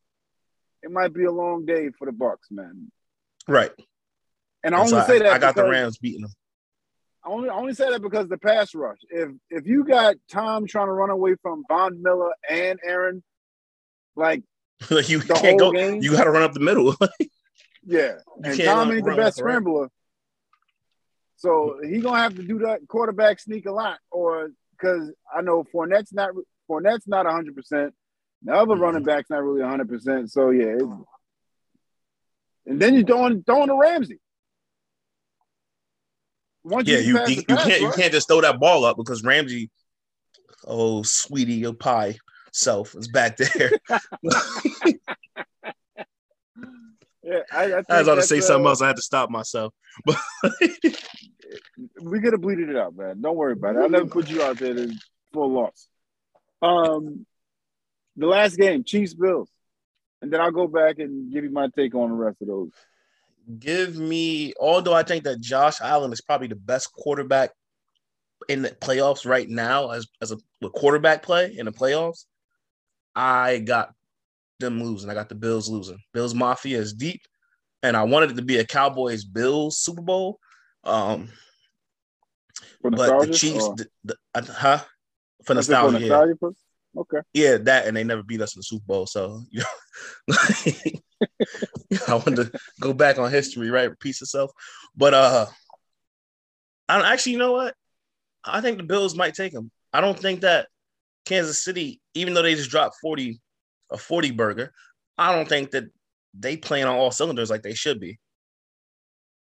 it 0.81 0.91
might 0.91 1.13
be 1.13 1.25
a 1.25 1.31
long 1.31 1.65
day 1.65 1.89
for 1.97 2.05
the 2.05 2.11
Bucks, 2.11 2.49
man. 2.51 2.91
Right. 3.47 3.71
And 4.63 4.73
I 4.73 4.79
And 4.79 4.87
only 4.87 5.01
so 5.01 5.07
say 5.07 5.19
that 5.19 5.33
I 5.33 5.37
got 5.37 5.55
the 5.55 5.67
Rams 5.69 5.97
beating 5.97 6.21
them. 6.21 6.31
I 7.25 7.29
only 7.29 7.49
I 7.49 7.55
only 7.55 7.73
say 7.73 7.89
that 7.89 8.01
because 8.01 8.27
the 8.27 8.37
pass 8.37 8.73
rush. 8.73 8.99
If 9.09 9.29
if 9.49 9.65
you 9.65 9.85
got 9.85 10.15
Tom 10.29 10.67
trying 10.67 10.87
to 10.87 10.93
run 10.93 11.09
away 11.09 11.35
from 11.41 11.63
Von 11.69 12.01
Miller 12.01 12.33
and 12.49 12.79
Aaron, 12.83 13.23
like 14.15 14.43
Like 14.91 15.09
you 15.09 15.19
can't 15.21 15.59
go. 15.59 15.71
game? 15.71 16.01
You 16.01 16.11
got 16.11 16.25
to 16.25 16.31
run 16.31 16.43
up 16.43 16.53
the 16.53 16.59
middle. 16.59 16.95
yeah, 17.85 18.15
and 18.43 18.59
Tom 18.59 18.91
ain't 18.91 19.05
the 19.05 19.11
best 19.11 19.17
left 19.17 19.19
or 19.19 19.23
right. 19.23 19.33
scrambler, 19.33 19.89
so 21.37 21.79
he 21.83 21.99
gonna 21.99 22.19
have 22.19 22.35
to 22.35 22.43
do 22.43 22.59
that 22.59 22.81
quarterback 22.87 23.39
sneak 23.39 23.65
a 23.65 23.71
lot, 23.71 23.99
or 24.11 24.51
because 24.77 25.11
I 25.35 25.41
know 25.41 25.63
Fournette's 25.73 26.13
not 26.13 26.31
Fournette's 26.69 27.07
not 27.07 27.25
hundred 27.25 27.55
percent. 27.55 27.93
The 28.43 28.53
other 28.53 28.75
Mhm. 28.75 28.81
running 28.81 29.03
back's 29.03 29.29
not 29.29 29.43
really 29.43 29.61
100. 29.61 29.87
percent 29.87 30.31
So 30.31 30.49
yeah, 30.49 30.75
it- 30.77 31.05
and 32.65 32.81
then 32.81 32.93
you're 32.95 33.05
throwing 33.05 33.43
throwing 33.43 33.67
to 33.67 33.77
Ramsey. 33.77 34.19
Once 36.63 36.87
Yeah, 36.87 36.99
you 36.99 37.19
you, 37.25 37.35
you 37.35 37.43
pass 37.43 37.63
can't 37.65 37.81
you 37.81 37.91
can't 37.91 38.13
just 38.13 38.27
throw 38.27 38.41
that 38.41 38.59
ball 38.59 38.85
up 38.85 38.95
because 38.97 39.23
Ramsey, 39.23 39.69
oh 40.65 41.03
sweetie, 41.03 41.55
your 41.55 41.73
pie 41.73 42.17
self 42.51 42.95
is 42.95 43.07
back 43.07 43.37
there. 43.37 43.71
Yeah, 47.25 47.39
I, 47.53 47.63
I, 47.63 47.69
think 47.69 47.85
I 47.89 47.99
was 47.99 48.07
about 48.09 48.15
to 48.15 48.23
say 48.23 48.41
something 48.41 48.65
uh, 48.65 48.69
else. 48.69 48.81
I 48.81 48.87
had 48.87 48.97
to 48.97 49.01
stop 49.01 49.29
myself. 49.29 49.73
But 50.05 50.17
We 52.01 52.19
could 52.19 52.33
have 52.33 52.41
bleeded 52.41 52.69
it 52.69 52.75
out, 52.75 52.95
man. 52.95 53.21
Don't 53.21 53.35
worry 53.35 53.53
about 53.53 53.75
it. 53.75 53.79
I'll 53.79 53.89
never 53.89 54.05
put 54.05 54.29
you 54.29 54.41
out 54.41 54.57
there 54.57 54.87
for 55.31 55.43
a 55.43 55.47
loss. 55.47 55.87
Um, 56.61 57.25
the 58.15 58.27
last 58.27 58.57
game, 58.57 58.83
Chiefs 58.83 59.13
Bills, 59.13 59.49
and 60.21 60.31
then 60.31 60.39
I'll 60.39 60.51
go 60.51 60.67
back 60.67 60.99
and 60.99 61.31
give 61.31 61.43
you 61.43 61.49
my 61.49 61.67
take 61.75 61.95
on 61.95 62.09
the 62.09 62.15
rest 62.15 62.41
of 62.41 62.47
those. 62.47 62.69
give 63.59 63.97
me, 63.97 64.53
although 64.59 64.93
I 64.93 65.03
think 65.03 65.23
that 65.25 65.41
Josh 65.41 65.81
Allen 65.81 66.13
is 66.13 66.21
probably 66.21 66.47
the 66.47 66.55
best 66.55 66.93
quarterback 66.93 67.51
in 68.49 68.61
the 68.61 68.69
playoffs 68.69 69.25
right 69.25 69.47
now 69.49 69.91
as, 69.91 70.07
as 70.21 70.31
a 70.31 70.37
with 70.61 70.73
quarterback 70.73 71.23
play 71.23 71.55
in 71.57 71.65
the 71.65 71.71
playoffs, 71.71 72.25
I 73.15 73.59
got 73.59 73.93
them 74.59 74.83
losing. 74.83 75.09
I 75.09 75.13
got 75.13 75.29
the 75.29 75.35
Bills 75.35 75.69
losing. 75.69 75.99
Bills 76.13 76.33
Mafia 76.33 76.77
is 76.77 76.93
deep, 76.93 77.21
and 77.81 77.97
I 77.97 78.03
wanted 78.03 78.31
it 78.31 78.35
to 78.35 78.41
be 78.41 78.59
a 78.59 78.65
Cowboys 78.65 79.25
Bills 79.25 79.77
Super 79.77 80.01
Bowl. 80.01 80.39
Um, 80.83 81.29
but 82.91 83.21
the 83.21 83.33
Chiefs, 83.33 83.69
the, 83.75 83.87
the, 84.03 84.15
uh, 84.35 84.41
huh? 84.43 84.77
For 84.77 84.83
it 85.41 85.45
for 85.45 85.53
nostalgia, 85.55 85.99
yeah. 85.99 86.49
Okay. 86.95 87.17
yeah, 87.33 87.57
that, 87.57 87.87
and 87.87 87.97
they 87.97 88.03
never 88.03 88.21
beat 88.21 88.41
us 88.41 88.55
in 88.55 88.59
the 88.59 88.63
Super 88.63 88.85
Bowl. 88.85 89.07
So, 89.07 89.41
you 89.51 89.61
know, 90.27 90.35
I 92.07 92.13
wanted 92.13 92.35
to 92.35 92.51
go 92.79 92.93
back 92.93 93.17
on 93.17 93.31
history, 93.31 93.71
right? 93.71 93.89
Repeat 93.89 94.21
itself. 94.21 94.51
But 94.95 95.15
uh, 95.15 95.47
I 96.87 96.97
don't, 96.97 97.07
actually, 97.07 97.31
you 97.33 97.39
know 97.39 97.53
what? 97.53 97.73
I 98.45 98.61
think 98.61 98.77
the 98.77 98.83
Bills 98.83 99.15
might 99.15 99.33
take 99.33 99.53
them. 99.53 99.71
I 99.91 100.01
don't 100.01 100.19
think 100.19 100.41
that 100.41 100.67
Kansas 101.25 101.63
City, 101.63 101.99
even 102.13 102.33
though 102.33 102.43
they 102.43 102.53
just 102.55 102.69
dropped 102.69 102.97
40, 103.01 103.39
a 103.91 103.97
40 103.97 104.31
burger, 104.31 104.71
I 105.17 105.35
don't 105.35 105.47
think 105.47 105.71
that 105.71 105.85
they 106.33 106.57
playing 106.57 106.85
on 106.85 106.95
all 106.95 107.11
cylinders 107.11 107.49
like 107.49 107.63
they 107.63 107.73
should 107.73 107.99
be. 107.99 108.19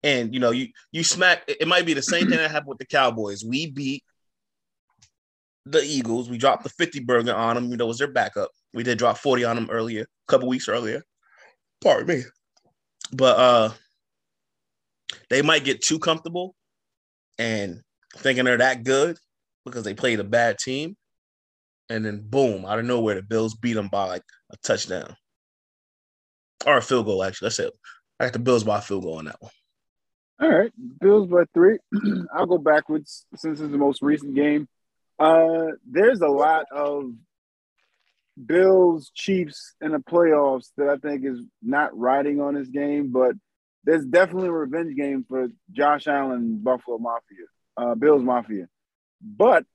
And 0.04 0.34
you 0.34 0.40
know, 0.40 0.52
you 0.52 0.70
you 0.92 1.04
smack 1.04 1.44
it 1.48 1.58
it 1.62 1.68
might 1.68 1.86
be 1.86 1.94
the 1.94 2.02
same 2.02 2.28
thing 2.28 2.38
that 2.38 2.52
happened 2.52 2.70
with 2.70 2.78
the 2.78 2.86
Cowboys. 2.86 3.44
We 3.44 3.70
beat 3.72 4.04
the 5.66 5.84
Eagles. 5.84 6.30
We 6.30 6.38
dropped 6.38 6.64
the 6.64 6.70
50 6.70 7.02
burger 7.02 7.36
on 7.36 7.56
them, 7.56 7.70
you 7.70 7.78
know, 7.78 7.86
it 7.86 7.90
was 7.90 7.98
their 7.98 8.12
backup. 8.12 8.50
We 8.74 8.84
did 8.84 8.98
drop 8.98 9.18
40 9.18 9.44
on 9.44 9.56
them 9.56 9.70
earlier, 9.70 10.04
a 10.04 10.32
couple 10.32 10.48
weeks 10.48 10.68
earlier. 10.68 11.04
Pardon 11.84 12.08
me. 12.08 12.24
But 13.12 13.38
uh 13.38 13.70
they 15.30 15.42
might 15.42 15.64
get 15.64 15.82
too 15.82 16.00
comfortable 16.00 16.56
and 17.38 17.82
thinking 18.18 18.46
they're 18.46 18.58
that 18.58 18.84
good 18.84 19.18
because 19.66 19.84
they 19.84 19.94
played 19.94 20.20
a 20.20 20.24
bad 20.24 20.58
team. 20.58 20.96
And 21.90 22.06
then 22.06 22.22
boom, 22.24 22.66
out 22.66 22.80
of 22.80 22.86
nowhere, 22.86 23.16
the 23.16 23.24
Bills 23.24 23.56
beat 23.56 23.74
them 23.74 23.88
by 23.88 24.06
like 24.06 24.24
a 24.52 24.58
touchdown. 24.58 25.16
Or 26.66 26.78
a 26.78 26.82
field 26.82 27.06
goal, 27.06 27.24
actually. 27.24 27.48
Let's 27.48 27.56
say 27.56 27.70
I 28.20 28.26
got 28.26 28.34
the 28.34 28.40
Bills 28.40 28.64
by 28.64 28.78
a 28.78 28.82
field 28.82 29.04
goal 29.04 29.18
on 29.18 29.26
that 29.26 29.42
one. 29.42 29.52
All 30.42 30.50
right, 30.50 30.72
Bills 31.02 31.28
by 31.28 31.44
three. 31.54 31.80
I'll 32.34 32.46
go 32.46 32.58
backwards 32.58 33.26
since 33.36 33.60
it's 33.60 33.72
the 33.72 33.78
most 33.78 34.02
recent 34.02 34.36
game. 34.36 34.70
Uh, 35.18 35.68
there's 35.86 36.22
a 36.22 36.28
lot 36.28 36.66
of 36.72 37.12
Bills 38.44 39.12
Chiefs 39.14 39.76
in 39.82 39.92
the 39.92 39.98
playoffs 39.98 40.70
that 40.78 40.88
I 40.88 40.96
think 40.96 41.26
is 41.26 41.42
not 41.62 41.98
riding 41.98 42.40
on 42.40 42.54
this 42.54 42.70
game, 42.70 43.12
but 43.12 43.34
there's 43.84 44.06
definitely 44.06 44.48
a 44.48 44.54
revenge 44.54 44.96
game 44.96 45.26
for 45.28 45.50
Josh 45.74 46.08
Allen, 46.08 46.60
Buffalo 46.64 47.00
Mafia, 47.00 47.46
uh, 47.76 47.96
Bills 47.96 48.24
Mafia. 48.24 48.68
But 49.22 49.66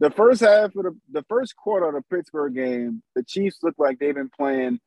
the 0.00 0.10
first 0.10 0.40
half 0.40 0.74
of 0.74 0.84
the 0.84 0.96
the 1.10 1.24
first 1.28 1.54
quarter 1.54 1.86
of 1.86 1.94
the 1.94 2.16
Pittsburgh 2.16 2.54
game, 2.54 3.02
the 3.14 3.22
Chiefs 3.22 3.58
look 3.62 3.74
like 3.78 3.98
they've 3.98 4.14
been 4.14 4.30
playing 4.30 4.80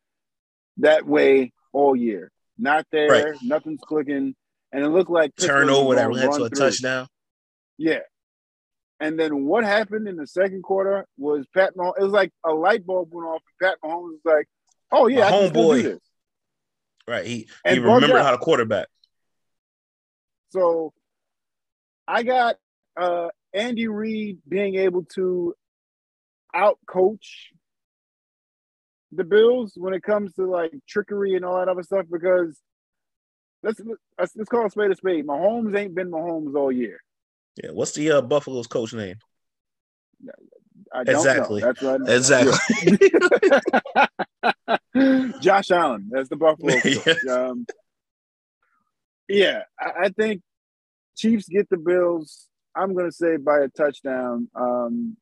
that 0.77 1.05
way 1.05 1.53
all 1.73 1.95
year. 1.95 2.31
Not 2.61 2.85
there, 2.91 3.07
Right. 3.09 3.35
nothing's 3.41 3.79
clicking, 3.81 4.35
and 4.73 4.83
it 4.83 4.89
looked 4.89 5.09
like 5.09 5.33
Pittsburgh 5.35 5.61
Turnover 5.67 5.95
that 5.95 6.11
led 6.11 6.31
to 6.33 6.43
a 6.43 6.49
through. 6.49 6.57
touchdown. 6.59 7.07
Yeah. 7.77 8.01
And 8.99 9.17
then 9.17 9.45
what 9.45 9.63
happened 9.63 10.09
in 10.09 10.17
the 10.17 10.27
second 10.27 10.61
quarter 10.63 11.07
was 11.17 11.47
Pat 11.55 11.73
Mahomes. 11.77 11.93
It 11.99 12.03
was 12.03 12.11
like 12.11 12.31
a 12.45 12.51
light 12.51 12.85
bulb 12.85 13.09
went 13.13 13.27
off. 13.29 13.41
Pat 13.61 13.77
Mahomes 13.81 14.11
was 14.11 14.19
like, 14.25 14.47
"Oh 14.91 15.07
yeah, 15.07 15.21
My 15.21 15.27
I 15.27 15.31
homeboy. 15.31 15.75
do 15.77 15.83
this." 15.83 15.99
Right. 17.07 17.25
He 17.25 17.47
And 17.63 17.75
he 17.77 17.79
remembered 17.79 18.17
out. 18.17 18.25
how 18.25 18.31
to 18.31 18.37
quarterback. 18.37 18.87
So 20.49 20.93
I 22.07 22.23
got 22.23 22.57
uh, 22.97 23.29
Andy 23.53 23.87
Reid 23.87 24.39
being 24.47 24.75
able 24.75 25.05
to 25.15 25.55
outcoach 26.53 27.53
the 29.11 29.23
Bills 29.23 29.73
when 29.75 29.93
it 29.93 30.03
comes 30.03 30.33
to 30.33 30.45
like 30.49 30.71
trickery 30.87 31.35
and 31.35 31.43
all 31.43 31.57
that 31.57 31.67
other 31.67 31.83
stuff 31.83 32.05
because 32.11 32.59
let's 33.63 33.81
let's, 34.17 34.35
let's 34.35 34.49
call 34.49 34.65
a 34.65 34.69
spade 34.69 34.91
a 34.91 34.95
spade. 34.95 35.25
Mahomes 35.25 35.75
ain't 35.77 35.95
been 35.95 36.11
Mahomes 36.11 36.55
all 36.55 36.71
year. 36.71 36.99
Yeah. 37.61 37.71
What's 37.71 37.93
the 37.93 38.11
uh, 38.11 38.21
Buffalo's 38.21 38.67
coach 38.67 38.93
name? 38.93 39.17
Exactly. 40.95 41.61
know. 41.61 41.67
That's 41.67 41.81
what 41.81 42.09
I- 42.09 42.15
Exactly. 42.15 42.97
Josh 45.41 45.71
Allen, 45.71 46.09
that's 46.11 46.29
the 46.29 46.35
Buffalo. 46.35 46.73
Yes. 46.83 47.27
Um, 47.27 47.65
yeah, 49.27 49.61
I, 49.79 50.05
I 50.05 50.09
think 50.09 50.41
Chiefs 51.15 51.47
get 51.47 51.69
the 51.69 51.77
Bills. 51.77 52.47
I'm 52.75 52.93
going 52.93 53.05
to 53.05 53.11
say 53.15 53.37
by 53.37 53.59
a 53.59 53.67
touchdown, 53.67 54.49
um, 54.55 55.17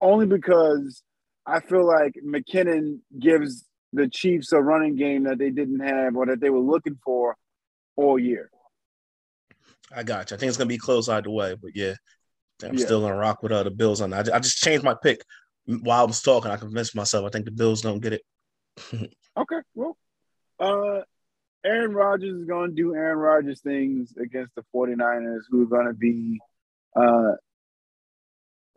only 0.00 0.26
because 0.26 1.02
I 1.46 1.60
feel 1.60 1.86
like 1.86 2.14
McKinnon 2.24 3.00
gives 3.18 3.64
the 3.92 4.08
Chiefs 4.08 4.52
a 4.52 4.60
running 4.60 4.96
game 4.96 5.24
that 5.24 5.38
they 5.38 5.50
didn't 5.50 5.80
have 5.80 6.16
or 6.16 6.26
that 6.26 6.40
they 6.40 6.50
were 6.50 6.58
looking 6.58 6.98
for 7.04 7.36
all 7.96 8.18
year. 8.18 8.50
I 9.94 10.02
got 10.02 10.30
you. 10.30 10.36
I 10.36 10.38
think 10.38 10.48
it's 10.48 10.58
gonna 10.58 10.68
be 10.68 10.78
close 10.78 11.08
either 11.08 11.30
way, 11.30 11.54
but 11.54 11.72
yeah, 11.74 11.94
I'm 12.62 12.76
Yeah. 12.76 12.84
still 12.84 13.00
gonna 13.02 13.16
rock 13.16 13.42
with 13.42 13.52
uh, 13.52 13.62
the 13.62 13.70
Bills 13.70 14.00
on 14.00 14.10
that. 14.10 14.32
I 14.32 14.38
just 14.40 14.58
changed 14.58 14.84
my 14.84 14.94
pick 15.00 15.20
while 15.66 16.00
I 16.00 16.04
was 16.04 16.22
talking. 16.22 16.50
I 16.50 16.56
convinced 16.56 16.96
myself. 16.96 17.26
I 17.26 17.30
think 17.30 17.44
the 17.44 17.50
Bills 17.52 17.82
don't 17.82 18.00
get 18.00 18.14
it. 18.14 18.22
Okay, 19.36 19.56
well, 19.74 19.96
uh, 20.60 21.00
Aaron 21.64 21.92
Rodgers 21.92 22.38
is 22.38 22.44
going 22.44 22.70
to 22.70 22.76
do 22.76 22.94
Aaron 22.94 23.18
Rodgers 23.18 23.60
things 23.62 24.14
against 24.16 24.54
the 24.54 24.62
49ers, 24.72 25.40
who 25.50 25.64
are 25.64 25.66
going 25.66 25.86
to 25.88 25.92
be 25.92 26.40
uh, 26.94 27.32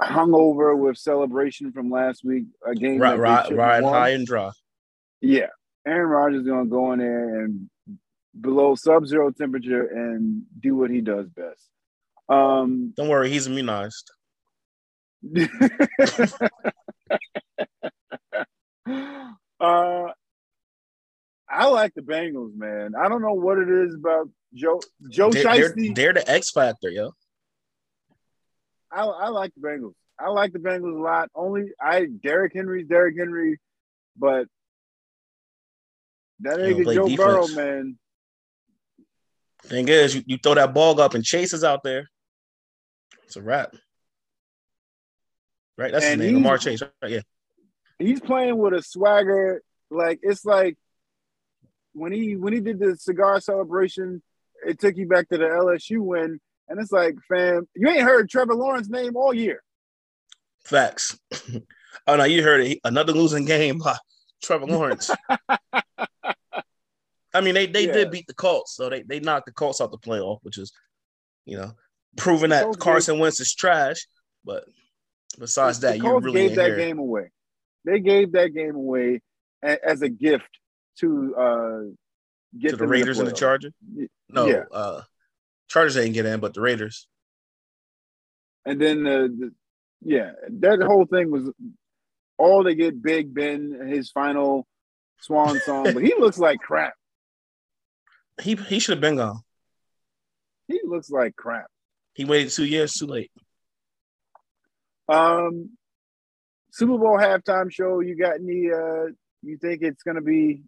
hungover 0.02 0.78
with 0.78 0.98
celebration 0.98 1.72
from 1.72 1.90
last 1.90 2.24
week. 2.24 2.46
A 2.66 2.76
game 2.76 3.00
Ride, 3.00 3.20
that 3.20 3.50
they 3.50 3.56
ride, 3.56 3.82
ride 3.82 3.84
won. 3.84 3.94
high 3.94 4.10
and 4.10 4.26
dry. 4.26 4.52
Yeah, 5.22 5.48
Aaron 5.86 6.10
Rodgers 6.10 6.42
is 6.42 6.48
going 6.48 6.66
to 6.66 6.70
go 6.70 6.92
in 6.94 7.00
there 7.00 7.44
and 7.44 7.70
below 8.40 8.76
sub-zero 8.76 9.32
temperature 9.32 9.88
and 9.88 10.44
do 10.60 10.76
what 10.76 10.92
he 10.92 11.02
does 11.02 11.28
best. 11.30 11.70
Um, 12.30 12.94
Don't 12.96 13.08
worry, 13.08 13.30
he's 13.30 13.48
immunized. 13.48 14.12
uh, 19.60 20.12
I 21.50 21.66
like 21.68 21.94
the 21.96 22.02
Bengals, 22.02 22.56
man. 22.56 22.94
I 22.96 23.08
don't 23.10 23.22
know 23.22 23.34
what 23.34 23.58
it 23.58 23.70
is 23.70 23.96
about 23.96 24.30
Joe 24.54 24.82
Joe 25.10 25.32
They're, 25.32 25.44
they're, 25.44 25.94
they're 25.94 26.14
the 26.14 26.30
X 26.30 26.52
factor, 26.52 26.90
yo. 26.90 27.14
I, 28.92 29.04
I 29.04 29.28
like 29.30 29.54
the 29.56 29.68
Bengals. 29.68 29.94
I 30.20 30.30
like 30.30 30.54
the 30.54 30.60
Bengals 30.60 30.98
a 30.98 31.02
lot. 31.02 31.30
Only 31.36 31.72
I 31.82 32.06
Derrick 32.06 32.54
Henry's 32.56 32.88
Derrick 32.88 33.16
Henry, 33.18 33.60
but 34.18 34.48
that 36.42 36.58
nigga 36.58 36.94
Joe 36.94 37.16
Burrow, 37.16 37.48
man. 37.48 37.98
Thing 39.64 39.88
is, 39.88 40.16
you, 40.16 40.24
you 40.26 40.38
throw 40.38 40.54
that 40.54 40.74
ball 40.74 41.00
up 41.02 41.14
and 41.14 41.24
Chase 41.24 41.54
is 41.54 41.64
out 41.64 41.84
there. 41.84 42.10
It's 43.26 43.36
a 43.36 43.42
wrap. 43.42 43.76
Right? 45.78 45.92
That's 45.92 46.06
And 46.06 46.22
his 46.22 46.32
name, 46.32 46.44
Lamar 46.44 46.58
Chase. 46.58 46.82
Right? 47.02 47.12
Yeah. 47.12 47.22
He's 48.00 48.20
playing 48.20 48.58
with 48.58 48.74
a 48.74 48.82
swagger. 48.82 49.62
Like 49.90 50.20
it's 50.22 50.46
like 50.46 50.78
when 51.94 52.12
he 52.12 52.36
when 52.36 52.54
he 52.54 52.60
did 52.60 52.80
the 52.80 52.96
cigar 52.96 53.40
celebration, 53.42 54.22
it 54.66 54.80
took 54.80 54.96
you 54.96 55.08
back 55.08 55.30
to 55.30 55.38
the 55.38 55.46
LSU 55.46 56.00
win, 56.00 56.40
and 56.70 56.80
it's 56.80 56.92
like, 56.92 57.16
fam, 57.28 57.68
you 57.76 57.90
ain't 57.90 58.02
heard 58.02 58.30
Trevor 58.30 58.56
Lawrence's 58.56 58.90
name 58.90 59.16
all 59.16 59.34
year. 59.34 59.62
Facts. 60.66 61.18
oh 62.08 62.16
no, 62.16 62.24
you 62.26 62.44
heard 62.44 62.62
it. 62.62 62.80
Another 62.84 63.14
losing 63.14 63.46
game 63.46 63.80
by 63.80 63.96
Trevor 64.44 64.66
Lawrence. 64.68 65.10
I 67.34 67.42
mean, 67.42 67.54
they, 67.54 67.68
they 67.68 67.86
Yeah. 67.88 67.94
did 67.94 68.12
beat 68.12 68.28
the 68.28 68.34
Colts, 68.34 68.76
so 68.76 68.90
they, 68.90 69.04
they 69.04 69.20
knocked 69.20 69.46
the 69.46 69.52
Colts 69.52 69.82
out 69.82 69.92
the 69.92 69.98
playoff, 69.98 70.40
which 70.44 70.58
is, 70.58 70.72
you 71.46 71.58
know, 71.58 71.74
proving 72.16 72.50
that 72.50 72.64
Colts. 72.64 72.78
Carson 72.78 73.20
Wentz 73.20 73.40
is 73.40 73.54
trash. 73.54 74.08
But 74.44 74.64
Besides 75.38 75.82
that, 75.82 75.98
you 75.98 76.20
really 76.20 76.48
gave 76.48 76.56
that 76.56 76.78
game 76.78 76.98
away. 77.00 77.32
They 77.86 78.00
gave 78.00 78.32
that 78.32 78.54
game 78.54 78.76
away 78.76 79.22
a- 79.64 79.88
as 79.88 80.02
a 80.02 80.10
gift 80.10 80.50
to 81.00 81.36
uh 81.36 81.80
get 82.60 82.72
to 82.72 82.76
the 82.78 82.88
Raiders 82.88 83.20
and 83.20 83.28
the. 83.28 83.32
Chargers. 83.34 83.74
No, 84.30 84.46
Yeah. 84.48 84.64
uh, 84.72 85.02
Chargers 85.68 85.98
ain't 85.98 86.14
get 86.14 86.26
in, 86.26 86.40
but 86.40 86.54
the 86.54 86.62
Raiders. 86.62 87.08
And 88.66 88.82
then 88.82 89.04
the, 89.04 89.34
the 89.38 89.52
yeah, 90.02 90.32
that 90.60 90.82
whole 90.82 91.06
thing 91.06 91.32
was 91.32 91.50
all 92.38 92.64
they 92.64 92.76
get 92.76 93.02
Big 93.02 93.34
Ben 93.34 93.88
his 93.88 94.12
final 94.12 94.68
swan 95.22 95.60
song, 95.60 95.94
but 95.94 96.04
he 96.04 96.14
looks 96.20 96.38
like 96.38 96.60
crap. 96.60 96.94
He 98.42 98.56
he 98.56 98.80
should 98.80 98.94
have 98.94 99.02
been 99.02 99.16
gone. 99.16 99.42
He 100.68 100.82
looks 100.84 101.10
like 101.10 101.36
crap. 101.36 101.68
He 102.14 102.26
waited 102.26 102.52
two 102.52 102.66
years 102.66 102.94
too 102.94 103.08
late. 103.08 103.32
Um 105.10 105.72
Super 106.72 106.98
Bowl 106.98 107.18
halftime 107.18 107.72
show, 107.72 108.02
you 108.02 108.16
got 108.18 108.36
any 108.36 108.70
uh 108.72 109.12
you 109.42 109.58
think 109.58 109.82
it's 109.82 110.04
gonna 110.04 110.22
be 110.22 110.62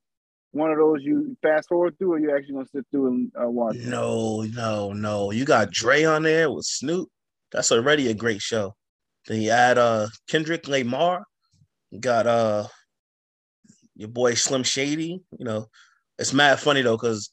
one 0.52 0.72
of 0.72 0.78
those 0.78 1.04
you 1.04 1.38
fast 1.42 1.70
forward 1.70 1.98
through 1.98 2.14
or 2.14 2.20
you 2.20 2.36
actually 2.36 2.54
gonna 2.54 2.66
sit 2.74 2.86
through 2.92 3.08
and 3.08 3.32
uh, 3.42 3.50
watch? 3.50 3.76
No, 3.76 4.42
no, 4.42 4.94
no. 4.94 5.32
You 5.32 5.46
got 5.46 5.72
Dre 5.72 6.04
on 6.04 6.24
there 6.24 6.52
with 6.52 6.66
Snoop. 6.66 7.10
That's 7.52 7.72
already 7.72 8.08
a 8.08 8.14
great 8.14 8.42
show. 8.42 8.76
Then 9.28 9.42
you 9.42 9.52
add 9.52 9.78
uh 9.78 10.08
Kendrick 10.28 10.68
Lamar. 10.68 11.24
You 11.92 12.00
got 12.00 12.28
uh 12.28 12.68
your 13.96 14.10
boy 14.10 14.34
Slim 14.34 14.64
Shady. 14.64 15.22
You 15.38 15.46
know, 15.46 15.68
it's 16.18 16.34
mad 16.34 16.60
funny 16.60 16.82
though 16.82 16.98
because 16.98 17.32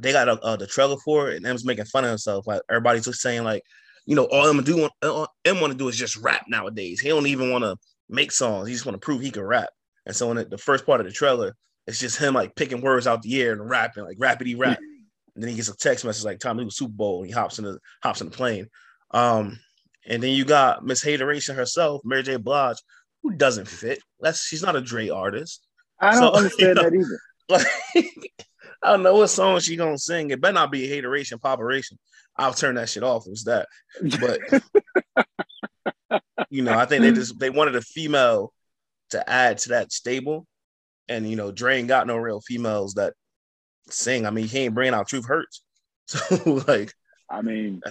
they 0.00 0.12
got 0.12 0.28
uh, 0.28 0.56
the 0.56 0.66
trailer 0.66 0.96
for 1.04 1.30
it, 1.30 1.36
and 1.36 1.46
M's 1.46 1.64
making 1.64 1.86
fun 1.86 2.04
of 2.04 2.10
himself. 2.10 2.46
Like 2.46 2.62
everybody's 2.70 3.04
just 3.04 3.20
saying 3.20 3.42
like, 3.44 3.62
you 4.06 4.14
know, 4.14 4.24
all 4.26 4.46
M 4.46 4.62
do 4.62 4.88
all 5.02 5.28
M 5.44 5.60
want 5.60 5.72
to 5.72 5.78
do 5.78 5.88
is 5.88 5.96
just 5.96 6.16
rap 6.16 6.44
nowadays. 6.48 7.00
He 7.00 7.08
don't 7.08 7.26
even 7.26 7.50
want 7.50 7.64
to 7.64 7.76
make 8.08 8.32
songs. 8.32 8.68
He 8.68 8.74
just 8.74 8.86
want 8.86 8.94
to 8.94 9.04
prove 9.04 9.20
he 9.20 9.30
can 9.30 9.42
rap. 9.42 9.68
And 10.06 10.14
so 10.14 10.30
in 10.30 10.36
the, 10.36 10.44
the 10.44 10.58
first 10.58 10.86
part 10.86 11.00
of 11.00 11.06
the 11.06 11.12
trailer, 11.12 11.54
it's 11.88 11.98
just 11.98 12.18
him 12.18 12.34
like 12.34 12.54
picking 12.54 12.82
words 12.82 13.06
out 13.06 13.22
the 13.22 13.40
air 13.40 13.52
and 13.52 13.68
rapping 13.68 14.04
like 14.04 14.18
rapidy 14.18 14.56
rap. 14.58 14.78
And 15.34 15.42
then 15.42 15.48
he 15.48 15.56
gets 15.56 15.70
a 15.70 15.76
text 15.76 16.04
message 16.04 16.24
like 16.24 16.38
time 16.38 16.58
to 16.58 16.64
do 16.64 16.70
Super 16.70 16.92
Bowl. 16.92 17.20
And 17.20 17.26
he 17.26 17.32
hops 17.32 17.58
in 17.58 17.64
the 17.64 17.78
hops 18.02 18.20
in 18.20 18.28
the 18.28 18.36
plane. 18.36 18.68
Um, 19.12 19.58
and 20.06 20.22
then 20.22 20.32
you 20.32 20.44
got 20.44 20.84
Miss 20.84 21.02
Hateration 21.02 21.56
herself, 21.56 22.02
Mary 22.04 22.22
J. 22.22 22.36
Blige, 22.36 22.76
who 23.22 23.32
doesn't 23.32 23.66
fit. 23.66 24.00
That's 24.20 24.44
she's 24.44 24.62
not 24.62 24.76
a 24.76 24.82
Dre 24.82 25.08
artist. 25.08 25.66
I 25.98 26.12
don't 26.12 26.20
So, 26.20 26.32
understand 26.34 26.68
you 26.68 26.74
know, 26.74 26.82
that 26.82 26.94
either. 26.94 27.20
Like 27.50 27.66
I 28.82 28.90
don't 28.90 29.02
know 29.02 29.14
what 29.14 29.28
song 29.28 29.58
she 29.60 29.74
gonna 29.74 29.96
sing. 29.96 30.30
It 30.30 30.42
better 30.42 30.52
not 30.52 30.70
be 30.70 30.86
Hateration, 30.86 31.38
Poperation. 31.38 31.98
I'll 32.36 32.52
turn 32.52 32.74
that 32.74 32.90
shit 32.90 33.02
off. 33.02 33.26
It 33.26 33.30
was 33.30 33.44
that. 33.44 33.66
But 34.20 34.40
you 36.50 36.60
know, 36.60 36.78
I 36.78 36.84
think 36.84 37.02
they 37.02 37.12
just 37.12 37.38
they 37.38 37.48
wanted 37.48 37.76
a 37.76 37.80
female 37.80 38.52
to 39.10 39.28
add 39.28 39.56
to 39.58 39.70
that 39.70 39.90
stable. 39.90 40.46
And 41.08 41.28
you 41.28 41.36
know, 41.36 41.50
Dre 41.50 41.78
ain't 41.78 41.88
got 41.88 42.06
no 42.06 42.16
real 42.16 42.40
females 42.40 42.94
that 42.94 43.14
sing. 43.90 44.26
I 44.26 44.30
mean, 44.30 44.46
he 44.46 44.60
ain't 44.60 44.74
bringing 44.74 44.94
out 44.94 45.08
Truth 45.08 45.26
Hurts. 45.26 45.62
So 46.08 46.62
like 46.66 46.94
I 47.30 47.42
mean, 47.42 47.82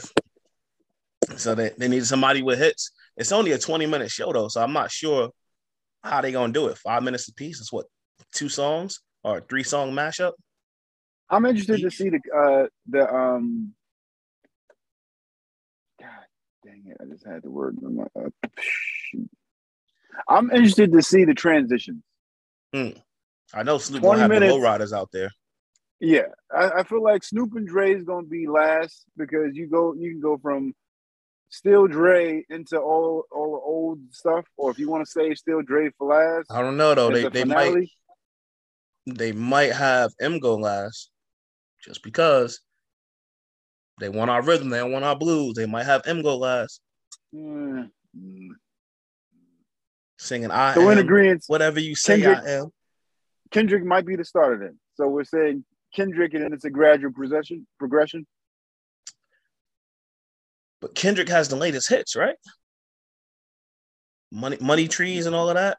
So 1.36 1.54
they, 1.54 1.70
they 1.78 1.88
needed 1.88 2.08
somebody 2.08 2.42
with 2.42 2.58
hits. 2.58 2.92
It's 3.16 3.32
only 3.32 3.52
a 3.52 3.60
20 3.60 3.86
minute 3.86 4.10
show 4.10 4.34
though, 4.34 4.48
so 4.48 4.62
I'm 4.62 4.74
not 4.74 4.90
sure 4.90 5.30
how 6.04 6.22
they 6.22 6.32
gonna 6.32 6.52
do 6.52 6.68
it. 6.68 6.78
Five 6.80 7.04
minutes 7.04 7.28
a 7.28 7.34
piece. 7.34 7.60
It's 7.60 7.72
what 7.72 7.86
two 8.34 8.50
songs 8.50 9.02
or 9.24 9.42
three 9.42 9.64
song 9.64 9.92
mashup. 9.92 10.32
I'm 11.30 11.46
interested 11.46 11.82
to 11.82 11.92
see 11.92 12.10
the 12.10 12.20
uh 12.36 12.68
the 12.88 13.14
um 13.14 13.74
God 16.00 16.10
dang 16.66 16.84
it, 16.88 16.98
I 17.00 17.06
just 17.06 17.28
had 17.28 17.44
the 17.44 17.52
word 17.52 17.78
in 17.82 17.98
my 17.98 18.04
uh. 18.16 18.30
I'm 20.28 20.50
interested 20.52 20.92
to 20.94 21.02
see 21.04 21.26
the 21.26 21.34
transitions. 21.34 22.04
I 23.54 23.64
know 23.64 23.78
Snoop 23.78 24.02
20 24.02 24.12
gonna 24.12 24.22
have 24.22 24.30
minutes. 24.30 24.54
the 24.54 24.60
lowriders 24.60 24.94
out 24.98 25.10
there. 25.12 25.32
Yeah, 26.00 26.28
I, 26.54 26.70
I 26.80 26.84
feel 26.84 27.02
like 27.02 27.24
Snoop 27.24 27.56
and 27.56 27.68
Dre 27.68 27.94
is 27.94 28.04
gonna 28.04 28.28
be 28.28 28.48
last 28.48 29.06
because 29.16 29.56
you 29.56 29.68
go 29.68 29.94
you 29.94 30.12
can 30.12 30.22
go 30.22 30.38
from 30.38 30.74
still 31.50 31.88
Dre 31.88 32.44
into 32.50 32.78
all 32.78 33.24
all 33.32 33.52
the 33.54 33.62
old 33.66 34.00
stuff, 34.12 34.46
or 34.58 34.70
if 34.72 34.78
you 34.78 34.90
want 34.90 35.06
to 35.06 35.12
save 35.12 35.38
still 35.38 35.62
Dre 35.62 35.90
for 35.98 36.08
last. 36.10 36.52
I 36.52 36.62
don't 36.62 36.78
know 36.78 36.94
though. 36.94 37.10
They 37.12 37.24
the 37.24 37.30
they 37.30 37.44
might 37.46 37.90
they 39.08 39.32
might 39.32 39.72
have 39.74 40.12
M 40.20 40.40
go 40.40 40.56
last 40.56 41.10
just 41.84 42.04
because 42.04 42.60
they 44.00 44.10
want 44.10 44.30
our 44.30 44.44
rhythm, 44.44 44.70
they 44.70 44.78
don't 44.78 44.92
want 44.92 45.06
our 45.06 45.16
blues. 45.18 45.56
They 45.56 45.66
might 45.66 45.86
have 45.86 46.02
M 46.06 46.22
go 46.22 46.38
last, 46.38 46.82
Mm, 47.34 47.90
singing 50.20 50.52
I 50.52 50.74
So 50.76 50.90
in 50.90 50.98
agreement, 51.00 51.44
whatever 51.48 51.80
you 51.80 51.96
say 51.96 52.22
Kendrick- 52.22 52.46
I 52.46 52.52
am. 52.60 52.70
Kendrick 53.52 53.84
might 53.84 54.06
be 54.06 54.16
the 54.16 54.26
starter 54.26 54.58
then. 54.58 54.80
So 54.96 55.08
we're 55.08 55.24
saying 55.24 55.64
Kendrick, 55.96 56.34
and 56.34 56.44
then 56.44 56.54
it's 56.54 56.66
a 56.66 56.70
gradual 56.70 57.12
progression. 57.12 57.68
Progression. 57.80 58.26
But 60.82 60.96
Kendrick 60.96 61.30
has 61.30 61.50
the 61.50 61.56
latest 61.56 61.90
hits, 61.90 62.16
right? 62.16 62.36
Money 64.32 64.58
money 64.60 64.88
trees 64.88 65.26
and 65.26 65.36
all 65.36 65.50
of 65.50 65.56
that. 65.56 65.78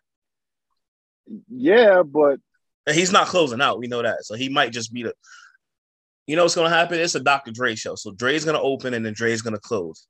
Yeah, 1.48 2.02
but 2.02 2.40
And 2.86 2.96
he's 2.96 3.12
not 3.12 3.28
closing 3.28 3.60
out. 3.60 3.78
We 3.78 3.86
know 3.86 4.02
that. 4.02 4.24
So 4.24 4.34
he 4.34 4.48
might 4.48 4.72
just 4.72 4.92
be 4.92 5.02
the. 5.02 5.14
You 6.26 6.36
know 6.36 6.42
what's 6.42 6.54
gonna 6.54 6.70
happen? 6.70 6.98
It's 6.98 7.14
a 7.14 7.20
Dr. 7.20 7.52
Dre 7.52 7.74
show. 7.74 7.94
So 7.94 8.12
Dre's 8.12 8.44
gonna 8.44 8.60
open 8.60 8.94
and 8.94 9.04
then 9.04 9.12
Dre's 9.14 9.42
gonna 9.42 9.60
close. 9.60 10.06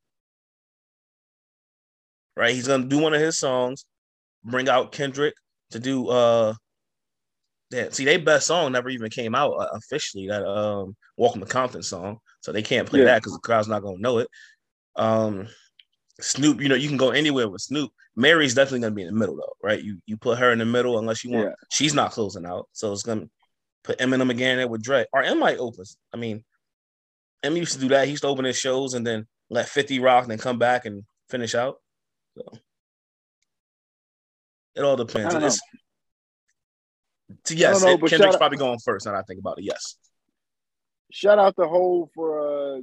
Right? 2.36 2.54
He's 2.54 2.68
gonna 2.68 2.86
do 2.86 2.98
one 2.98 3.14
of 3.14 3.20
his 3.20 3.36
songs, 3.36 3.84
bring 4.44 4.68
out 4.68 4.92
Kendrick 4.92 5.34
to 5.72 5.78
do 5.80 6.08
uh 6.08 6.54
yeah, 7.70 7.88
see, 7.90 8.04
their 8.04 8.18
best 8.18 8.46
song 8.46 8.72
never 8.72 8.88
even 8.88 9.10
came 9.10 9.34
out 9.34 9.52
uh, 9.52 9.68
officially. 9.74 10.26
That 10.28 10.44
um, 10.46 10.96
"Welcome 11.16 11.40
to 11.40 11.46
Compton" 11.46 11.82
song, 11.82 12.18
so 12.40 12.52
they 12.52 12.62
can't 12.62 12.88
play 12.88 13.00
Yeah. 13.00 13.06
that 13.06 13.18
because 13.18 13.32
the 13.34 13.40
crowd's 13.40 13.68
not 13.68 13.82
gonna 13.82 13.98
know 13.98 14.18
it. 14.18 14.28
Um, 14.96 15.48
Snoop, 16.20 16.60
you 16.60 16.68
know, 16.68 16.74
you 16.74 16.88
can 16.88 16.96
go 16.96 17.10
anywhere 17.10 17.48
with 17.48 17.60
Snoop. 17.62 17.90
Mary's 18.16 18.54
definitely 18.54 18.80
gonna 18.80 18.94
be 18.94 19.02
in 19.02 19.08
the 19.08 19.18
middle 19.18 19.36
though, 19.36 19.54
right? 19.62 19.82
You 19.82 20.00
you 20.06 20.16
put 20.16 20.38
her 20.38 20.50
in 20.52 20.58
the 20.58 20.64
middle 20.64 20.98
unless 20.98 21.24
you 21.24 21.30
want. 21.30 21.48
Yeah. 21.48 21.54
She's 21.70 21.94
not 21.94 22.12
closing 22.12 22.46
out, 22.46 22.68
so 22.72 22.92
it's 22.92 23.02
gonna 23.02 23.26
put 23.84 23.98
Eminem 23.98 24.30
again 24.30 24.56
there 24.56 24.66
with 24.68 24.82
Dre. 24.82 25.04
Or 25.12 25.22
M 25.22 25.38
might 25.38 25.58
open. 25.58 25.84
I 26.12 26.16
mean, 26.16 26.44
M 27.42 27.56
used 27.56 27.74
to 27.74 27.78
do 27.80 27.88
that. 27.88 28.06
He 28.06 28.12
used 28.12 28.22
to 28.22 28.28
open 28.28 28.44
his 28.44 28.58
shows 28.58 28.94
and 28.94 29.06
then 29.06 29.26
let 29.50 29.68
50 29.68 30.00
rock 30.00 30.24
and 30.24 30.30
then 30.30 30.38
come 30.38 30.58
back 30.58 30.84
and 30.86 31.04
finish 31.30 31.54
out. 31.54 31.76
So 32.36 32.58
it 34.74 34.82
all 34.82 34.96
depends. 34.96 35.26
I 35.26 35.30
don't 35.30 35.40
know. 35.40 35.46
It's- 35.46 35.58
so 35.58 35.78
yes, 37.50 37.82
know, 37.82 37.92
it- 37.92 38.00
Kendrick's 38.06 38.36
probably 38.36 38.58
going 38.58 38.78
first. 38.78 39.06
Now 39.06 39.14
I 39.14 39.22
think 39.22 39.40
about 39.40 39.58
it, 39.58 39.64
yes. 39.64 39.96
shout 41.12 41.38
out 41.38 41.56
to 41.56 41.66
Hove 41.66 42.10
for 42.14 42.76
uh, 42.76 42.80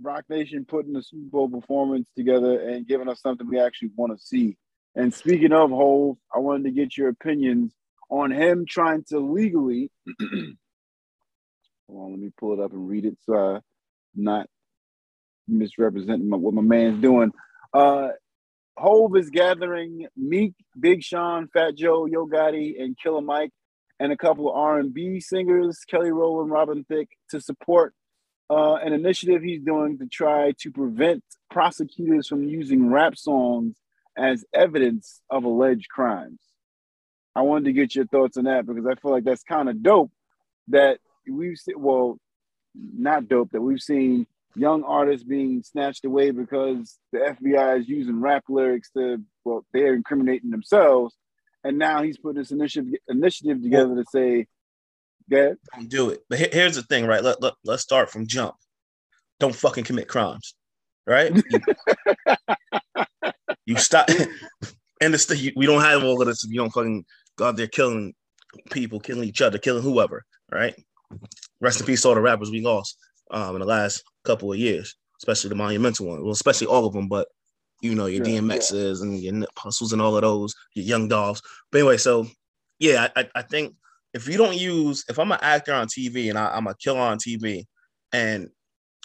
Roc 0.00 0.24
Nation 0.28 0.64
putting 0.64 0.92
the 0.92 1.02
Super 1.02 1.30
Bowl 1.30 1.48
performance 1.48 2.08
together 2.16 2.60
and 2.60 2.86
giving 2.86 3.08
us 3.08 3.20
something 3.20 3.48
we 3.48 3.60
actually 3.60 3.90
want 3.96 4.18
to 4.18 4.24
see. 4.24 4.56
And 4.94 5.12
speaking 5.12 5.52
of 5.52 5.70
Hove, 5.70 6.16
I 6.34 6.38
wanted 6.38 6.64
to 6.64 6.70
get 6.70 6.96
your 6.96 7.08
opinions 7.08 7.72
on 8.10 8.30
him 8.30 8.66
trying 8.68 9.04
to 9.08 9.18
legally. 9.20 9.90
Hold 11.88 12.06
on, 12.06 12.10
let 12.10 12.20
me 12.20 12.30
pull 12.38 12.52
it 12.54 12.60
up 12.62 12.72
and 12.72 12.88
read 12.88 13.04
it 13.06 13.16
so 13.24 13.34
I'm 13.34 13.62
not 14.14 14.48
misrepresenting 15.48 16.28
my, 16.28 16.36
what 16.36 16.54
my 16.54 16.62
man's 16.62 17.00
doing. 17.00 17.32
Uh, 17.72 18.08
Hove 18.76 19.16
is 19.16 19.30
gathering 19.30 20.06
Meek, 20.16 20.54
Big 20.78 21.02
Sean, 21.02 21.48
Fat 21.48 21.74
Joe, 21.74 22.06
Yo 22.06 22.26
Gotti, 22.26 22.82
and 22.82 22.96
Killer 22.98 23.20
Mike, 23.20 23.52
and 24.02 24.10
a 24.10 24.16
couple 24.16 24.50
of 24.50 24.56
R&B 24.56 25.20
singers, 25.20 25.78
Kelly 25.88 26.10
Rowland, 26.10 26.50
Robin 26.50 26.82
Thicke, 26.82 27.10
to 27.30 27.40
support 27.40 27.94
uh, 28.50 28.74
an 28.74 28.92
initiative 28.92 29.44
he's 29.44 29.62
doing 29.62 29.96
to 29.98 30.06
try 30.06 30.52
to 30.58 30.72
prevent 30.72 31.22
prosecutors 31.52 32.26
from 32.26 32.42
using 32.42 32.90
rap 32.90 33.16
songs 33.16 33.76
as 34.18 34.44
evidence 34.52 35.20
of 35.30 35.44
alleged 35.44 35.88
crimes. 35.88 36.40
I 37.36 37.42
wanted 37.42 37.66
to 37.66 37.72
get 37.74 37.94
your 37.94 38.06
thoughts 38.06 38.36
on 38.36 38.44
that 38.44 38.66
because 38.66 38.84
I 38.86 38.96
feel 38.96 39.12
like 39.12 39.22
that's 39.22 39.44
kind 39.44 39.68
of 39.68 39.84
dope 39.84 40.10
that 40.66 40.98
we've 41.30 41.56
seen, 41.56 41.76
well, 41.78 42.18
not 42.74 43.28
dope 43.28 43.52
that 43.52 43.62
we've 43.62 43.80
seen 43.80 44.26
young 44.56 44.82
artists 44.82 45.24
being 45.24 45.62
snatched 45.62 46.04
away 46.04 46.32
because 46.32 46.98
the 47.12 47.36
FBI 47.40 47.78
is 47.78 47.88
using 47.88 48.20
rap 48.20 48.42
lyrics 48.48 48.90
to, 48.96 49.22
well, 49.44 49.64
they're 49.72 49.94
incriminating 49.94 50.50
themselves. 50.50 51.14
And 51.64 51.78
now 51.78 52.02
he's 52.02 52.18
putting 52.18 52.40
this 52.40 52.50
initiative 52.50 52.92
initiative 53.08 53.62
together 53.62 53.94
to 53.94 54.04
say, 54.10 54.46
that 55.28 55.58
Don't 55.74 55.88
do 55.88 56.10
it. 56.10 56.20
But 56.28 56.38
here's 56.52 56.76
the 56.76 56.82
thing, 56.82 57.06
right? 57.06 57.22
Let, 57.22 57.42
let, 57.42 57.54
let's 57.64 57.82
start 57.82 58.10
from 58.10 58.26
jump. 58.26 58.54
Don't 59.40 59.54
fucking 59.54 59.84
commit 59.84 60.08
crimes, 60.08 60.54
right? 61.06 61.32
You, 63.66 63.74
you 63.74 63.76
stop. 63.76 64.08
And 65.00 65.12
the 65.12 65.52
we 65.56 65.66
don't 65.66 65.82
have 65.82 66.04
all 66.04 66.20
of 66.20 66.28
this 66.28 66.46
you 66.48 66.60
don't 66.60 66.70
fucking 66.70 67.04
go 67.36 67.46
out 67.46 67.56
there 67.56 67.66
killing 67.66 68.14
people, 68.70 69.00
killing 69.00 69.28
each 69.28 69.42
other, 69.42 69.58
killing 69.58 69.82
whoever, 69.82 70.24
right? 70.52 70.76
Rest 71.60 71.80
in 71.80 71.86
peace 71.86 72.04
all 72.04 72.14
the 72.14 72.20
rappers 72.20 72.52
we 72.52 72.60
lost 72.60 72.96
um, 73.32 73.56
in 73.56 73.60
the 73.60 73.66
last 73.66 74.04
couple 74.24 74.52
of 74.52 74.60
years, 74.60 74.94
especially 75.20 75.48
the 75.48 75.56
monumental 75.56 76.06
one. 76.06 76.22
Well, 76.22 76.30
especially 76.30 76.68
all 76.68 76.86
of 76.86 76.92
them, 76.92 77.08
but 77.08 77.26
you 77.82 77.94
know, 77.94 78.06
your 78.06 78.22
Yeah, 78.22 78.40
DMXs 78.40 79.02
and 79.02 79.20
your 79.20 79.34
Nip 79.34 79.54
Hussles 79.56 79.92
and 79.92 80.00
all 80.00 80.16
of 80.16 80.22
those, 80.22 80.54
your 80.74 80.86
Young 80.86 81.08
Dolphs. 81.08 81.42
But 81.70 81.80
anyway, 81.80 81.98
so 81.98 82.26
yeah, 82.78 83.08
I, 83.14 83.28
I 83.34 83.42
think 83.42 83.74
if 84.14 84.28
you 84.28 84.38
don't 84.38 84.56
use, 84.58 85.04
if 85.08 85.18
I'm 85.18 85.32
an 85.32 85.38
actor 85.42 85.74
on 85.74 85.88
TV 85.88 86.30
and 86.30 86.38
I, 86.38 86.56
I'm 86.56 86.66
a 86.66 86.74
killer 86.76 87.00
on 87.00 87.18
TV 87.18 87.64
and 88.12 88.48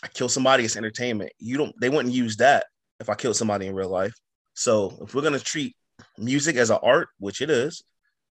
I 0.03 0.07
kill 0.09 0.29
somebody 0.29 0.63
it's 0.63 0.77
entertainment, 0.77 1.31
you 1.39 1.57
don't, 1.57 1.73
they 1.81 1.89
wouldn't 1.89 2.13
use 2.13 2.37
that 2.37 2.67
if 2.99 3.09
I 3.09 3.15
killed 3.15 3.35
somebody 3.35 3.67
in 3.67 3.75
real 3.75 3.89
life. 3.89 4.13
So 4.53 4.97
if 5.01 5.13
we're 5.13 5.21
gonna 5.21 5.39
treat 5.39 5.75
music 6.17 6.55
as 6.55 6.69
an 6.69 6.79
art, 6.83 7.09
which 7.19 7.41
it 7.41 7.49
is, 7.49 7.83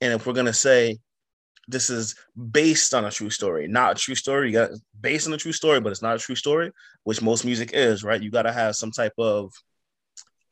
and 0.01 0.13
if 0.13 0.25
we're 0.27 0.33
gonna 0.33 0.53
say 0.53 0.99
this 1.67 1.89
is 1.89 2.15
based 2.51 2.93
on 2.93 3.05
a 3.05 3.11
true 3.11 3.29
story, 3.29 3.67
not 3.67 3.93
a 3.93 3.95
true 3.95 4.15
story, 4.15 4.47
you 4.47 4.53
got 4.53 4.71
based 4.99 5.27
on 5.27 5.33
a 5.33 5.37
true 5.37 5.53
story, 5.53 5.79
but 5.79 5.91
it's 5.91 6.01
not 6.01 6.15
a 6.15 6.19
true 6.19 6.35
story, 6.35 6.71
which 7.03 7.21
most 7.21 7.45
music 7.45 7.71
is, 7.73 8.03
right? 8.03 8.21
You 8.21 8.31
got 8.31 8.43
to 8.43 8.51
have 8.51 8.75
some 8.75 8.91
type 8.91 9.13
of 9.17 9.53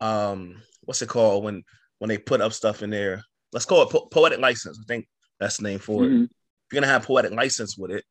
um, 0.02 0.62
what's 0.82 1.02
it 1.02 1.10
called 1.10 1.44
when 1.44 1.64
when 2.00 2.10
they 2.10 2.18
put 2.18 2.42
up 2.42 2.54
stuff 2.54 2.84
in 2.84 2.90
there? 2.90 3.24
Let's 3.54 3.66
call 3.66 3.84
it 3.84 3.90
po- 3.90 4.08
poetic 4.08 4.40
license. 4.40 4.80
I 4.82 4.86
think 4.88 5.08
that's 5.40 5.58
the 5.58 5.64
name 5.64 5.80
for 5.80 6.04
it. 6.04 6.10
Mhm. 6.10 6.24
If 6.26 6.30
you're 6.74 6.82
gonna 6.82 6.92
have 6.92 7.06
poetic 7.06 7.32
license 7.32 7.78
with 7.78 7.92
it, 7.92 8.04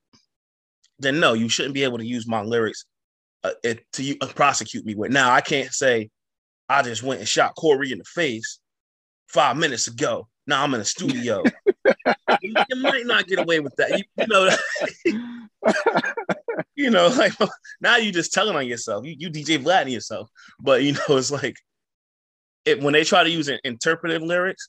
then 0.98 1.20
no, 1.20 1.32
you 1.34 1.48
shouldn't 1.48 1.74
be 1.74 1.84
able 1.84 1.98
to 1.98 2.06
use 2.06 2.26
my 2.26 2.42
lyrics 2.42 2.84
uh, 3.42 3.52
it, 3.64 3.84
to 3.94 4.02
you, 4.02 4.16
uh, 4.20 4.26
prosecute 4.28 4.84
me 4.84 4.94
with. 4.94 5.10
Now 5.10 5.32
I 5.32 5.40
can't 5.40 5.72
say 5.72 6.10
I 6.68 6.82
just 6.82 7.02
went 7.02 7.20
and 7.20 7.28
shot 7.28 7.54
Corey 7.56 7.92
in 7.92 7.98
the 7.98 8.04
face 8.04 8.60
five 9.28 9.56
minutes 9.56 9.88
ago. 9.88 10.28
Now 10.46 10.62
I'm 10.62 10.74
in 10.74 10.80
a 10.80 10.84
studio. 10.84 11.42
you, 12.42 12.54
you 12.68 12.76
might 12.76 13.06
not 13.06 13.26
get 13.26 13.38
away 13.38 13.60
with 13.60 13.74
that. 13.76 13.98
You, 13.98 14.04
you 14.18 14.26
know, 14.26 14.50
you 16.74 16.90
know, 16.90 17.08
like 17.08 17.32
now 17.80 17.96
you 17.96 18.12
just 18.12 18.32
telling 18.32 18.56
on 18.56 18.66
yourself. 18.66 19.04
You, 19.04 19.14
you 19.18 19.30
DJ 19.30 19.62
Vlad 19.62 19.90
yourself. 19.90 20.28
But 20.60 20.82
you 20.82 20.92
know, 20.92 21.16
it's 21.16 21.30
like 21.30 21.56
it 22.70 22.82
when 22.82 22.92
they 22.92 23.04
try 23.04 23.22
to 23.24 23.30
use 23.30 23.48
in- 23.48 23.60
interpretive 23.64 24.22
lyrics, 24.22 24.68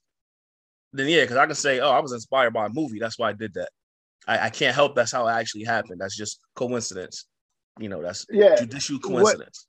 then 0.94 1.08
yeah, 1.08 1.22
because 1.22 1.38
I 1.38 1.46
can 1.46 1.56
say, 1.56 1.80
oh, 1.80 1.90
I 1.90 2.00
was 2.00 2.12
inspired 2.12 2.54
by 2.54 2.66
a 2.66 2.70
movie. 2.70 3.00
That's 3.00 3.18
why 3.18 3.30
I 3.30 3.34
did 3.34 3.54
that. 3.54 3.70
I, 4.28 4.48
I 4.48 4.50
can't 4.50 4.76
help 4.76 4.96
that's 4.96 5.12
how 5.12 5.28
it 5.28 5.32
actually 5.32 5.64
happened. 5.64 6.02
That's 6.02 6.18
just 6.18 6.40
coincidence. 6.56 7.26
You 7.80 7.90
know, 7.90 8.02
that's 8.02 8.26
Yeah. 8.30 8.56
judicial 8.56 9.00
coincidence. 9.00 9.68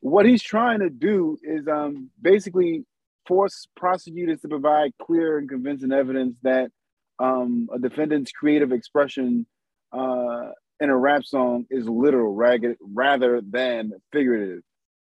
what 0.00 0.26
he's 0.26 0.42
trying 0.42 0.80
to 0.80 0.90
do 0.90 1.38
is 1.42 1.66
um, 1.68 2.10
basically 2.20 2.84
force 3.26 3.66
prosecutors 3.76 4.40
to 4.42 4.48
provide 4.48 4.92
clear 5.00 5.38
and 5.38 5.48
convincing 5.48 5.92
evidence 5.92 6.36
that 6.42 6.70
um, 7.18 7.68
a 7.72 7.78
defendant's 7.78 8.30
creative 8.30 8.72
expression 8.72 9.46
uh, 9.92 10.50
in 10.80 10.90
a 10.90 10.96
rap 10.96 11.24
song 11.24 11.64
is 11.70 11.88
literal 11.88 12.34
ragged, 12.34 12.76
rather 12.80 13.40
than 13.40 13.92
figurative. 14.12 14.62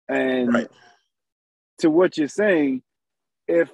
And 0.08 0.52
Right. 0.52 0.68
To 1.80 1.90
what 1.90 2.16
you're 2.16 2.28
saying, 2.28 2.82
if 3.48 3.68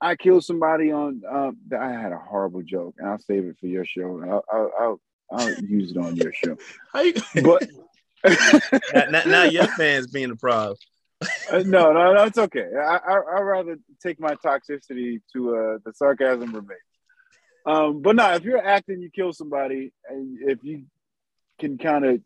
I 0.00 0.16
kill 0.16 0.40
somebody 0.40 0.90
on, 0.90 1.22
uh, 1.30 1.52
I 1.78 1.90
had 1.92 2.12
a 2.12 2.18
horrible 2.18 2.62
joke, 2.62 2.94
and 2.98 3.08
I'll 3.08 3.18
save 3.20 3.44
it 3.44 3.56
for 3.60 3.66
your 3.66 3.84
show. 3.84 4.20
I'll, 4.24 4.44
I'll, 4.52 4.70
I'll, 4.80 5.00
I'll 5.38 5.54
use 5.62 5.92
it 5.92 5.96
on 5.96 6.16
your 6.16 6.32
show. 6.32 6.56
How 6.92 7.02
you, 7.02 7.14
But 7.42 7.68
now, 8.94 9.04
now- 9.10 9.24
now 9.26 9.42
your 9.44 9.66
fans 9.68 10.06
being 10.08 10.30
the 10.30 10.36
problem. 10.36 10.76
Uh, 11.52 11.62
no, 11.64 11.92
no, 11.92 12.12
no, 12.14 12.24
it's 12.24 12.36
okay. 12.38 12.66
I, 12.76 12.96
I 12.96 13.14
I'd 13.36 13.42
rather 13.42 13.76
take 14.02 14.18
my 14.18 14.34
toxicity 14.44 15.20
to 15.32 15.54
uh 15.56 15.78
the 15.84 15.92
sarcasm 15.94 16.52
remains. 16.52 16.80
Um, 17.64 18.02
but 18.02 18.16
no, 18.16 18.32
if 18.34 18.42
you're 18.42 18.58
acting, 18.66 19.00
you 19.00 19.08
kill 19.08 19.32
somebody, 19.32 19.92
and 20.08 20.36
if 20.40 20.58
you 20.64 20.82
can 21.60 21.78
kind 21.78 22.04
of 22.04 22.20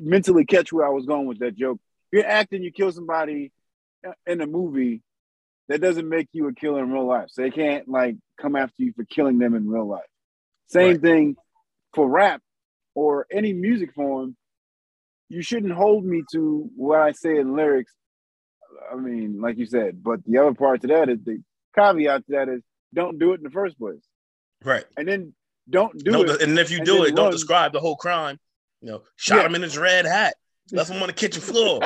mentally 0.00 0.44
catch 0.44 0.72
where 0.72 0.86
I 0.86 0.90
was 0.90 1.04
going 1.04 1.26
with 1.26 1.40
that 1.40 1.56
joke, 1.56 1.80
you're 2.12 2.26
acting, 2.26 2.62
you 2.62 2.72
kill 2.72 2.92
somebody 2.92 3.52
uh, 4.06 4.12
in 4.26 4.40
a 4.40 4.46
movie. 4.46 5.02
That 5.68 5.80
doesn't 5.80 6.08
make 6.08 6.28
you 6.32 6.48
a 6.48 6.52
killer 6.52 6.82
in 6.82 6.90
real 6.90 7.06
life. 7.06 7.28
So 7.30 7.42
they 7.42 7.50
can't 7.50 7.88
like 7.88 8.16
come 8.40 8.56
after 8.56 8.74
you 8.82 8.92
for 8.92 9.04
killing 9.04 9.38
them 9.38 9.54
in 9.54 9.68
real 9.68 9.86
life. 9.86 10.02
Same 10.66 10.92
Right. 10.94 11.00
thing 11.00 11.36
for 11.94 12.08
rap 12.08 12.42
or 12.94 13.26
any 13.30 13.52
music 13.52 13.94
form 13.94 14.36
you 15.28 15.42
shouldn't 15.42 15.72
hold 15.72 16.04
me 16.04 16.24
to 16.32 16.68
what 16.74 17.00
I 17.00 17.12
say 17.12 17.38
in 17.38 17.54
lyrics. 17.54 17.92
I 18.92 18.96
mean, 18.96 19.40
like 19.40 19.58
you 19.58 19.66
said, 19.66 20.02
but 20.02 20.18
the 20.26 20.38
other 20.38 20.54
part 20.54 20.80
to 20.80 20.88
that 20.88 21.08
is 21.08 21.22
the 21.24 21.40
caveat 21.76 22.26
to 22.26 22.32
that 22.32 22.48
is 22.48 22.62
don't 22.92 23.16
do 23.20 23.30
it 23.32 23.36
in 23.36 23.44
the 23.44 23.50
first 23.50 23.78
place, 23.78 24.02
Right. 24.64 24.84
and 24.96 25.06
then 25.06 25.32
don't 25.68 25.96
do 26.02 26.10
no, 26.10 26.22
it. 26.22 26.42
and 26.42 26.58
if 26.58 26.72
you 26.72 26.84
do 26.84 27.04
it, 27.04 27.14
don't 27.14 27.30
describe 27.30 27.72
the 27.72 27.78
whole 27.78 27.94
crime. 27.94 28.40
You 28.80 28.88
know, 28.90 29.02
shot 29.14 29.36
Yeah. 29.36 29.46
him 29.46 29.54
in 29.54 29.62
his 29.62 29.78
red 29.78 30.04
hat, 30.04 30.34
left 30.72 30.90
him 30.90 31.00
on 31.02 31.08
the 31.08 31.12
kitchen 31.12 31.42
floor. 31.42 31.80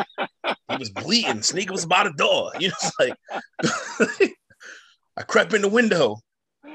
he 0.69 0.77
was 0.77 0.91
bleeding. 0.91 1.43
Sneaker 1.43 1.73
was 1.73 1.87
by 1.87 2.05
the 2.05 2.13
door. 2.13 2.53
You 2.59 2.69
know, 2.69 2.75
it's 2.83 2.99
like 2.99 4.31
I 5.17 5.23
crept 5.23 5.55
in 5.55 5.63
the 5.63 5.69
window, 5.69 6.17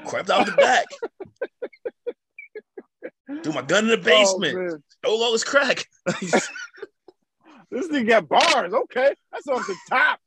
crept 0.06 0.30
out 0.30 0.46
the 0.46 0.52
back, 0.52 0.86
threw 3.42 3.52
my 3.52 3.62
gun 3.62 3.84
in 3.84 3.90
the 3.90 3.98
oh, 3.98 4.02
basement, 4.02 4.56
Oh, 4.56 4.60
man. 4.60 4.82
stole 4.88 5.22
all 5.22 5.32
his 5.32 5.44
crack. 5.44 5.84
this 6.20 7.86
thing 7.88 8.06
got 8.06 8.28
bars. 8.28 8.72
Okay, 8.72 9.14
that's 9.32 9.46
off 9.48 9.66
the 9.66 9.76
top. 9.88 10.18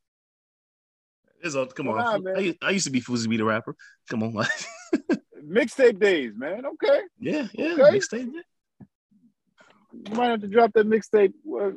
It's 1.42 1.56
all, 1.56 1.66
come 1.66 1.90
on, 1.90 1.98
Nah, 1.98 2.18
man. 2.20 2.38
I, 2.38 2.40
used- 2.40 2.58
I 2.64 2.70
used 2.70 2.86
to 2.86 2.92
be 2.92 3.02
Fuzzy 3.02 3.28
be 3.28 3.38
the 3.38 3.44
rapper. 3.44 3.76
Come 4.10 4.24
on, 4.24 4.34
Mixtape 5.46 6.00
days, 6.00 6.32
man. 6.36 6.66
Okay, 6.66 7.02
yeah, 7.20 7.48
yeah, 7.54 7.74
Okay. 7.74 7.98
mixtape, 7.98 8.30
yeah. 8.34 8.42
You 9.94 10.16
might 10.16 10.32
have 10.32 10.42
to 10.42 10.48
drop 10.48 10.74
that 10.74 10.88
mixtape. 10.88 11.34
Uh, 11.48 11.72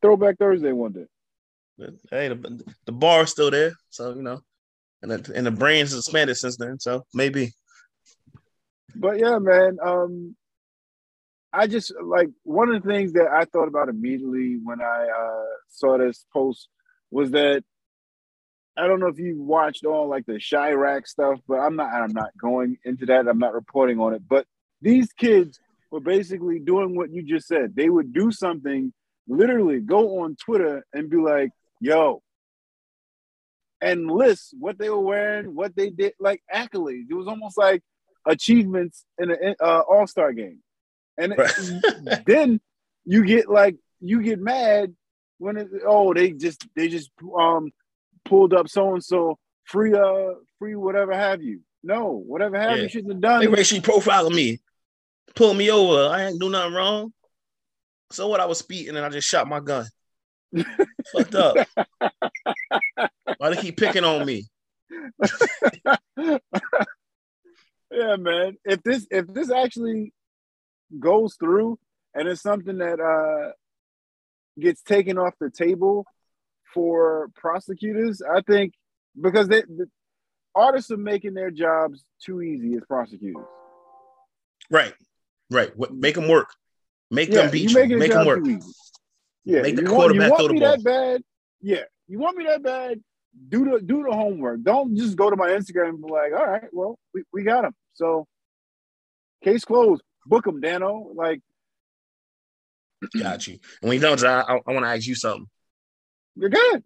Throwback 0.00 0.38
Thursday 0.38 0.72
one 0.72 0.92
day. 0.92 1.06
But, 1.76 1.90
hey, 2.10 2.28
the, 2.28 2.64
the 2.86 2.92
bar 2.92 3.22
is 3.22 3.30
still 3.30 3.50
there, 3.50 3.72
so 3.90 4.14
you 4.14 4.22
know, 4.22 4.40
and 5.02 5.10
the, 5.10 5.32
and 5.34 5.46
the 5.46 5.50
brains 5.50 5.90
has 5.90 6.00
expanded 6.00 6.36
since 6.36 6.56
then. 6.56 6.78
So 6.78 7.04
maybe 7.12 7.52
But 8.94 9.18
yeah, 9.18 9.38
man. 9.38 9.78
Um, 9.84 10.36
I 11.52 11.66
just 11.66 11.92
like 12.02 12.28
one 12.42 12.70
of 12.70 12.82
the 12.82 12.88
things 12.88 13.14
that 13.14 13.28
I 13.32 13.44
thought 13.44 13.68
about 13.68 13.88
immediately 13.88 14.58
when 14.62 14.80
I 14.80 15.08
uh, 15.08 15.44
saw 15.68 15.96
this 15.98 16.24
post 16.32 16.68
was 17.10 17.30
that 17.30 17.64
I 18.76 18.86
don't 18.86 19.00
know 19.00 19.08
if 19.08 19.18
you 19.18 19.42
watched 19.42 19.84
all 19.84 20.08
like 20.08 20.26
the 20.26 20.34
Chiraq 20.34 21.06
stuff, 21.06 21.40
but 21.48 21.58
I'm 21.58 21.76
not. 21.76 21.92
I'm 21.92 22.12
not 22.12 22.30
going 22.40 22.76
into 22.84 23.06
that. 23.06 23.26
I'm 23.26 23.38
not 23.38 23.54
reporting 23.54 23.98
on 23.98 24.14
it. 24.14 24.22
But 24.28 24.46
these 24.80 25.12
kids 25.12 25.58
were 25.90 26.00
basically 26.00 26.58
doing 26.58 26.94
what 26.96 27.10
you 27.12 27.22
just 27.22 27.46
said. 27.48 27.74
They 27.74 27.88
would 27.88 28.12
do 28.12 28.30
something, 28.30 28.92
literally 29.26 29.80
go 29.80 30.20
on 30.20 30.36
Twitter 30.36 30.84
and 30.92 31.08
be 31.10 31.16
like, 31.16 31.50
"Yo." 31.80 32.22
And 33.80 34.10
list 34.10 34.54
what 34.58 34.76
they 34.78 34.90
were 34.90 34.98
wearing, 35.00 35.54
what 35.54 35.76
they 35.76 35.90
did, 35.90 36.14
like 36.18 36.42
accolades. 36.52 37.06
It 37.10 37.14
was 37.14 37.28
almost 37.28 37.56
like 37.56 37.80
achievements 38.26 39.04
in 39.18 39.30
an 39.30 39.54
uh, 39.60 39.80
All 39.88 40.06
Star 40.06 40.32
game, 40.32 40.58
and 41.16 41.34
Right. 41.38 41.52
then 42.26 42.60
you 43.04 43.24
get 43.24 43.48
like 43.48 43.76
you 44.00 44.20
get 44.22 44.40
mad 44.40 44.94
when 45.38 45.56
it, 45.56 45.68
oh 45.86 46.12
they 46.12 46.32
just 46.32 46.66
they 46.74 46.88
just 46.88 47.10
um 47.38 47.70
pulled 48.24 48.52
up 48.52 48.68
so 48.68 48.94
and 48.94 49.02
so 49.04 49.38
free 49.64 49.94
uh 49.94 50.32
free 50.58 50.74
whatever 50.74 51.14
have 51.14 51.40
you. 51.40 51.60
No, 51.84 52.10
whatever 52.26 52.58
have 52.58 52.76
Yeah. 52.78 52.82
you 52.82 52.88
shouldn't 52.88 53.12
have 53.12 53.20
done. 53.22 53.40
they 53.40 53.46
racially 53.46 53.80
profiling 53.80 54.34
me, 54.34 54.58
pulling 55.34 55.58
me 55.58 55.70
over. 55.70 56.12
I 56.12 56.26
ain't 56.26 56.40
do 56.40 56.50
nothing 56.50 56.74
wrong. 56.74 57.12
So 58.10 58.28
what? 58.28 58.40
I 58.40 58.46
was 58.46 58.58
speeding 58.58 58.96
and 58.96 59.04
I 59.04 59.08
just 59.08 59.28
shot 59.28 59.48
my 59.48 59.60
gun. 59.60 59.86
Fucked 61.12 61.34
up. 61.34 61.56
Why 63.38 63.50
they 63.50 63.60
keep 63.60 63.76
picking 63.76 64.04
on 64.04 64.24
me? 64.24 64.46
yeah, 66.18 66.38
man. 68.16 68.56
If 68.64 68.82
this 68.82 69.06
if 69.10 69.26
this 69.28 69.50
actually 69.50 70.12
goes 70.98 71.36
through 71.38 71.78
and 72.14 72.26
it's 72.28 72.42
something 72.42 72.78
that 72.78 72.98
uh 73.00 73.52
gets 74.60 74.82
taken 74.82 75.18
off 75.18 75.34
the 75.38 75.50
table 75.50 76.06
for 76.74 77.30
prosecutors, 77.34 78.22
I 78.22 78.40
think 78.40 78.72
because 79.20 79.48
they, 79.48 79.60
the 79.62 79.86
artists 80.54 80.90
are 80.90 80.96
making 80.96 81.34
their 81.34 81.50
jobs 81.50 82.02
too 82.24 82.40
easy 82.42 82.74
as 82.74 82.82
prosecutors. 82.88 83.44
Right, 84.70 84.92
right. 85.50 85.70
What, 85.76 85.92
make 85.94 86.14
them 86.14 86.28
work. 86.28 86.48
Make 87.10 87.28
Yeah, 87.30 87.42
them 87.42 87.50
beat 87.50 87.70
you 87.70 87.80
you. 87.82 87.98
Make 87.98 88.12
them 88.12 88.26
work. 88.26 88.40
Yeah, 89.44 89.62
Make 89.62 89.76
the 89.76 89.82
you 89.82 89.94
want, 89.94 90.14
you 90.14 90.20
quarterback 90.20 90.30
want 90.30 90.40
throw 90.40 90.48
the 90.48 90.54
me 90.54 90.60
ball. 90.60 90.70
that 90.70 90.84
bad? 90.84 91.22
Yeah, 91.60 91.84
you 92.06 92.18
want 92.18 92.36
me 92.36 92.44
that 92.44 92.62
bad? 92.62 93.00
Do 93.48 93.64
the 93.64 93.80
do 93.80 94.02
the 94.02 94.12
homework. 94.12 94.62
Don't 94.62 94.96
just 94.96 95.16
go 95.16 95.30
to 95.30 95.36
my 95.36 95.48
Instagram 95.50 95.90
and 95.90 96.04
be 96.04 96.12
like, 96.12 96.32
all 96.32 96.46
right, 96.46 96.68
well, 96.72 96.98
we, 97.14 97.22
we 97.32 97.42
got 97.44 97.64
him. 97.64 97.72
So 97.94 98.26
case 99.42 99.64
closed. 99.64 100.02
Book 100.26 100.46
him, 100.46 100.60
Danno. 100.60 101.14
Like, 101.14 101.40
Got 103.18 103.46
you. 103.46 103.58
And 103.80 103.88
when 103.88 103.94
you 103.94 104.00
don't, 104.00 104.22
I, 104.24 104.40
I, 104.40 104.54
I 104.66 104.72
want 104.72 104.84
to 104.84 104.88
ask 104.90 105.06
you 105.06 105.14
something. 105.14 105.46
you're 106.36 106.50
good. 106.50 106.82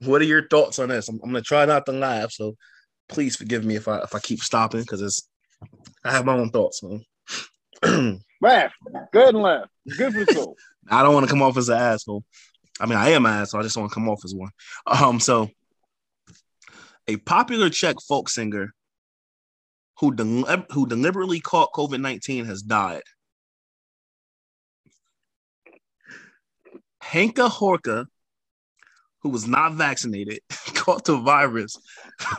What 0.00 0.20
are 0.20 0.24
your 0.26 0.46
thoughts 0.48 0.78
on 0.78 0.88
this? 0.88 1.08
I'm, 1.08 1.20
I'm 1.22 1.30
gonna 1.30 1.40
try 1.40 1.64
not 1.64 1.86
to 1.86 1.92
laugh, 1.92 2.32
so 2.32 2.56
please 3.08 3.36
forgive 3.36 3.64
me 3.64 3.76
if 3.76 3.88
I 3.88 3.98
if 4.00 4.14
I 4.14 4.18
keep 4.18 4.40
stopping 4.40 4.80
because 4.80 5.00
it's 5.00 5.28
I 6.04 6.10
have 6.10 6.26
my 6.26 6.34
own 6.34 6.50
thoughts, 6.50 6.82
man. 6.82 7.02
Laugh. 8.40 8.72
Go 9.12 9.20
ahead 9.22 9.34
and 9.34 9.42
laugh. 9.42 9.68
Good 9.96 10.12
for 10.12 10.24
the 10.24 10.32
soul. 10.32 10.56
I 10.90 11.02
don't 11.02 11.14
want 11.14 11.26
to 11.26 11.30
come 11.30 11.42
off 11.42 11.56
as 11.56 11.68
an 11.68 11.78
asshole. 11.78 12.24
I 12.80 12.86
mean, 12.86 12.98
I 12.98 13.10
am 13.10 13.24
an 13.26 13.32
asshole. 13.32 13.60
I 13.60 13.62
just 13.62 13.76
want 13.76 13.90
to 13.90 13.94
come 13.94 14.08
off 14.08 14.24
as 14.24 14.34
one. 14.34 14.50
Um, 14.86 15.20
so 15.20 15.48
a 17.06 17.16
popular 17.16 17.70
Czech 17.70 17.96
folk 18.06 18.28
singer 18.28 18.74
who 20.00 20.12
del- 20.14 20.66
who 20.70 20.86
deliberately 20.86 21.40
caught 21.40 21.72
COVID 21.72 22.00
nineteen 22.00 22.44
has 22.46 22.62
died. 22.62 23.02
Hanka 27.02 27.48
Horka, 27.48 28.06
who 29.20 29.28
was 29.28 29.46
not 29.46 29.74
vaccinated, 29.74 30.40
caught 30.74 31.04
the 31.04 31.16
virus. 31.16 31.78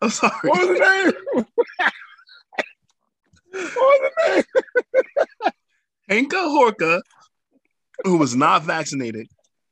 I'm 0.00 0.10
sorry. 0.10 0.48
What 0.48 0.68
was 0.68 0.78
the 0.78 1.12
name? 1.34 1.46
Hanka 6.10 6.32
Horka, 6.32 7.00
who 8.04 8.16
was 8.18 8.34
not 8.34 8.64
vaccinated, 8.64 9.28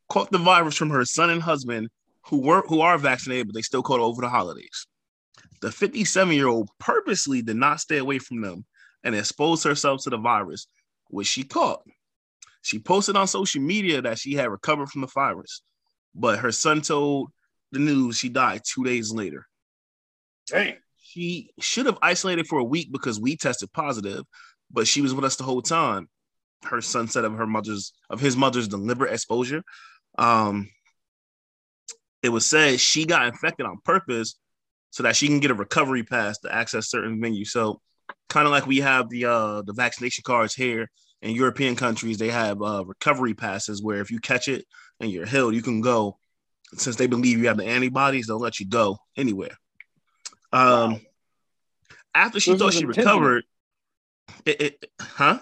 caught 0.09 0.31
the 0.31 0.39
virus 0.39 0.77
from 0.77 0.91
her 0.91 1.05
son 1.05 1.31
and 1.31 1.43
husband, 1.43 1.89
who 2.27 2.41
were 2.41 2.63
who 2.63 2.81
are 2.81 2.99
vaccinated, 2.99 3.49
but 3.49 3.55
they 3.55 3.63
still 3.63 3.83
caught 3.83 4.01
it 4.01 4.03
over 4.03 4.21
the 4.21 4.29
holidays. 4.29 4.87
The 5.61 5.73
57 5.73 6.35
year 6.35 6.49
old 6.49 6.69
purposely 6.79 7.43
did 7.43 7.57
not 7.57 7.81
stay 7.81 7.99
away 7.99 8.19
from 8.19 8.41
them 8.41 8.65
and 9.05 9.15
exposed 9.15 9.65
herself 9.65 10.03
to 10.03 10.11
the 10.11 10.19
virus, 10.19 10.67
which 11.09 11.27
she 11.27 11.45
caught. 11.45 11.83
She 12.63 12.79
posted 12.79 13.17
on 13.17 13.29
social 13.29 13.63
media 13.63 14.03
that 14.03 14.19
she 14.19 14.35
had 14.35 14.51
recovered 14.51 14.89
from 14.89 15.03
the 15.03 15.07
virus, 15.07 15.63
but 16.15 16.41
her 16.41 16.51
son 16.53 16.81
told 16.81 17.31
the 17.71 17.79
news 17.79 18.19
she 18.19 18.29
died 18.29 18.63
two 18.65 18.85
days 18.85 19.13
later. 19.13 19.47
Dang. 20.49 20.77
She 21.17 21.49
should 21.59 21.87
have 21.87 21.97
isolated 22.03 22.47
for 22.47 22.59
a 22.59 22.65
week 22.65 22.93
because 22.93 23.19
we 23.19 23.39
tested 23.39 23.73
positive, 23.73 24.23
but 24.71 24.87
she 24.87 25.01
was 25.01 25.15
with 25.15 25.25
us 25.25 25.37
the 25.37 25.45
whole 25.45 25.63
time. 25.63 26.11
Her 26.65 26.83
son 26.83 27.09
said 27.09 27.25
of 27.25 27.33
her 27.33 27.47
mother's 27.47 27.95
of 28.11 28.21
his 28.21 28.37
mother's 28.37 28.69
deliberate 28.69 29.15
exposure. 29.15 29.63
Um, 30.19 30.69
it 32.23 32.29
was 32.29 32.45
said 32.45 32.81
she 32.81 33.07
got 33.07 33.27
infected 33.27 33.65
on 33.65 33.79
purpose 33.83 34.39
so 34.91 35.05
that 35.05 35.17
she 35.17 35.29
can 35.29 35.41
get 35.41 35.51
a 35.51 35.55
recovery 35.55 36.03
pass 36.03 36.37
to 36.41 36.55
access 36.55 36.91
certain 36.91 37.19
venues. 37.19 37.47
So 37.47 37.81
kind 38.29 38.47
of 38.47 38.51
like 38.51 38.67
we 38.67 38.81
have 38.81 39.09
the 39.09 39.25
uh 39.25 39.63
the 39.63 39.73
vaccination 39.73 40.23
cards 40.23 40.55
here 40.55 40.91
in 41.23 41.31
European 41.31 41.77
countries, 41.77 42.19
they 42.19 42.31
have 42.31 42.61
uh 42.61 42.85
recovery 42.85 43.33
passes 43.33 43.83
where 43.83 44.03
if 44.03 44.11
you 44.11 44.21
catch 44.21 44.49
it 44.49 44.67
and 45.01 45.11
you're 45.11 45.25
healed, 45.25 45.55
you 45.55 45.63
can 45.63 45.81
go. 45.81 46.19
Since 46.75 46.97
they 46.97 47.07
believe 47.07 47.39
you 47.39 47.49
have 47.49 47.57
the 47.57 47.65
antibodies, 47.65 48.27
they'll 48.27 48.39
let 48.39 48.61
you 48.61 48.69
go 48.69 48.99
anywhere. 49.17 49.57
Um 50.53 50.93
Wow. 50.93 51.01
after 52.15 52.41
she 52.41 52.53
This 52.53 52.61
thought 52.61 52.73
she 52.75 52.85
recovered, 52.87 53.45
it, 54.45 54.61
it 54.61 54.91
huh? 55.01 55.39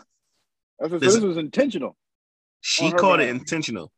That's 0.78 0.90
what, 0.92 1.00
so 1.00 1.06
This- 1.06 1.14
this 1.14 1.22
was 1.24 1.36
intentional. 1.36 1.96
She 2.60 2.90
called 2.92 3.20
it 3.20 3.28
intentional. 3.28 3.92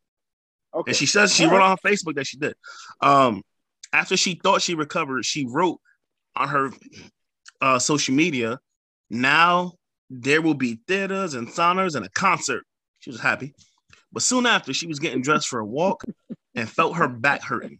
Okay. 0.74 0.90
And 0.90 0.96
she 0.96 1.06
says 1.06 1.32
she 1.34 1.44
All 1.44 1.52
wrote 1.52 1.58
right. 1.58 1.70
on 1.70 1.78
her 1.82 1.88
Facebook 1.90 2.16
that 2.16 2.26
she 2.26 2.36
did. 2.36 2.54
Um, 3.00 3.42
after 3.92 4.16
she 4.16 4.34
thought 4.42 4.60
she 4.60 4.74
recovered, 4.74 5.24
she 5.24 5.46
wrote 5.46 5.80
on 6.34 6.48
her 6.48 6.70
uh, 7.60 7.78
social 7.78 8.14
media, 8.14 8.58
now 9.08 9.72
there 10.10 10.42
will 10.42 10.54
be 10.54 10.80
theaters 10.88 11.34
and 11.34 11.48
saunas 11.48 11.94
and 11.94 12.04
a 12.04 12.10
concert. 12.10 12.64
She 12.98 13.10
was 13.10 13.20
happy. 13.20 13.54
But 14.12 14.22
soon 14.22 14.44
after, 14.46 14.74
she 14.74 14.86
was 14.88 14.98
getting 14.98 15.22
dressed 15.22 15.46
for 15.48 15.60
a 15.60 15.64
walk 15.64 16.02
and 16.54 16.68
felt 16.68 16.96
her 16.96 17.08
back 17.08 17.42
hurting. 17.42 17.78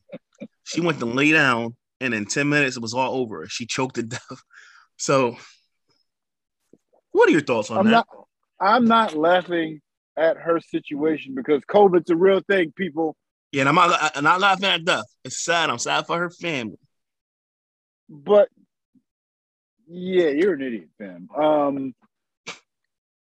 She 0.64 0.81
went 0.81 1.01
to 1.01 1.07
lay 1.07 1.33
down, 1.33 1.77
and 2.01 2.14
in 2.14 2.26
10 2.26 2.49
minutes, 2.49 2.76
it 2.76 2.82
was 2.82 2.94
all 2.94 3.16
over. 3.20 3.47
She 3.49 3.66
choked 3.66 3.97
to 3.97 4.03
death. 4.03 4.20
So, 4.99 5.36
what 7.12 7.28
are 7.28 7.32
your 7.32 7.42
thoughts 7.42 7.70
on 7.70 7.80
I'm 7.80 7.84
that? 7.84 7.90
not. 7.90 8.09
I'm 8.59 8.84
not 8.86 9.14
laughing 9.14 9.82
at 10.16 10.38
her 10.38 10.59
situation 10.59 11.34
because 11.34 11.61
COVID's 11.70 12.09
a 12.09 12.16
real 12.16 12.40
thing, 12.40 12.72
people. 12.74 13.14
yeah, 13.53 13.61
and 13.61 13.68
I'm 13.68 13.74
not, 13.74 14.16
I'm 14.16 14.24
not 14.24 14.40
laughing 14.40 14.64
at 14.64 14.86
death. 14.86 15.05
It's 15.22 15.44
sad. 15.44 15.68
I'm 15.68 15.76
sad 15.78 16.07
for 16.07 16.18
her 16.18 16.30
family. 16.30 16.78
But 18.09 18.49
yeah, 19.86 20.28
you're 20.28 20.55
an 20.55 20.62
idiot, 20.62 20.88
fam. 20.97 21.28
Um, 21.36 21.94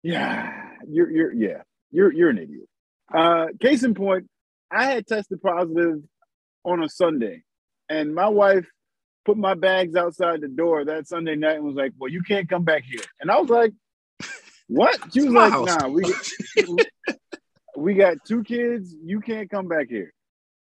yeah, 0.04 0.70
you're 0.88 1.10
you're 1.10 1.32
yeah, 1.32 1.62
you're 1.90 2.12
you're 2.12 2.30
an 2.30 2.38
idiot. 2.38 2.68
Uh, 3.12 3.46
case 3.60 3.82
in 3.82 3.94
point, 3.94 4.28
I 4.70 4.84
had 4.84 5.06
tested 5.08 5.42
positive 5.42 6.02
on 6.62 6.82
a 6.84 6.88
Sunday, 6.88 7.42
and 7.88 8.14
my 8.14 8.28
wife 8.28 8.66
put 9.24 9.36
my 9.36 9.54
bags 9.54 9.96
outside 9.96 10.40
the 10.40 10.48
door 10.48 10.84
that 10.84 11.08
Sunday 11.08 11.34
night 11.34 11.56
and 11.56 11.64
was 11.64 11.76
like, 11.76 11.92
"Well, 11.98 12.10
you 12.10 12.22
can't 12.22 12.48
come 12.48 12.64
back 12.64 12.84
here." 12.84 13.04
And 13.20 13.30
I 13.30 13.40
was 13.40 13.50
like, 13.50 13.72
"What?" 14.68 14.98
She 15.12 15.22
was 15.22 15.32
like, 15.32 15.52
house. 15.52 15.66
"Nah, 15.66 15.88
we 15.88 16.14
we 17.76 17.94
got 17.94 18.24
two 18.26 18.42
kids. 18.42 18.94
You 19.02 19.20
can't 19.20 19.50
come 19.50 19.68
back 19.68 19.88
here." 19.88 20.12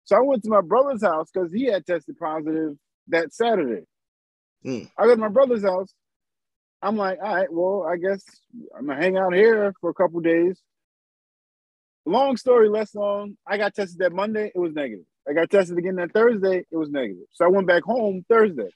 So 0.06 0.16
I 0.16 0.22
went 0.22 0.44
to 0.44 0.50
my 0.50 0.62
brother's 0.62 1.04
house 1.04 1.30
because 1.34 1.54
he 1.54 1.66
had 1.66 1.86
tested 1.86 2.18
positive 2.20 2.76
that 3.08 3.34
Saturday. 3.34 3.86
Mm. 4.66 4.90
I 4.98 5.06
go 5.06 5.16
to 5.16 5.22
my 5.22 5.30
brother's 5.30 5.64
house. 5.64 5.94
I'm 6.82 6.98
like, 6.98 7.20
all 7.22 7.36
right, 7.36 7.52
well, 7.52 7.86
I 7.88 7.98
guess 7.98 8.24
I'm 8.78 8.88
gonna 8.88 9.02
hang 9.02 9.18
out 9.18 9.34
here 9.34 9.74
for 9.82 9.90
a 9.90 9.94
couple 9.94 10.20
days. 10.20 10.60
Long 12.06 12.38
story 12.38 12.70
less 12.70 12.96
long. 12.96 13.38
I 13.46 13.58
got 13.58 13.76
tested 13.76 14.00
that 14.00 14.12
Monday. 14.12 14.52
It 14.54 14.60
was 14.60 14.74
negative. 14.74 15.06
I 15.30 15.34
got 15.34 15.50
tested 15.50 15.78
again 15.78 15.96
that 15.96 16.14
Thursday. 16.14 16.66
It 16.72 16.76
was 16.76 16.90
negative. 16.90 17.26
So 17.34 17.46
I 17.46 17.50
went 17.50 17.68
back 17.68 17.84
home 17.84 18.26
Thursday. 18.28 18.70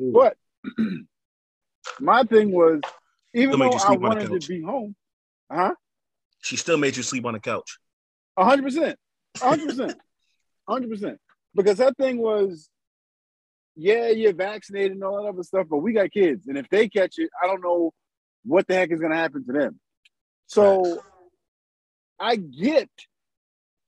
Mm. 0.00 0.12
But 0.12 0.36
my 2.00 2.24
thing 2.24 2.52
was, 2.52 2.80
even 3.34 3.58
though 3.58 3.72
I 3.72 3.78
sleep 3.78 3.82
on 3.82 4.00
the 4.00 4.08
wanted 4.08 4.40
to 4.40 4.48
be 4.48 4.62
home, 4.62 4.94
huh? 5.50 5.74
She 6.42 6.56
still 6.56 6.76
made 6.76 6.96
you 6.96 7.02
sleep 7.02 7.24
on 7.24 7.34
the 7.34 7.40
couch. 7.40 7.78
A 8.36 8.44
hundred 8.44 8.64
percent. 8.64 8.98
Hundred 9.38 9.68
percent. 9.68 9.96
Hundred 10.68 10.90
percent. 10.90 11.18
Because 11.54 11.78
that 11.78 11.96
thing 11.96 12.18
was, 12.18 12.68
yeah, 13.74 14.08
you're 14.08 14.32
vaccinated 14.32 14.92
and 14.92 15.04
all 15.04 15.22
that 15.22 15.28
other 15.28 15.42
stuff, 15.42 15.66
but 15.68 15.78
we 15.78 15.92
got 15.92 16.10
kids. 16.10 16.46
And 16.46 16.56
if 16.56 16.68
they 16.68 16.88
catch 16.88 17.18
it, 17.18 17.30
I 17.42 17.46
don't 17.46 17.62
know 17.62 17.92
what 18.44 18.66
the 18.66 18.74
heck 18.74 18.90
is 18.90 19.00
gonna 19.00 19.16
happen 19.16 19.44
to 19.46 19.52
them. 19.52 19.80
So 20.46 21.02
I 22.18 22.36
get 22.36 22.90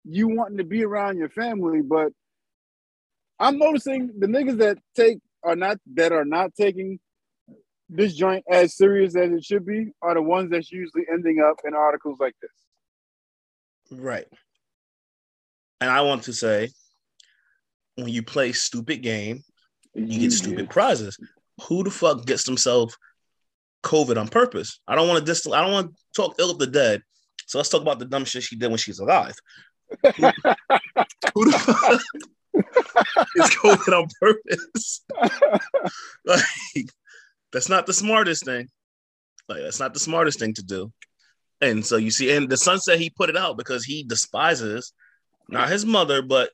you 0.09 0.29
wanting 0.29 0.59
to 0.59 0.65
be 0.65 0.85
around 0.85 1.19
your 1.19 1.29
family, 1.29 1.83
but 1.83 2.13
I'm 3.39 3.59
noticing 3.59 4.11
the 4.19 4.27
niggas 4.27 4.59
that 4.59 4.79
take 4.97 5.19
are 5.45 5.57
not 5.57 5.79
that 5.95 6.13
are 6.13 6.25
not 6.25 6.55
taking 6.55 6.99
this 7.89 8.15
joint 8.15 8.45
as 8.51 8.77
serious 8.77 9.17
as 9.17 9.31
it 9.31 9.45
should 9.45 9.65
be 9.65 9.93
are 10.03 10.15
the 10.15 10.23
ones 10.23 10.51
that's 10.51 10.73
usually 10.73 11.05
ending 11.11 11.41
up 11.41 11.57
in 11.65 11.75
articles 11.75 12.19
like 12.21 12.35
this. 12.43 12.51
Right. 13.91 14.27
And 15.81 15.91
I 15.91 16.03
want 16.03 16.25
to 16.25 16.33
say, 16.33 16.71
when 17.97 18.09
you 18.09 18.23
play 18.23 18.53
stupid 18.53 19.03
game, 19.03 19.43
you 19.95 20.21
get 20.21 20.33
stupid 20.33 20.71
prizes. 20.71 21.19
Who 21.67 21.85
the 21.85 21.91
fuck 21.91 22.27
gets 22.27 22.45
themselves 22.45 22.97
COVID 23.85 24.19
on 24.19 24.29
purpose? 24.29 24.81
I 24.87 24.95
don't 24.95 25.09
want 25.09 25.21
to 25.21 25.25
dis- 25.25 25.47
I 25.47 25.63
don't 25.63 25.73
want 25.73 25.95
to 25.95 26.03
talk 26.15 26.35
ill 26.39 26.51
of 26.51 26.59
the 26.59 26.67
dead. 26.67 27.03
So 27.47 27.59
let's 27.59 27.71
talk 27.71 27.81
about 27.81 27.99
the 27.99 28.05
dumb 28.05 28.25
shit 28.25 28.43
she 28.43 28.57
did 28.57 28.69
when 28.69 28.77
she's 28.77 28.99
alive. 28.99 29.35
Who 31.35 31.45
the 31.45 31.59
fuck 31.59 32.01
is 33.37 33.51
COVID 33.57 34.01
on 34.01 34.09
purpose? 34.21 35.05
like, 36.25 36.91
that's 37.53 37.69
not 37.69 37.87
the 37.87 37.93
smartest 37.93 38.45
thing. 38.45 38.69
Like, 39.49 39.63
that's 39.63 39.81
not 39.81 39.95
the 39.95 40.01
smartest 40.01 40.39
thing 40.39 40.55
to 40.55 40.63
do. 40.63 40.93
And 41.61 41.85
so 41.85 41.97
you 41.97 42.11
see, 42.11 42.35
and 42.35 42.49
the 42.49 42.57
son 42.57 42.79
said 42.79 42.99
he 42.99 43.11
put 43.11 43.31
it 43.31 43.37
out 43.37 43.57
because 43.57 43.85
he 43.85 44.05
despises 44.05 44.93
not 45.49 45.71
his 45.71 45.85
mother, 45.85 46.23
but 46.23 46.51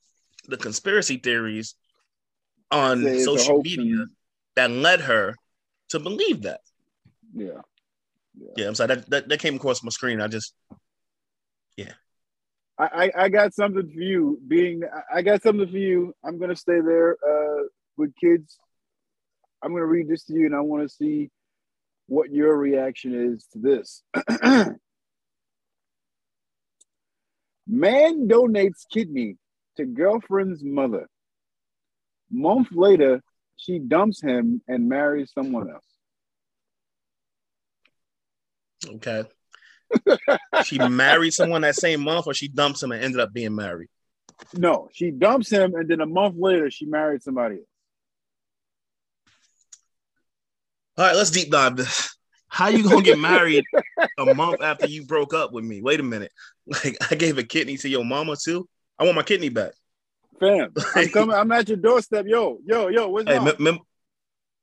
the 0.47 0.57
conspiracy 0.57 1.19
theories 1.19 1.75
on 2.71 3.03
Say 3.03 3.17
it's 3.17 3.23
a 3.23 3.25
social 3.25 3.61
media 3.63 4.07
that 4.57 4.71
led 4.71 5.01
her 5.03 5.35
to 5.91 5.99
believe 5.99 6.43
that. 6.43 6.61
Yeah. 7.35 7.61
Yeah, 8.57 8.69
I'm 8.69 8.75
sorry 8.75 8.95
that, 8.97 9.11
that, 9.11 9.29
that 9.29 9.41
came 9.41 9.57
across 9.57 9.83
my 9.83 9.91
screen. 9.91 10.21
I 10.21 10.29
just 10.29 10.55
I, 12.79 13.13
I, 13.17 13.29
got 13.29 13.55
something 13.55 13.89
for 13.89 14.01
you. 14.01 14.41
Being 14.49 14.83
I- 14.85 15.19
I 15.19 15.23
got 15.23 15.43
something 15.43 15.69
for 15.69 15.77
you. 15.77 16.13
I'm 16.25 16.39
gonna 16.39 16.57
stay 16.57 16.81
there 16.81 17.13
uh, 17.13 17.65
with 17.97 18.15
kids. 18.17 18.59
I'm 19.63 19.73
gonna 19.73 19.87
read 19.87 20.09
this 20.09 20.25
to 20.25 20.35
you, 20.35 20.47
and 20.47 20.57
I 20.57 20.61
want 20.61 20.83
to 20.83 20.89
see 20.89 21.31
what 22.07 22.33
your 22.33 22.57
reaction 22.57 23.33
is 23.33 23.47
to 23.53 23.59
this. 23.61 24.03
Man 27.67 28.29
donates 28.29 28.83
kidney 28.91 29.37
to 29.77 29.87
girlfriend's 29.87 30.63
mother. 30.63 31.09
Month 32.31 32.69
later, 32.73 33.23
she 33.57 33.79
dumps 33.79 34.21
him 34.21 34.61
and 34.69 34.89
marries 34.89 35.33
someone 35.33 35.71
else. 35.71 35.85
okay. 38.97 39.25
She 40.65 40.79
married 40.79 41.33
someone 41.33 41.63
that 41.63 41.77
same 41.77 42.03
month, 42.03 42.27
or 42.27 42.35
she 42.35 42.49
dumps 42.49 42.83
him 42.83 42.93
and 42.93 43.03
ended 43.03 43.21
up 43.21 43.33
being 43.33 43.55
married. 43.55 43.89
No, 44.53 44.89
she 44.93 45.11
dumps 45.11 45.51
him, 45.51 45.75
and 45.75 45.89
then 45.89 46.01
a 46.01 46.07
month 46.07 46.37
later, 46.39 46.71
she 46.71 46.87
married 46.87 47.23
somebody 47.23 47.57
else. 47.57 47.65
All 50.97 51.07
right, 51.07 51.17
let's 51.17 51.31
deep 51.31 51.51
dive 51.51 51.77
this. 51.77 52.17
How 52.49 52.69
you 52.69 52.85
gonna 52.85 53.03
get 53.03 53.19
married 53.19 53.65
a 54.17 54.27
month 54.27 54.63
after 54.63 54.87
you 54.87 55.05
broke 55.05 55.35
up 55.35 55.53
with 55.53 55.65
me? 55.65 55.83
Wait 55.83 56.01
a 56.01 56.05
minute. 56.05 56.33
Like 56.67 56.97
I 57.11 57.15
gave 57.15 57.37
a 57.37 57.43
kidney 57.43 57.77
to 57.79 57.89
your 57.91 58.05
mama 58.05 58.37
too. 58.43 58.67
I 58.99 59.05
want 59.05 59.17
my 59.17 59.23
kidney 59.23 59.51
back. 59.51 59.73
Fam, 60.41 60.73
I'm 60.97 61.09
coming. 61.11 61.37
I'm 61.37 61.53
at 61.53 61.69
your 61.69 61.77
doorstep. 61.77 62.27
Yo, 62.27 62.59
yo, 62.65 62.89
yo. 62.89 63.09
What's 63.09 63.29
Hey, 63.29 63.37
up? 63.37 63.45
mem- 63.45 63.57
mem- 63.59 63.79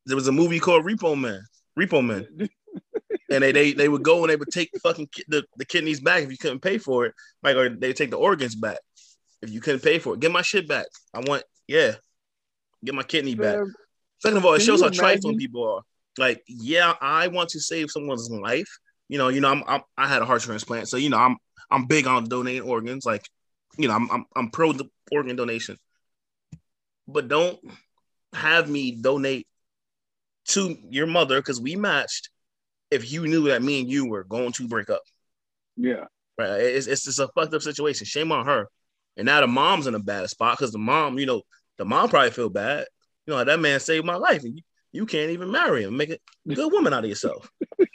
there 0.06 0.16
was 0.16 0.28
a 0.28 0.32
movie 0.32 0.60
called 0.60 0.84
Repo 0.84 1.20
Man. 1.20 1.44
Repo 1.78 2.04
Man. 2.04 2.50
And 3.32 3.44
they, 3.44 3.52
they 3.52 3.74
they 3.74 3.90
would 3.90 4.04
go 4.04 4.22
and 4.22 4.30
they 4.30 4.36
would 4.36 4.52
take 4.52 4.72
the 4.72 4.80
fucking 4.80 5.08
ki- 5.08 5.26
the, 5.28 5.44
the 5.58 5.66
kidneys 5.66 6.00
back 6.00 6.24
if 6.24 6.32
you 6.32 6.38
couldn't 6.38 6.62
pay 6.62 6.78
for 6.78 7.06
it. 7.06 7.14
Like 7.42 7.56
or 7.56 7.70
they 7.70 7.94
take 7.94 8.12
the 8.12 8.18
organs 8.18 8.56
back 8.56 8.80
if 9.42 9.50
you 9.50 9.62
couldn't 9.62 9.84
pay 9.84 10.00
for 10.00 10.14
it. 10.14 10.20
Get 10.20 10.32
my 10.32 10.42
shit 10.42 10.68
back. 10.68 10.88
I 11.14 11.20
want 11.20 11.44
yeah. 11.68 11.94
Get 12.84 12.96
my 12.96 13.04
kidney 13.04 13.36
back. 13.36 13.60
Second 14.20 14.38
of 14.38 14.46
all, 14.46 14.54
it 14.54 14.62
shows 14.62 14.82
how 14.82 14.90
trifling 14.90 15.38
people 15.38 15.68
are. 15.68 15.82
Like, 16.18 16.44
yeah, 16.48 16.94
I 17.00 17.28
want 17.28 17.50
to 17.50 17.60
save 17.60 17.90
someone's 17.90 18.30
life. 18.30 18.70
You 19.08 19.18
know, 19.18 19.30
you 19.30 19.42
know, 19.42 19.50
I'm, 19.50 19.64
I'm 19.68 19.82
I 19.98 20.08
had 20.08 20.22
a 20.22 20.26
heart 20.26 20.42
transplant, 20.42 20.90
so 20.90 20.98
you 20.98 21.10
know, 21.10 21.18
I'm 21.18 21.38
I'm 21.70 21.86
big 21.86 22.08
on 22.08 22.28
donating 22.28 22.64
organs. 22.64 23.06
Like, 23.06 23.26
you 23.78 23.88
know, 23.88 23.94
I'm 23.94 24.10
I'm, 24.12 24.26
I'm 24.36 24.50
pro 24.50 24.74
the 24.74 24.90
organ 25.12 25.36
donation, 25.36 25.78
but 27.08 27.28
don't 27.28 27.60
have 28.34 28.70
me 28.70 28.92
donate 28.92 29.48
to 30.50 30.76
your 30.90 31.08
mother 31.08 31.40
because 31.40 31.62
we 31.62 31.76
matched. 31.76 32.30
If 32.92 33.12
you 33.12 33.26
knew 33.28 33.44
that 33.48 33.64
me 33.64 33.82
and 33.82 33.90
you 33.90 34.06
were 34.08 34.24
going 34.26 34.52
to 34.54 34.68
break 34.68 34.90
up, 34.90 35.02
Yeah. 35.78 36.06
right? 36.38 36.60
It's 36.62 36.88
it's 36.88 37.06
just 37.06 37.20
a 37.20 37.30
fucked 37.34 37.54
up 37.54 37.62
situation. 37.62 38.06
Shame 38.06 38.32
on 38.32 38.46
her. 38.46 38.68
And 39.18 39.26
now 39.26 39.42
the 39.42 39.48
mom's 39.48 39.88
in 39.88 39.96
a 39.96 40.00
bad 40.00 40.30
spot 40.30 40.58
because 40.58 40.72
the 40.72 40.78
mom, 40.80 41.18
you 41.20 41.26
know, 41.26 41.42
the 41.78 41.86
mom 41.86 42.10
probably 42.10 42.32
feel 42.32 42.50
bad. 42.50 42.86
You 43.26 43.34
know, 43.34 43.44
that 43.44 43.60
man 43.60 43.80
saved 43.80 44.06
my 44.06 44.16
life, 44.16 44.44
and 44.44 44.58
you, 44.58 44.64
you 44.92 45.06
can't 45.06 45.32
even 45.32 45.52
marry 45.52 45.84
him. 45.84 45.96
Make 45.98 46.10
a 46.12 46.18
good 46.54 46.72
woman 46.72 46.94
out 46.94 47.04
of 47.04 47.10
yourself. 47.10 47.50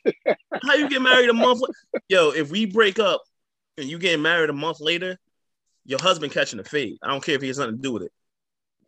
How 0.63 0.75
you 0.75 0.89
get 0.89 1.03
married 1.03 1.29
a 1.29 1.35
month? 1.35 1.61
la- 1.61 2.01
Yo, 2.09 2.31
if 2.31 2.51
we 2.51 2.67
break 2.67 2.99
up 2.99 3.23
and 3.77 3.89
you 3.89 3.99
get 3.99 4.19
married 4.21 4.51
a 4.51 4.55
month 4.55 4.81
later, 4.81 5.19
your 5.85 6.01
husband 6.01 6.33
catching 6.33 6.59
a 6.59 6.65
fade. 6.65 6.97
I 7.03 7.09
don't 7.09 7.23
care 7.23 7.35
if 7.35 7.43
he 7.43 7.49
has 7.49 7.59
nothing 7.59 7.77
to 7.77 7.83
do 7.83 7.93
with 7.93 8.03
it. 8.05 8.13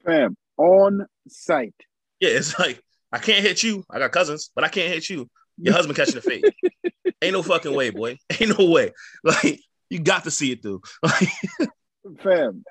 Fam, 0.05 0.37
on 0.57 1.07
site. 1.29 1.75
Yeah, 2.21 2.31
it's 2.31 2.59
like 2.59 2.81
I 3.13 3.19
can't 3.19 3.45
hit 3.45 3.63
you. 3.63 3.85
I 3.91 3.99
got 3.99 4.13
cousins, 4.13 4.51
but 4.55 4.65
I 4.65 4.69
can't 4.69 4.93
hit 4.93 5.09
you. 5.11 5.29
Your 5.61 5.75
husband 5.75 5.97
catching 5.97 6.15
the 6.15 6.23
fade. 6.23 6.45
Ain't 7.23 7.33
no 7.33 7.43
fucking 7.43 7.75
way, 7.75 7.91
boy. 7.91 8.19
Ain't 8.41 8.59
no 8.59 8.67
way. 8.67 8.93
Like 9.25 9.61
you 9.91 9.99
got 9.99 10.25
to 10.25 10.31
see 10.31 10.53
it 10.53 10.63
through. 10.63 10.83
Fam, 12.23 12.65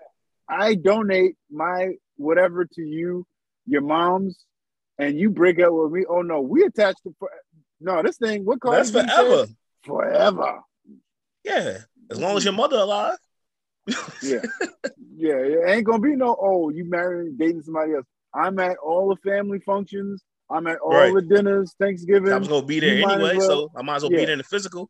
I 0.50 0.76
donate 0.76 1.36
my 1.52 1.94
whatever 2.16 2.66
to 2.66 2.82
you, 2.82 3.26
your 3.66 3.82
mom's, 3.82 4.38
and 4.98 5.18
you 5.18 5.30
break 5.30 5.60
up 5.60 5.72
with 5.72 5.92
me. 5.92 6.06
Oh 6.08 6.22
no, 6.22 6.42
we 6.42 6.64
attached 6.64 7.04
to 7.04 7.16
for- 7.20 7.32
no 7.80 8.02
this 8.02 8.18
thing. 8.18 8.46
What 8.46 8.62
Cardi 8.62 8.78
that's 8.78 8.92
B 8.92 9.00
said? 9.00 9.08
forever. 9.08 9.48
Forever. 9.84 10.60
Yeah, 11.44 11.78
as 12.10 12.20
long 12.20 12.38
as 12.38 12.44
your 12.44 12.54
mother 12.54 12.78
alive. 12.78 13.18
Yeah. 14.22 14.42
yeah. 15.16 15.36
It 15.36 15.70
ain't 15.70 15.86
gonna 15.86 16.00
be 16.00 16.16
no, 16.16 16.36
oh, 16.40 16.70
you 16.70 16.90
marrying, 16.90 17.38
dating 17.38 17.62
somebody 17.62 17.94
else. 17.94 18.06
I'm 18.34 18.60
at 18.60 18.78
all 18.78 19.10
the 19.10 19.30
family 19.30 19.60
functions. 19.60 20.22
I'm 20.50 20.66
at 20.68 20.80
all 20.80 20.92
Right. 20.92 21.14
the 21.14 21.22
dinners, 21.22 21.74
Thanksgiving. 21.80 22.32
I 22.32 22.38
was 22.38 22.48
gonna 22.48 22.66
be 22.66 22.80
there 22.80 22.96
anyway, 23.10 23.36
well- 23.38 23.48
so 23.48 23.72
I 23.76 23.82
might 23.82 23.98
as 23.98 24.04
well 24.04 24.12
Yeah. 24.12 24.20
be 24.20 24.26
there 24.26 24.34
in 24.34 24.38
the 24.40 24.44
physical. 24.46 24.90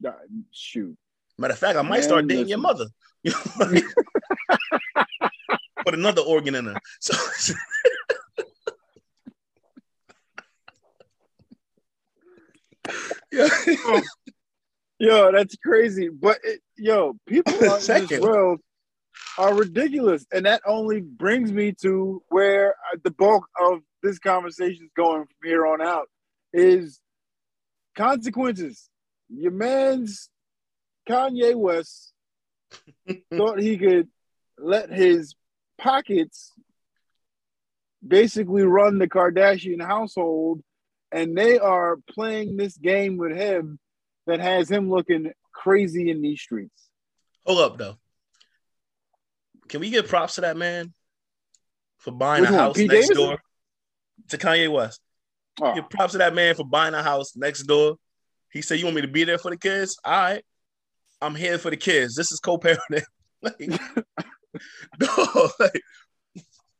Nah, 0.00 0.12
shoot. 0.50 0.96
Matter 1.38 1.52
of 1.52 1.58
fact, 1.58 1.78
I 1.78 1.82
might 1.82 1.98
Man, 1.98 2.02
start 2.02 2.26
dating 2.26 2.48
your 2.48 2.58
mother. 2.58 2.86
You 3.22 3.32
know, 3.60 3.80
Put 5.84 5.94
another 5.94 6.22
organ 6.22 6.54
in 6.54 6.66
her. 6.66 6.76
So 7.00 7.14
yeah. 13.32 13.48
Yo, 15.00 15.30
that's 15.32 15.54
crazy. 15.56 16.08
But 16.08 16.38
it, 16.42 16.60
yo, 16.76 17.14
people 17.26 17.52
out 17.70 17.88
in 17.88 18.06
this 18.06 18.20
world 18.20 18.60
are 19.38 19.54
ridiculous, 19.54 20.26
and 20.32 20.46
that 20.46 20.60
only 20.66 21.00
brings 21.00 21.52
me 21.52 21.72
to 21.82 22.22
where 22.28 22.74
the 23.04 23.10
bulk 23.12 23.44
of 23.60 23.80
this 24.02 24.18
conversation 24.18 24.84
is 24.84 24.90
going 24.96 25.24
from 25.24 25.36
here 25.44 25.66
on 25.66 25.80
out 25.82 26.08
is 26.52 27.00
consequences. 27.96 28.88
Your 29.28 29.52
man's 29.52 30.30
Kanye 31.08 31.54
West 31.54 32.12
thought 33.34 33.60
he 33.60 33.76
could 33.76 34.08
let 34.58 34.90
his 34.90 35.34
pockets 35.78 36.52
basically 38.06 38.62
run 38.62 38.98
the 38.98 39.08
Kardashian 39.08 39.84
household, 39.84 40.62
and 41.10 41.36
they 41.36 41.58
are 41.58 41.96
playing 42.10 42.56
this 42.56 42.76
game 42.76 43.16
with 43.16 43.36
him 43.36 43.78
that 44.26 44.40
has 44.40 44.70
him 44.70 44.90
looking 44.90 45.32
crazy 45.52 46.10
in 46.10 46.22
these 46.22 46.40
streets. 46.40 46.88
Hold 47.46 47.60
up 47.60 47.78
though. 47.78 47.96
Can 49.68 49.80
we 49.80 49.90
give 49.90 50.08
props 50.08 50.36
to 50.36 50.42
that 50.42 50.56
man 50.56 50.94
for 51.98 52.10
buying 52.12 52.42
Which 52.42 52.50
a 52.50 52.52
one, 52.54 52.60
house 52.60 52.76
Pete 52.76 52.90
next 52.90 53.08
Davidson? 53.08 53.26
door 53.26 53.42
to 54.28 54.38
Kanye 54.38 54.70
West? 54.70 55.00
Oh, 55.60 55.74
Give 55.74 55.88
props 55.90 56.12
to 56.12 56.18
that 56.18 56.34
man 56.34 56.54
for 56.54 56.64
buying 56.64 56.94
a 56.94 57.02
house 57.02 57.36
next 57.36 57.64
door. 57.64 57.96
He 58.52 58.62
said, 58.62 58.78
"You 58.78 58.86
want 58.86 58.96
me 58.96 59.02
to 59.02 59.08
be 59.08 59.24
there 59.24 59.38
for 59.38 59.50
the 59.50 59.56
kids? 59.56 59.98
All 60.04 60.12
right, 60.12 60.44
I'm 61.20 61.34
here 61.34 61.58
for 61.58 61.70
the 61.70 61.76
kids. 61.76 62.14
This 62.14 62.32
is 62.32 62.40
co-parenting." 62.40 63.02
like, 63.42 63.58
no, 65.00 65.50
like, 65.58 65.82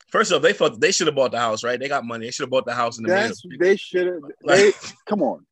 first 0.08 0.32
off, 0.32 0.42
they 0.42 0.52
thought 0.52 0.80
they 0.80 0.92
should 0.92 1.06
have 1.06 1.16
bought 1.16 1.32
the 1.32 1.38
house, 1.38 1.64
right? 1.64 1.78
They 1.78 1.88
got 1.88 2.04
money. 2.04 2.26
They 2.26 2.30
should 2.30 2.44
have 2.44 2.50
bought 2.50 2.66
the 2.66 2.74
house 2.74 2.98
in 2.98 3.04
the 3.04 3.10
that's 3.10 3.42
they 3.58 3.76
should 3.76 4.06
have. 4.06 4.22
They 4.46 4.66
Like, 4.66 4.74
come 5.06 5.22
on. 5.22 5.46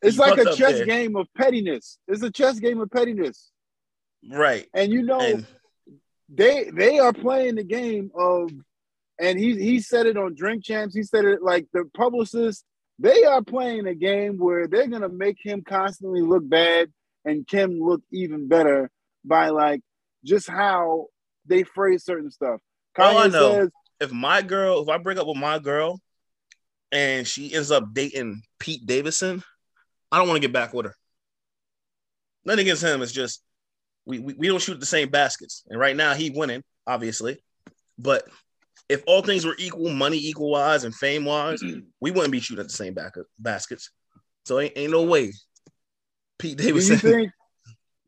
It's 0.00 0.18
like 0.18 0.38
a 0.38 0.54
chess 0.54 0.84
game 0.84 1.16
of 1.16 1.26
pettiness. 1.36 1.98
It's 2.06 2.22
a 2.22 2.30
chess 2.30 2.60
game 2.60 2.80
of 2.80 2.90
pettiness, 2.90 3.50
right. 4.30 4.68
and 4.72 4.92
you 4.92 5.02
know 5.02 5.18
And 5.20 5.46
they 6.28 6.70
they 6.72 6.98
are 6.98 7.12
playing 7.12 7.56
the 7.56 7.64
game 7.64 8.10
of, 8.14 8.50
and 9.18 9.38
he 9.38 9.56
he 9.56 9.80
said 9.80 10.06
it 10.06 10.16
on 10.16 10.34
Drink 10.34 10.64
Champs. 10.64 10.94
He 10.94 11.02
said 11.02 11.24
it 11.24 11.42
like 11.42 11.66
the 11.72 11.84
publicists. 11.94 12.64
They 12.98 13.24
are 13.24 13.42
playing 13.42 13.86
a 13.86 13.94
game 13.94 14.38
where 14.38 14.66
they're 14.66 14.88
gonna 14.88 15.08
make 15.08 15.38
him 15.40 15.62
constantly 15.62 16.22
look 16.22 16.48
bad 16.48 16.92
and 17.24 17.46
Kim 17.46 17.80
look 17.80 18.02
even 18.10 18.48
better 18.48 18.90
by 19.24 19.50
like 19.50 19.80
just 20.24 20.48
how 20.48 21.06
they 21.46 21.62
phrase 21.62 22.04
certain 22.04 22.30
stuff. 22.30 22.60
All 22.98 23.18
I 23.18 23.28
know- 23.28 23.52
says, 23.52 23.70
if 24.00 24.12
my 24.12 24.42
girl, 24.42 24.82
if 24.82 24.88
I 24.88 24.98
break 24.98 25.18
up 25.18 25.26
with 25.26 25.36
my 25.36 25.58
girl, 25.58 26.00
and 26.92 27.26
she 27.26 27.52
ends 27.52 27.70
up 27.70 27.92
dating 27.92 28.42
Pete 28.58 28.86
Davidson, 28.86 29.42
I 30.10 30.18
don't 30.18 30.28
want 30.28 30.36
to 30.36 30.46
get 30.46 30.52
back 30.52 30.72
with 30.72 30.86
her. 30.86 30.94
Nothing 32.44 32.60
against 32.60 32.82
him. 32.82 33.02
It's 33.02 33.12
just 33.12 33.42
we, 34.06 34.18
we 34.18 34.34
we 34.34 34.48
don't 34.48 34.62
shoot 34.62 34.80
the 34.80 34.86
same 34.86 35.10
baskets, 35.10 35.64
and 35.68 35.78
right 35.78 35.94
now 35.96 36.14
he 36.14 36.30
winning, 36.30 36.62
obviously. 36.86 37.38
But 37.98 38.24
if 38.88 39.02
all 39.06 39.22
things 39.22 39.44
were 39.44 39.56
equal, 39.58 39.90
money 39.90 40.16
equal 40.16 40.50
wise 40.50 40.84
and 40.84 40.94
fame 40.94 41.24
wise, 41.24 41.62
we 42.00 42.10
wouldn't 42.10 42.32
be 42.32 42.40
shooting 42.40 42.60
at 42.60 42.68
the 42.68 42.74
same 42.74 42.94
back, 42.94 43.14
baskets. 43.38 43.90
So 44.46 44.60
ain't, 44.60 44.72
ain't 44.76 44.92
no 44.92 45.02
way. 45.02 45.32
Pete 46.38 46.56
Do 46.56 46.64
you 46.64 46.68
Davidson. 46.70 46.98
think 46.98 47.32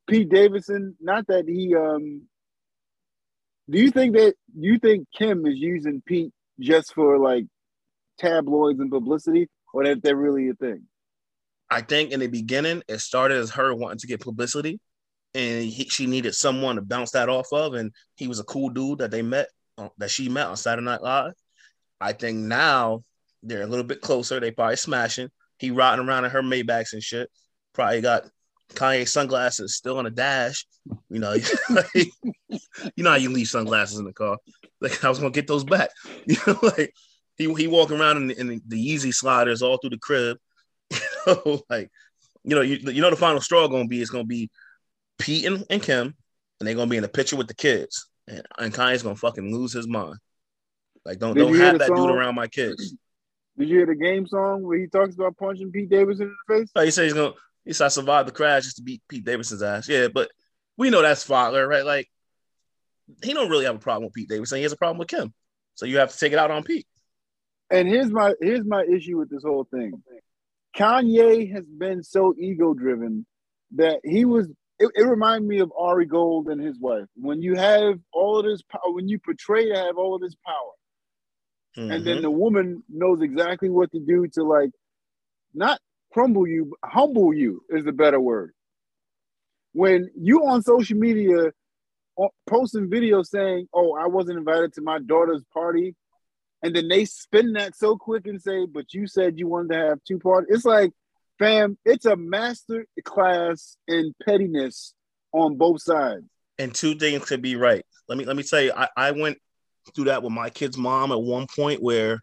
Pete 0.08 0.28
Davidson? 0.28 0.96
Not 1.00 1.26
that 1.26 1.46
he. 1.46 1.74
um 1.74 2.22
Do 3.68 3.78
you 3.78 3.90
think 3.90 4.16
that 4.16 4.34
you 4.56 4.78
think 4.78 5.06
Kim 5.16 5.46
is 5.46 5.58
using 5.58 6.02
Pete 6.06 6.32
just 6.58 6.94
for 6.94 7.18
like 7.18 7.46
tabloids 8.18 8.80
and 8.80 8.90
publicity, 8.90 9.48
or 9.74 9.84
that 9.84 10.02
they're 10.02 10.16
really 10.16 10.48
a 10.48 10.54
thing? 10.54 10.84
I 11.68 11.82
think 11.82 12.10
in 12.10 12.20
the 12.20 12.26
beginning, 12.26 12.82
it 12.88 12.98
started 12.98 13.38
as 13.38 13.50
her 13.50 13.74
wanting 13.74 13.98
to 13.98 14.06
get 14.06 14.20
publicity, 14.20 14.80
and 15.34 15.64
he, 15.64 15.84
she 15.84 16.06
needed 16.06 16.34
someone 16.34 16.76
to 16.76 16.82
bounce 16.82 17.12
that 17.12 17.28
off 17.28 17.52
of. 17.52 17.74
And 17.74 17.92
he 18.16 18.28
was 18.28 18.40
a 18.40 18.44
cool 18.44 18.70
dude 18.70 18.98
that 18.98 19.10
they 19.10 19.22
met, 19.22 19.48
that 19.98 20.10
she 20.10 20.28
met 20.28 20.46
on 20.46 20.56
Saturday 20.56 20.84
Night 20.84 21.02
Live. 21.02 21.32
I 22.00 22.12
think 22.12 22.38
now 22.38 23.02
they're 23.42 23.62
a 23.62 23.66
little 23.66 23.84
bit 23.84 24.00
closer. 24.00 24.40
They 24.40 24.50
probably 24.50 24.76
smashing. 24.76 25.30
He 25.58 25.70
riding 25.70 26.06
around 26.06 26.24
in 26.24 26.30
her 26.30 26.42
Maybachs 26.42 26.92
and 26.92 27.02
shit. 27.02 27.30
Probably 27.74 28.00
got 28.00 28.24
Kanye 28.74 29.08
sunglasses 29.08 29.76
still 29.76 29.98
on 29.98 30.06
a 30.06 30.10
dash. 30.10 30.66
You 31.08 31.20
know, 31.20 31.36
like, 31.70 31.94
you 32.94 33.04
know 33.04 33.10
how 33.10 33.16
you 33.16 33.30
leave 33.30 33.48
sunglasses 33.48 33.98
in 33.98 34.04
the 34.04 34.12
car. 34.12 34.38
Like 34.80 35.04
I 35.04 35.08
was 35.08 35.18
gonna 35.18 35.30
get 35.30 35.46
those 35.46 35.64
back. 35.64 35.90
You 36.26 36.36
know, 36.46 36.58
like 36.62 36.94
he 37.36 37.52
he 37.54 37.66
walking 37.66 37.98
around 37.98 38.18
in, 38.18 38.26
the, 38.28 38.40
in 38.40 38.62
the, 38.66 38.88
Yeezy 38.88 39.14
sliders 39.14 39.62
all 39.62 39.78
through 39.78 39.90
the 39.90 39.98
crib. 39.98 40.38
You 41.26 41.34
know, 41.44 41.62
like 41.68 41.90
you 42.44 42.54
know, 42.56 42.62
you, 42.62 42.76
you 42.76 43.02
know 43.02 43.10
the 43.10 43.16
final 43.16 43.40
straw 43.40 43.68
gonna 43.68 43.86
be 43.86 44.00
is 44.00 44.10
gonna 44.10 44.24
be 44.24 44.50
Pete 45.18 45.44
and, 45.44 45.64
and 45.68 45.82
Kim, 45.82 46.14
and 46.58 46.66
they're 46.66 46.74
gonna 46.74 46.90
be 46.90 46.96
in 46.96 47.02
the 47.02 47.08
picture 47.08 47.36
with 47.36 47.48
the 47.48 47.54
kids, 47.54 48.08
and, 48.28 48.42
and 48.58 48.74
Kanye's 48.74 49.02
gonna 49.02 49.16
fucking 49.16 49.54
lose 49.54 49.72
his 49.72 49.88
mind. 49.88 50.16
Like 51.04 51.18
don't 51.18 51.34
Did 51.34 51.42
don't 51.42 51.56
have 51.56 51.78
that 51.78 51.88
dude 51.88 52.10
around 52.10 52.34
my 52.34 52.46
kids. 52.46 52.94
Did 53.58 53.68
you 53.68 53.76
hear 53.78 53.86
the 53.86 53.94
game 53.94 54.26
song 54.26 54.62
where 54.62 54.78
he 54.78 54.86
talks 54.86 55.14
about 55.14 55.36
punching 55.36 55.70
Pete 55.72 55.90
Davidson 55.90 56.28
in 56.28 56.36
the 56.48 56.54
face? 56.60 56.70
Oh, 56.74 56.82
he 56.82 56.90
said 56.90 57.04
he's 57.04 57.14
gonna 57.14 57.32
he 57.64 57.72
said 57.72 57.86
I 57.86 57.88
survived 57.88 58.28
the 58.28 58.32
crash 58.32 58.64
just 58.64 58.76
to 58.76 58.82
beat 58.82 59.02
Pete 59.08 59.24
Davidson's 59.24 59.62
ass. 59.62 59.88
Yeah, 59.88 60.08
but 60.08 60.30
we 60.76 60.90
know 60.90 61.02
that's 61.02 61.24
Fowler, 61.24 61.66
right? 61.66 61.84
Like 61.84 62.08
he 63.22 63.32
don't 63.32 63.50
really 63.50 63.64
have 63.64 63.76
a 63.76 63.80
problem 63.80 64.04
with 64.04 64.14
Pete 64.14 64.28
Davidson. 64.28 64.58
He 64.58 64.62
has 64.62 64.72
a 64.72 64.76
problem 64.76 64.98
with 64.98 65.08
Kim. 65.08 65.34
So 65.74 65.86
you 65.86 65.98
have 65.98 66.12
to 66.12 66.18
take 66.18 66.32
it 66.32 66.38
out 66.38 66.50
on 66.50 66.62
Pete. 66.62 66.86
And 67.70 67.88
here's 67.88 68.10
my 68.10 68.34
here's 68.40 68.64
my 68.64 68.84
issue 68.84 69.18
with 69.18 69.30
this 69.30 69.42
whole 69.44 69.64
thing. 69.64 70.02
Kanye 70.76 71.52
has 71.52 71.66
been 71.66 72.02
so 72.02 72.34
ego 72.38 72.74
driven 72.74 73.26
that 73.76 74.00
he 74.04 74.24
was. 74.24 74.48
It, 74.80 74.90
it 74.96 75.02
reminded 75.02 75.46
me 75.46 75.58
of 75.60 75.70
Ari 75.78 76.06
Gold 76.06 76.48
and 76.48 76.60
his 76.60 76.78
wife. 76.78 77.06
When 77.14 77.42
you 77.42 77.54
have 77.54 78.00
all 78.12 78.38
of 78.38 78.46
this 78.46 78.62
power, 78.62 78.90
when 78.90 79.08
you 79.08 79.18
portray 79.18 79.68
to 79.68 79.76
have 79.76 79.98
all 79.98 80.14
of 80.14 80.22
this 80.22 80.34
power, 80.44 80.72
and 81.76 82.04
then 82.04 82.18
Mhm. 82.18 82.22
the 82.22 82.30
woman 82.30 82.82
knows 82.88 83.20
exactly 83.20 83.68
what 83.68 83.92
to 83.92 84.00
do 84.00 84.26
to 84.28 84.42
like 84.42 84.70
not 85.54 85.80
crumble 86.12 86.46
you, 86.46 86.64
but 86.80 86.90
humble 86.90 87.32
you 87.34 87.62
is 87.68 87.84
the 87.84 87.92
better 87.92 88.18
word. 88.18 88.52
When 89.72 90.10
you 90.16 90.46
on 90.46 90.62
social 90.62 90.96
media 90.98 91.52
posting 92.46 92.88
videos 92.90 93.26
saying, 93.26 93.68
"Oh, 93.72 93.94
I 93.94 94.06
wasn't 94.06 94.38
invited 94.38 94.72
to 94.74 94.82
my 94.82 94.98
daughter's 94.98 95.44
party," 95.52 95.94
and 96.62 96.74
then 96.74 96.88
they 96.88 97.04
spin 97.04 97.52
that 97.52 97.76
so 97.76 97.96
quick 97.96 98.26
and 98.26 98.40
say, 98.40 98.66
"But 98.66 98.92
you 98.94 99.06
said 99.06 99.38
you 99.38 99.46
wanted 99.46 99.72
to 99.74 99.76
have 99.76 100.04
two 100.04 100.18
parties." 100.18 100.54
It's 100.54 100.64
like, 100.64 100.92
fam, 101.40 101.76
it's 101.84 102.04
a 102.06 102.14
master 102.14 102.86
class 103.04 103.76
in 103.88 104.14
pettiness 104.24 104.94
on 105.32 105.56
both 105.56 105.82
sides. 105.82 106.24
and 106.58 106.72
two 106.74 106.94
things 106.94 107.24
could 107.24 107.42
be 107.42 107.56
right. 107.56 107.84
Let 108.08 108.18
me 108.18 108.24
let 108.24 108.36
me 108.36 108.42
tell 108.44 108.60
you, 108.60 108.72
I, 108.76 108.88
I 108.96 109.10
went 109.12 109.38
through 109.94 110.04
that 110.04 110.22
with 110.22 110.32
my 110.32 110.50
kid's 110.50 110.76
mom 110.76 111.10
at 111.10 111.20
one 111.20 111.46
point 111.56 111.82
where 111.82 112.20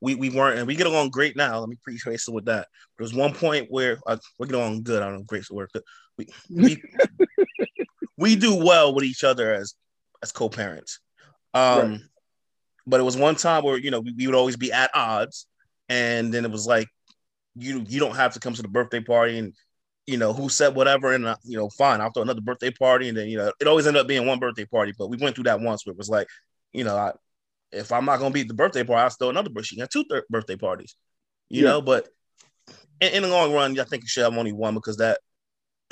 we, 0.00 0.14
we 0.14 0.30
weren't 0.30 0.58
and 0.58 0.66
we 0.66 0.76
get 0.76 0.86
along 0.86 1.10
great 1.10 1.36
now. 1.36 1.58
Let 1.58 1.68
me 1.68 1.76
preface 1.82 2.28
it 2.28 2.34
with 2.34 2.46
that. 2.46 2.68
There 2.96 3.04
was 3.04 3.14
one 3.14 3.34
point 3.34 3.66
where 3.70 3.98
uh, 4.06 4.16
we 4.38 4.46
get 4.46 4.56
along 4.56 4.84
good. 4.84 5.02
I 5.02 5.06
don't 5.06 5.18
know, 5.18 5.24
great 5.24 5.44
to 5.46 5.54
work. 5.54 5.70
We 6.16 6.28
we, 6.50 6.82
we 8.16 8.36
do 8.36 8.54
well 8.64 8.94
with 8.94 9.04
each 9.04 9.24
other 9.24 9.52
as 9.52 9.74
as 10.22 10.32
co-parents. 10.32 11.00
Um 11.54 11.90
Right. 11.90 12.00
but 12.86 13.00
it 13.00 13.04
was 13.04 13.16
one 13.16 13.36
time 13.36 13.64
where 13.64 13.78
you 13.78 13.90
know 13.90 14.00
we, 14.00 14.14
we 14.16 14.26
would 14.26 14.36
always 14.36 14.56
be 14.56 14.72
at 14.72 14.90
odds, 14.94 15.46
and 15.88 16.32
then 16.32 16.44
it 16.44 16.50
was 16.50 16.66
like 16.66 16.88
you 17.56 17.84
you 17.88 18.00
don't 18.00 18.16
have 18.16 18.32
to 18.34 18.40
come 18.40 18.54
to 18.54 18.62
the 18.62 18.68
birthday 18.68 19.00
party 19.00 19.38
and 19.38 19.54
you 20.06 20.16
know 20.16 20.32
who 20.32 20.48
said 20.48 20.74
whatever 20.74 21.12
and 21.12 21.26
uh, 21.26 21.36
you 21.44 21.56
know 21.56 21.68
fine 21.70 22.00
I'll 22.00 22.10
throw 22.10 22.22
another 22.22 22.40
birthday 22.40 22.70
party 22.70 23.08
and 23.08 23.16
then 23.16 23.28
you 23.28 23.36
know 23.38 23.52
it 23.60 23.66
always 23.66 23.86
ended 23.86 24.00
up 24.00 24.08
being 24.08 24.26
one 24.26 24.38
birthday 24.38 24.64
party 24.64 24.92
but 24.98 25.08
we 25.08 25.16
went 25.16 25.34
through 25.34 25.44
that 25.44 25.60
once 25.60 25.84
where 25.86 25.92
it 25.92 25.98
was 25.98 26.08
like 26.08 26.26
you 26.72 26.84
know 26.84 26.96
I, 26.96 27.12
if 27.70 27.92
I'm 27.92 28.04
not 28.04 28.18
gonna 28.18 28.32
be 28.32 28.40
at 28.42 28.48
the 28.48 28.54
birthday 28.54 28.84
party 28.84 29.02
I'll 29.02 29.10
throw 29.10 29.30
another 29.30 29.50
birthday 29.50 29.66
she 29.66 29.76
got 29.76 29.90
two 29.90 30.04
thir- 30.08 30.24
birthday 30.30 30.56
parties 30.56 30.96
you 31.48 31.62
Yeah. 31.62 31.70
know 31.70 31.82
but 31.82 32.08
in, 33.00 33.12
in 33.14 33.22
the 33.22 33.28
long 33.28 33.52
run 33.52 33.78
I 33.78 33.84
think 33.84 34.02
you 34.02 34.08
should 34.08 34.24
have 34.24 34.36
only 34.36 34.52
one 34.52 34.74
because 34.74 34.96
that 34.96 35.18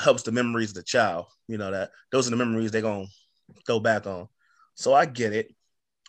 helps 0.00 0.22
the 0.22 0.32
memories 0.32 0.70
of 0.70 0.76
the 0.76 0.82
child 0.82 1.26
you 1.46 1.58
know 1.58 1.70
that 1.70 1.90
those 2.10 2.26
are 2.26 2.30
the 2.30 2.36
memories 2.36 2.70
they're 2.70 2.82
gonna 2.82 3.06
go 3.66 3.78
back 3.78 4.06
on 4.06 4.28
so 4.74 4.94
I 4.94 5.04
get 5.06 5.32
it 5.32 5.54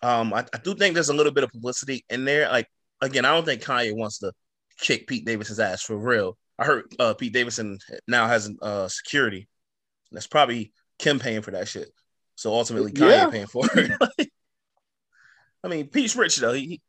um 0.02 0.34
I, 0.34 0.46
I 0.54 0.58
do 0.64 0.74
think 0.74 0.94
there's 0.94 1.10
a 1.10 1.14
little 1.14 1.34
bit 1.34 1.44
of 1.44 1.52
publicity 1.52 2.06
in 2.10 2.26
there 2.26 2.48
like 2.50 2.68
again 3.02 3.26
I 3.26 3.34
don't 3.34 3.46
think 3.46 3.62
Kanye 3.62 3.96
wants 3.96 4.20
to 4.20 4.32
kick 4.82 5.08
Pete 5.08 5.26
Davidson's 5.26 5.60
ass 5.60 5.82
for 5.82 5.96
real 5.98 6.38
I 6.60 6.66
heard 6.66 6.94
uh, 7.00 7.14
Pete 7.16 7.34
Davidson 7.34 7.80
now 8.08 8.28
has 8.28 8.52
uh, 8.62 8.88
security. 8.88 9.48
That's 10.12 10.28
probably 10.28 10.74
Kim 11.00 11.18
paying 11.18 11.42
for 11.42 11.52
that 11.52 11.68
shit. 11.68 11.90
So 12.36 12.54
ultimately, 12.54 12.92
Kanye 12.92 13.10
Yeah. 13.10 13.30
paying 13.32 13.48
for 13.48 13.66
it. 13.74 14.30
I 15.64 15.68
mean, 15.68 15.88
Pete's 15.88 16.16
rich 16.16 16.38
though. 16.38 16.54
He, 16.54 16.82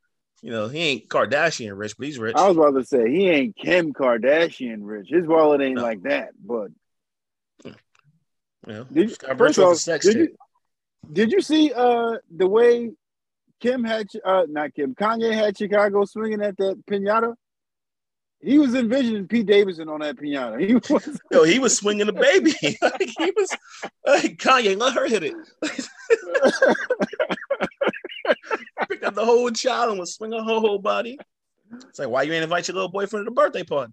you 0.43 0.51
know, 0.51 0.68
he 0.68 0.78
ain't 0.78 1.09
Kardashian 1.09 1.72
rich, 1.78 1.95
but 1.97 2.07
he's 2.07 2.18
rich. 2.18 2.36
I 2.36 2.49
was 2.49 2.57
about 2.59 2.78
to 2.78 2.84
say 2.84 3.11
he 3.11 3.28
ain't 3.30 3.57
Kim 3.57 3.95
Kardashian 3.95 4.80
rich. 4.82 5.09
His 5.09 5.26
wallet 5.26 5.62
ain't 5.62 5.76
No. 5.76 5.82
like 5.82 6.03
that. 6.03 6.30
But 6.45 6.70
you 7.64 7.72
know, 8.66 8.84
did, 8.93 9.18
got 9.18 9.38
first 9.38 9.59
off 9.59 9.82
did 9.84 10.03
tape. 10.03 10.14
you 10.14 10.36
did 11.12 11.32
you 11.32 11.40
see 11.40 11.72
uh 11.72 12.16
the 12.36 12.47
way 12.47 12.90
Kim 13.61 13.84
had 13.84 14.09
uh 14.24 14.45
not 14.49 14.74
Kim 14.74 14.95
Kanye 14.95 15.32
had 15.32 15.57
Chicago 15.57 16.05
swinging 16.05 16.43
at 16.43 16.57
that 16.59 16.82
pinata? 16.86 17.34
He 18.43 18.59
was 18.59 18.74
envisioning 18.74 19.28
Pete 19.28 19.47
Davidson 19.47 19.88
on 19.88 20.01
that 20.01 20.18
piano. 20.18 20.59
He 20.59 20.74
was 20.74 21.20
Yo, 21.30 21.45
he 21.45 21.61
was 21.61 21.76
swinging 21.76 22.07
the 22.07 22.12
baby. 22.12 22.53
like, 22.82 23.12
he 23.18 23.32
was 23.36 23.49
like 24.05 24.36
Kanye, 24.36 24.76
let 24.76 24.95
her 24.95 25.07
hit 25.07 25.22
it. 25.22 25.34
Picked 28.88 29.05
up 29.05 29.14
the 29.14 29.24
whole 29.24 29.49
child 29.51 29.90
and 29.90 30.01
was 30.01 30.14
swinging 30.14 30.40
her 30.40 30.45
whole 30.45 30.80
body. 30.80 31.20
It's 31.88 32.01
like, 32.01 32.09
why 32.09 32.22
you 32.22 32.32
ain't 32.32 32.43
invite 32.43 32.66
your 32.68 32.74
little 32.74 32.90
boyfriend 32.90 33.26
to 33.26 33.30
the 33.30 33.34
birthday 33.34 33.62
party? 33.62 33.93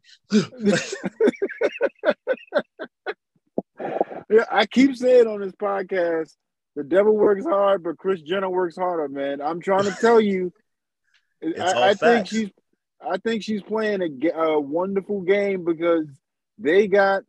Yeah, 4.30 4.46
I 4.52 4.66
keep 4.66 4.96
saying 4.96 5.28
on 5.28 5.42
this 5.42 5.54
podcast, 5.54 6.34
the 6.76 6.84
devil 6.84 7.16
works 7.16 7.46
hard, 7.46 7.84
but 7.84 7.98
Kris 7.98 8.22
Jenner 8.22 8.50
works 8.50 8.76
harder, 8.76 9.08
man. 9.08 9.42
I'm 9.42 9.60
trying 9.60 9.86
to 9.86 9.96
tell 10.00 10.22
you. 10.22 10.54
It's 11.42 11.60
all 11.60 11.84
I, 11.84 11.90
I 11.90 11.94
think 11.94 12.28
she's 12.28 12.50
I 13.02 13.18
think 13.18 13.44
she's 13.44 13.62
playing 13.62 14.02
a, 14.02 14.30
a 14.38 14.60
wonderful 14.60 15.22
game 15.22 15.64
because 15.64 16.06
they 16.58 16.88
got 16.88 17.24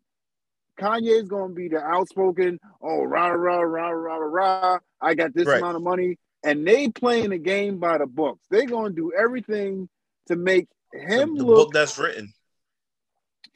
Kanye's 0.78 1.28
going 1.28 1.50
to 1.50 1.54
be 1.54 1.68
the 1.68 1.80
outspoken, 1.80 2.58
oh 2.82 3.02
rah 3.04 3.28
rah 3.28 3.60
rah 3.60 3.90
rah 3.90 4.16
rah 4.16 4.70
rah. 4.72 4.78
I 5.00 5.14
got 5.14 5.34
this 5.34 5.46
Right. 5.46 5.58
amount 5.58 5.76
of 5.76 5.82
money, 5.82 6.18
and 6.42 6.66
they 6.66 6.88
playing 6.88 7.30
the 7.30 7.38
game 7.38 7.78
by 7.78 7.98
the 7.98 8.06
books. 8.06 8.40
They're 8.50 8.66
going 8.66 8.94
to 8.94 8.96
do 8.96 9.12
everything 9.16 9.88
to 10.26 10.36
make 10.36 10.68
him 10.92 11.36
the 11.36 11.44
look 11.44 11.56
book 11.56 11.72
that's 11.72 11.98
written. 11.98 12.32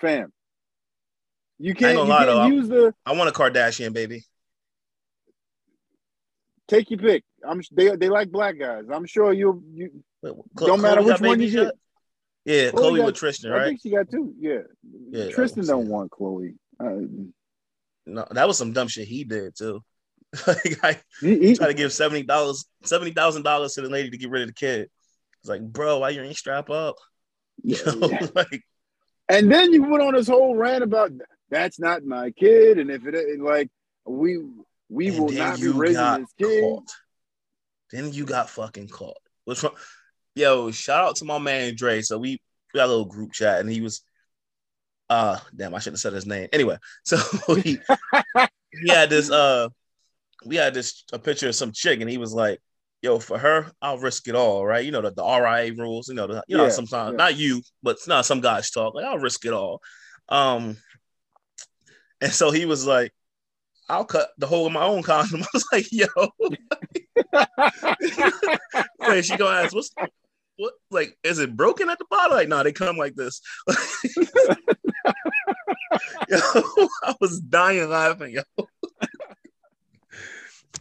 fam. 0.00 0.32
You 1.58 1.74
can't, 1.74 1.96
you 1.96 2.04
lie, 2.04 2.26
can't 2.26 2.54
use 2.54 2.68
the 2.68 2.94
I 3.06 3.12
want 3.12 3.30
a 3.30 3.32
Kardashian 3.32 3.92
baby. 3.92 4.24
take 6.68 6.90
your 6.90 6.98
pick. 6.98 7.24
I'm 7.46 7.62
they 7.72 7.94
they 7.96 8.08
like 8.08 8.30
black 8.30 8.58
guys. 8.58 8.84
I'm 8.92 9.06
sure 9.06 9.32
you 9.32 9.62
you 9.72 10.04
Wait, 10.22 10.34
Don't 10.56 10.80
matter 10.80 11.02
which 11.02 11.20
one 11.20 11.40
you 11.40 11.48
yet? 11.48 11.74
Yeah, 12.44 12.70
Khloé 12.70 12.72
Khloé 12.72 12.96
got- 12.98 13.06
with 13.06 13.14
Tristan, 13.14 13.50
right? 13.50 13.62
I 13.62 13.68
think 13.68 13.80
she 13.82 13.90
got 13.90 14.10
two. 14.10 14.34
Yeah, 14.38 14.58
Yeah, 15.10 15.30
Tristan 15.30 15.66
don't 15.66 15.88
want 15.88 16.10
Khloé. 16.10 16.54
Uh, 16.78 17.30
No, 18.06 18.26
that 18.30 18.46
was 18.46 18.58
some 18.58 18.72
dumb 18.72 18.88
shit 18.88 19.08
he 19.08 19.24
did 19.24 19.56
too. 19.56 19.82
like 20.46 20.84
I 20.84 21.00
he, 21.20 21.38
he, 21.38 21.54
tried 21.54 21.68
to 21.68 21.74
give 21.74 21.92
seventy 21.92 22.22
dollars, 22.22 22.66
seventy 22.82 23.12
thousand 23.12 23.42
dollars 23.42 23.74
to 23.74 23.82
the 23.82 23.88
lady 23.88 24.10
to 24.10 24.18
get 24.18 24.30
rid 24.30 24.42
of 24.42 24.48
the 24.48 24.54
kid. 24.54 24.90
It's 25.40 25.48
like, 25.48 25.62
bro, 25.62 26.00
why 26.00 26.10
you 26.10 26.22
ain't 26.22 26.36
strap 26.36 26.70
up? 26.70 26.96
You 27.62 27.78
know, 27.86 28.08
like 28.34 28.64
and 29.28 29.50
then 29.50 29.72
you 29.72 29.84
went 29.84 30.02
on 30.02 30.14
this 30.14 30.26
whole 30.26 30.56
rant 30.56 30.82
about 30.82 31.12
that's 31.50 31.78
not 31.78 32.04
my 32.04 32.30
kid, 32.32 32.78
and 32.78 32.90
if 32.90 33.06
it 33.06 33.14
ain't 33.14 33.44
like 33.44 33.70
we 34.04 34.38
we 34.88 35.10
will 35.12 35.30
not 35.30 35.60
be 35.60 35.68
raising 35.68 36.20
this 36.20 36.32
kid. 36.36 36.62
caught. 36.62 36.90
Then 37.92 38.12
you 38.12 38.24
got 38.24 38.50
fucking 38.50 38.88
caught. 38.88 39.16
What's 39.44 39.62
wrong? 39.62 39.74
Yo, 40.34 40.70
shout 40.70 41.04
out 41.04 41.16
to 41.16 41.24
my 41.24 41.38
man 41.38 41.74
Dre. 41.76 42.02
So 42.02 42.18
we, 42.18 42.40
we 42.72 42.78
got 42.78 42.86
a 42.86 42.88
little 42.88 43.04
group 43.04 43.32
chat, 43.32 43.60
and 43.60 43.70
he 43.70 43.80
was, 43.80 44.02
uh, 45.08 45.38
damn, 45.54 45.74
I 45.74 45.78
shouldn't 45.78 45.96
have 45.96 46.00
said 46.00 46.12
his 46.12 46.26
name. 46.26 46.48
Anyway, 46.52 46.76
so 47.04 47.18
he 47.54 47.78
he 48.72 48.90
had 48.90 49.10
this, 49.10 49.30
uh, 49.30 49.68
we 50.44 50.56
had 50.56 50.74
this 50.74 51.04
a 51.12 51.18
picture 51.18 51.48
of 51.48 51.54
some 51.54 51.72
chick, 51.72 52.00
and 52.00 52.10
he 52.10 52.18
was 52.18 52.32
like, 52.32 52.60
"Yo, 53.02 53.18
for 53.18 53.38
her, 53.38 53.70
I'll 53.80 53.98
risk 53.98 54.28
it 54.28 54.34
all, 54.34 54.66
right? 54.66 54.84
You 54.84 54.90
know 54.90 55.02
the, 55.02 55.12
the 55.12 55.24
RIA 55.24 55.74
rules. 55.74 56.08
You 56.08 56.14
know, 56.14 56.26
the, 56.26 56.42
you 56.48 56.56
know 56.56 56.68
sometimes 56.68 57.12
yeah. 57.12 57.16
not 57.16 57.36
you, 57.36 57.62
but 57.82 57.96
it's 57.96 58.08
not 58.08 58.26
some 58.26 58.40
guys 58.40 58.70
talk 58.70 58.94
like 58.94 59.04
I'll 59.04 59.18
risk 59.18 59.44
it 59.44 59.52
all. 59.52 59.80
Um, 60.28 60.76
and 62.20 62.32
so 62.32 62.50
he 62.50 62.64
was 62.64 62.86
like, 62.86 63.12
I'll 63.88 64.04
cut 64.04 64.30
the 64.38 64.46
hole 64.46 64.66
in 64.66 64.72
my 64.72 64.84
own 64.84 65.02
condom. 65.02 65.42
I 65.42 65.46
was 65.52 65.64
like, 65.72 65.86
yo. 65.92 66.06
and 69.00 69.24
she 69.24 69.36
gonna 69.36 69.62
ask, 69.62 69.74
what's 69.74 69.90
what 70.56 70.74
like 70.90 71.16
is 71.22 71.38
it 71.38 71.56
broken 71.56 71.88
at 71.88 71.98
the 71.98 72.06
bottom? 72.10 72.36
Like, 72.36 72.48
no, 72.48 72.62
they 72.62 72.72
come 72.72 72.96
like 72.96 73.14
this. 73.14 73.40
yo, 76.28 76.38
I 77.02 77.14
was 77.20 77.40
dying 77.40 77.88
laughing, 77.88 78.32
yo. 78.34 78.42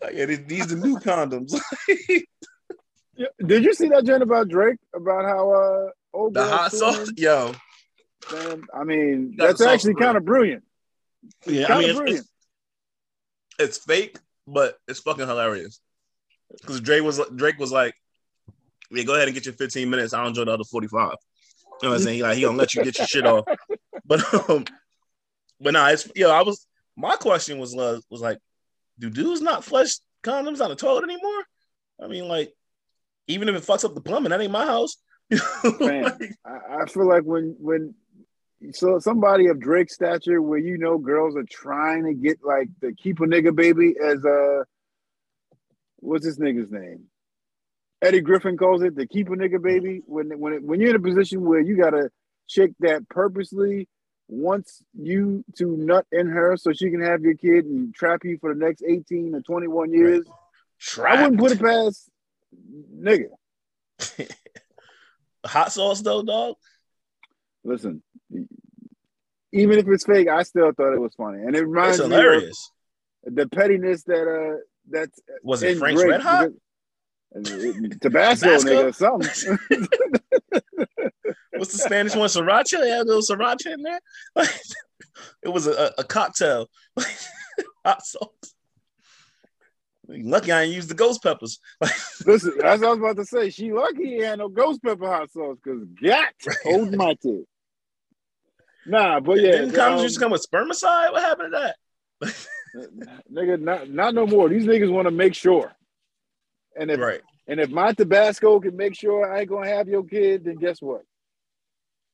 Like, 0.01 0.15
yeah, 0.15 0.25
these, 0.25 0.43
these 0.45 0.67
the 0.67 0.75
new 0.75 0.97
condoms. 0.99 1.57
Yeah, 3.15 3.27
Did 3.45 3.63
you 3.63 3.75
see 3.75 3.89
that 3.89 4.05
joint 4.05 4.23
about 4.23 4.47
Drake 4.49 4.79
about 4.95 5.23
how 5.23 5.51
uh 5.51 5.89
old 6.13 6.33
the 6.33 6.43
hot 6.43 6.71
sauce, 6.71 7.11
yo. 7.15 7.53
Man, 8.31 8.63
I 8.73 8.83
mean, 8.83 9.35
got 9.35 9.47
that's 9.47 9.61
actually 9.61 9.93
kind 9.95 10.17
of 10.17 10.25
brilliant. 10.25 10.63
Yeah, 11.45 11.67
Kinda 11.67 11.79
mean, 11.79 11.89
it's, 11.89 11.99
brilliant. 11.99 12.27
it's, 13.59 13.77
it's 13.77 13.85
fake, 13.85 14.17
but 14.47 14.77
it's 14.87 14.99
fucking 14.99 15.27
hilarious. 15.27 15.79
Because 16.51 16.81
Drake 16.81 17.03
was 17.03 17.21
Drake 17.35 17.59
was 17.59 17.71
like, 17.71 17.93
"Yeah, 18.93 19.03
go 19.03 19.15
ahead 19.15 19.27
and 19.27 19.35
get 19.35 19.45
your 19.45 19.55
15 19.55 19.89
minutes. 19.89 20.13
I'll 20.13 20.27
enjoy 20.27 20.45
the 20.45 20.53
other 20.53 20.63
45." 20.63 21.15
You 21.81 21.89
know 21.89 21.89
what 21.89 21.95
I'm 21.95 22.03
saying? 22.03 22.17
He 22.17 22.23
like 22.23 22.35
he 22.35 22.43
gonna 22.43 22.57
let 22.57 22.73
you 22.73 22.83
get 22.83 22.97
your 22.97 23.07
shit 23.07 23.25
off. 23.25 23.45
But 24.05 24.49
um, 24.49 24.65
but 25.61 25.71
nah, 25.71 25.87
it's 25.87 26.11
yo. 26.13 26.29
I 26.29 26.41
was 26.41 26.67
my 26.97 27.15
question 27.15 27.57
was 27.57 27.73
uh, 27.75 27.99
was 28.09 28.19
like, 28.19 28.37
do 28.99 29.09
dudes 29.09 29.41
not 29.41 29.63
flush 29.63 29.95
condoms 30.23 30.59
on 30.61 30.69
the 30.69 30.75
toilet 30.75 31.05
anymore? 31.05 31.43
I 32.03 32.07
mean, 32.07 32.27
like, 32.27 32.53
even 33.27 33.47
if 33.47 33.55
it 33.55 33.63
fucks 33.63 33.85
up 33.85 33.95
the 33.95 34.01
plumbing, 34.01 34.31
that 34.31 34.41
ain't 34.41 34.51
my 34.51 34.65
house. 34.65 34.97
Man. 35.79 36.03
Like, 36.03 36.35
I, 36.45 36.81
I 36.81 36.85
feel 36.87 37.07
like 37.07 37.23
when 37.23 37.55
when 37.59 37.95
so 38.71 38.99
somebody 38.99 39.47
of 39.47 39.59
Drake's 39.59 39.95
stature, 39.95 40.41
where 40.41 40.59
you 40.59 40.77
know 40.77 40.97
girls 40.97 41.35
are 41.35 41.45
trying 41.49 42.05
to 42.05 42.13
get 42.13 42.39
like 42.43 42.67
the 42.81 42.93
keep 42.93 43.19
a 43.19 43.23
nigga 43.23 43.55
baby 43.55 43.95
as 44.03 44.23
a 44.25 44.65
what's 45.97 46.25
this 46.25 46.39
nigga's 46.39 46.71
name? 46.71 47.05
Eddie 48.03 48.21
Griffin 48.21 48.57
calls 48.57 48.83
it 48.83 48.95
the 48.95 49.07
keep 49.07 49.27
a 49.27 49.31
nigga 49.31 49.61
baby. 49.61 50.01
When 50.05 50.37
when 50.39 50.53
it, 50.53 50.63
when 50.63 50.79
you're 50.79 50.89
in 50.91 50.95
a 50.95 50.99
position 50.99 51.41
where 51.45 51.59
you 51.61 51.77
gotta 51.77 52.09
chick 52.47 52.71
that 52.81 53.07
purposely 53.09 53.87
wants 54.27 54.83
you 54.93 55.43
to 55.57 55.65
nut 55.77 56.05
in 56.11 56.27
her 56.27 56.57
so 56.57 56.71
she 56.73 56.89
can 56.91 57.01
have 57.01 57.21
your 57.21 57.35
kid 57.35 57.65
and 57.65 57.93
trap 57.95 58.21
you 58.23 58.37
for 58.39 58.53
the 58.53 58.59
next 58.59 58.83
18 58.87 59.35
or 59.35 59.41
21 59.41 59.93
years, 59.93 60.25
I 61.03 61.21
wouldn't 61.23 61.39
put 61.39 61.51
it 61.51 61.61
past 61.61 62.09
nigga. 62.97 63.27
Hot 65.45 65.71
sauce 65.71 66.01
though, 66.01 66.23
dog. 66.23 66.55
Listen, 67.63 68.01
even 69.51 69.79
if 69.79 69.87
it's 69.87 70.05
fake, 70.05 70.27
I 70.27 70.43
still 70.43 70.71
thought 70.73 70.93
it 70.93 70.99
was 70.99 71.13
funny, 71.15 71.41
and 71.43 71.55
it 71.55 71.61
reminds 71.65 71.99
It's 71.99 72.09
me 72.09 72.15
of 72.15 72.21
hilarious. 72.21 72.71
the 73.23 73.47
pettiness 73.47 74.03
that 74.03 74.27
uh 74.27 74.57
that's 74.89 75.19
Was 75.43 75.63
it 75.63 75.77
Frank's 75.77 76.03
Red 76.03 76.21
Hot? 76.21 76.45
because- 76.49 76.59
Tabasco, 78.01 78.59
Tabasco? 78.59 78.69
nigga, 78.69 78.95
something. 78.95 79.47
What's 81.51 81.71
the 81.71 81.79
Spanish 81.79 82.15
one? 82.15 82.29
Sriracha? 82.29 82.79
They 82.79 82.89
had 82.89 83.01
a 83.01 83.05
little 83.05 83.21
sriracha 83.21 83.73
in 83.73 83.81
there. 83.81 83.99
it 85.43 85.49
was 85.49 85.67
a, 85.67 85.93
a 85.97 86.03
cocktail. 86.03 86.67
Hot 87.85 88.05
sauce. 88.05 88.29
Lucky 90.07 90.51
I 90.51 90.63
didn't 90.63 90.75
use 90.75 90.87
the 90.87 90.93
ghost 90.93 91.23
peppers. 91.23 91.59
Listen, 92.25 92.53
that's 92.59 92.81
what 92.81 92.87
I 92.87 92.89
was 92.89 92.97
about 92.99 93.15
to 93.17 93.25
say. 93.25 93.49
She 93.49 93.71
lucky 93.71 94.17
he 94.17 94.19
had 94.19 94.39
no 94.39 94.49
ghost 94.49 94.83
pepper 94.83 95.07
hot 95.07 95.31
sauce 95.31 95.57
because 95.63 95.85
got 96.01 96.33
my 96.95 97.15
tip. 97.15 97.45
Nah, 98.85 99.21
but 99.21 99.39
yeah, 99.39 99.51
Didn't 99.51 99.71
condoms 99.71 99.97
um, 99.97 100.03
used 100.03 100.15
to 100.15 100.21
come 100.21 100.31
with 100.31 100.45
spermicide? 100.45 101.13
What 101.13 101.21
happened 101.21 101.53
to 101.53 101.73
that? 102.21 102.35
nigga, 103.31 103.61
not 103.61 103.89
not 103.89 104.13
no 104.13 104.27
more. 104.27 104.49
These 104.49 104.65
niggas 104.65 104.91
want 104.91 105.07
to 105.07 105.11
make 105.11 105.35
sure. 105.35 105.71
And 106.77 106.91
if 106.91 106.99
Right. 106.99 107.21
and 107.47 107.59
if 107.59 107.69
my 107.69 107.93
Tabasco 107.93 108.59
can 108.59 108.75
make 108.75 108.95
sure 108.95 109.31
I 109.31 109.41
ain't 109.41 109.49
gonna 109.49 109.69
have 109.69 109.87
your 109.87 110.03
kid, 110.03 110.45
then 110.45 110.55
guess 110.55 110.81
what? 110.81 111.03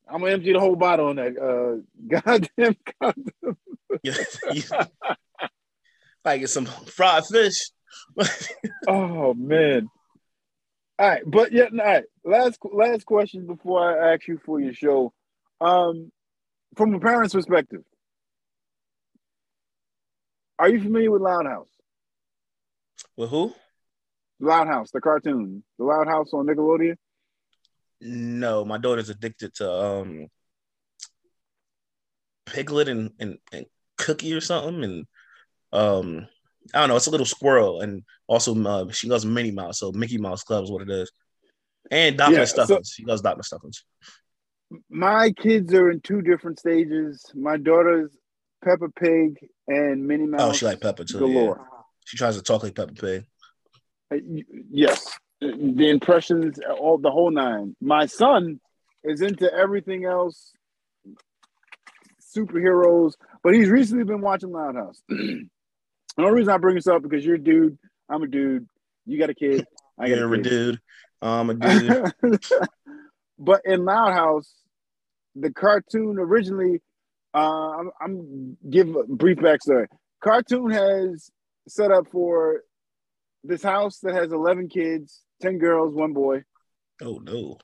I'm 0.07 0.22
gonna 0.22 0.34
empty 0.34 0.53
the 0.53 0.60
whole 0.60 0.76
bottle 0.76 1.07
on 1.07 1.16
that 1.18 1.38
uh 1.38 1.82
goddamn 2.07 2.76
condom. 2.99 3.57
Yeah. 4.03 4.14
like 6.26 6.41
it's 6.41 6.53
some 6.53 6.66
fried 6.66 7.26
fish. 7.26 7.70
Oh 8.88 9.34
man. 9.34 9.89
All 10.99 11.07
right, 11.07 11.24
but 11.26 11.51
yeah, 11.53 11.66
all 11.72 11.78
right. 11.78 12.03
Last 12.26 12.60
last 12.74 13.05
question 13.05 13.45
before 13.47 13.82
I 14.03 14.14
ask 14.14 14.28
you 14.28 14.38
for 14.45 14.60
your 14.60 14.74
show. 14.74 15.14
Um, 15.62 16.12
from 16.76 16.93
a 16.93 16.99
parent's 16.99 17.34
perspective, 17.34 17.84
are 20.57 20.70
you 20.70 20.82
familiar 20.82 21.10
with 21.12 21.22
Loud 21.22 21.45
House? 21.45 21.70
With 23.16 23.30
who? 23.30 23.53
Loud 24.39 24.67
House, 24.67 24.91
the 24.91 25.01
cartoon, 25.01 25.63
the 25.77 25.83
Loud 25.85 26.07
House 26.07 26.29
on 26.33 26.45
Nickelodeon. 26.47 26.95
No, 28.01 28.63
my 28.63 28.77
daughter's 28.77 29.09
addicted 29.09 29.53
to 29.55 29.69
um 29.71 30.27
Piglet 32.45 32.87
and, 32.87 33.11
and, 33.19 33.37
and 33.51 33.65
Cookie 33.97 34.33
or 34.33 34.41
something. 34.41 34.83
And 34.83 35.05
um 35.73 36.27
I 36.73 36.79
don't 36.79 36.89
know, 36.89 36.95
it's 36.95 37.07
a 37.07 37.11
little 37.11 37.25
squirrel. 37.25 37.81
And 37.81 38.03
also 38.27 38.55
uh, 38.63 38.91
she 38.91 39.09
loves 39.09 39.25
Minnie 39.25 39.51
Mouse, 39.51 39.79
so 39.79 39.91
Mickey 39.91 40.17
Mouse 40.17 40.43
Club 40.43 40.63
is 40.63 40.71
what 40.71 40.81
it 40.83 40.89
is. 40.89 41.11
And 41.91 42.17
Dr. 42.17 42.33
Yeah, 42.33 42.45
so- 42.45 42.63
Stuffins. 42.65 42.93
she 42.95 43.05
loves 43.05 43.21
Dr. 43.21 43.43
Stuffins. 43.43 43.83
My 44.89 45.31
kids 45.31 45.73
are 45.73 45.89
in 45.89 45.99
two 45.99 46.21
different 46.21 46.59
stages. 46.59 47.25
My 47.33 47.57
daughter's 47.57 48.15
Peppa 48.63 48.89
Pig 48.89 49.39
and 49.67 50.05
Minnie 50.07 50.27
Mouse. 50.27 50.41
Oh, 50.41 50.53
she 50.53 50.65
like 50.67 50.79
Peppa 50.79 51.05
too. 51.05 51.17
galore. 51.17 51.57
Yeah. 51.59 51.79
She 52.05 52.17
tries 52.17 52.37
to 52.37 52.43
talk 52.43 52.61
like 52.61 52.75
Peppa 52.75 52.93
Pig. 52.93 53.25
Uh, 54.12 54.18
Yes, 54.72 55.18
the 55.41 55.89
impressions, 55.89 56.60
all 56.80 56.97
the 56.97 57.12
whole 57.12 57.32
nine. 57.32 57.76
My 57.82 58.05
son 58.05 58.60
is 59.03 59.22
into 59.22 59.51
everything 59.53 60.05
else, 60.05 60.51
superheroes, 62.36 63.14
but 63.43 63.53
he's 63.53 63.70
recently 63.70 64.03
been 64.03 64.22
watching 64.22 64.51
Loud 64.51 64.76
House. 64.76 65.01
the 65.10 65.47
only 66.18 66.32
reason 66.32 66.53
I 66.53 66.57
bring 66.57 66.76
this 66.76 66.88
up 66.88 67.01
because 67.01 67.26
you're 67.26 67.36
a 67.36 67.43
dude, 67.43 67.78
I'm 68.10 68.24
a 68.24 68.28
dude, 68.28 68.68
you 69.05 69.18
got 69.18 69.30
a 69.30 69.36
kid, 69.36 69.66
I 69.97 70.10
got 70.10 70.18
You're 70.18 70.36
a 70.36 70.39
a 70.39 70.41
dude. 70.41 70.80
Um, 71.22 71.49
a 71.49 71.53
dude. 71.55 72.39
but 73.39 73.62
in 73.66 73.86
Loud 73.86 74.14
House, 74.14 74.53
the 75.36 75.51
cartoon 75.51 76.18
originally, 76.20 76.82
uh, 77.34 77.72
I'm, 77.80 77.91
I'm 78.01 78.57
give 78.70 78.95
a 78.95 79.03
brief 79.03 79.38
backstory. 79.38 79.88
Cartoon 80.22 80.72
has 80.72 81.30
set 81.68 81.91
up 81.91 82.07
for 82.12 82.64
this 83.43 83.63
house 83.63 83.99
that 83.99 84.13
has 84.15 84.31
11 84.31 84.69
kids, 84.69 85.21
10 85.41 85.57
girls, 85.57 85.93
one 85.95 86.13
boy. 86.13 86.43
oh 87.01 87.19
no. 87.23 87.57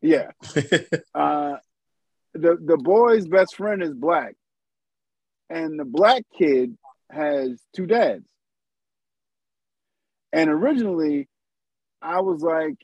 Yeah. 0.00 0.30
Uh, 1.14 1.56
the 2.34 2.56
the 2.64 2.78
boy's 2.78 3.26
best 3.26 3.56
friend 3.56 3.82
is 3.82 3.92
black, 3.92 4.34
and 5.50 5.78
the 5.78 5.84
black 5.84 6.22
kid 6.38 6.76
has 7.10 7.60
two 7.76 7.84
dads. 7.86 8.26
And 10.32 10.48
originally, 10.48 11.28
I 12.00 12.20
was 12.20 12.40
like 12.42 12.76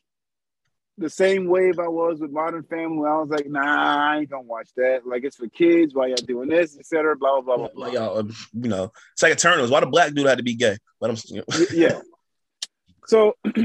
the 0.99 1.11
same 1.11 1.47
wave 1.47 1.79
I 1.79 1.89
was 1.89 2.21
with 2.21 2.33
Modern 2.33 2.65
Family. 2.65 3.09
I 3.09 3.17
was 3.17 3.29
like, 3.31 3.49
nah, 3.49 4.13
I 4.13 4.19
ain't 4.19 4.31
gonna 4.31 4.43
watch 4.43 4.69
that. 4.77 5.07
Like 5.07 5.25
it's 5.25 5.37
for 5.37 5.49
kids. 5.49 5.95
Why 5.95 6.09
y'all 6.09 6.17
doing 6.17 6.49
this, 6.49 6.79
etc. 6.79 7.17
Blah 7.17 7.41
blah 7.41 7.57
blah 7.57 7.69
blah. 7.69 7.85
like 7.87 7.95
y'all, 7.95 8.19
um, 8.19 8.35
you 8.53 8.69
know, 8.69 8.93
it's 9.13 9.23
like 9.23 9.33
Eternals. 9.33 9.71
Why 9.71 9.81
the 9.81 9.87
black 9.87 10.13
dude 10.13 10.27
had 10.27 10.39
to 10.39 10.45
be 10.45 10.55
gay? 10.55 10.77
But 11.01 11.11
I'm, 11.11 11.17
you 11.27 11.37
know, 11.49 11.67
yeah. 11.73 12.01
So 13.07 13.37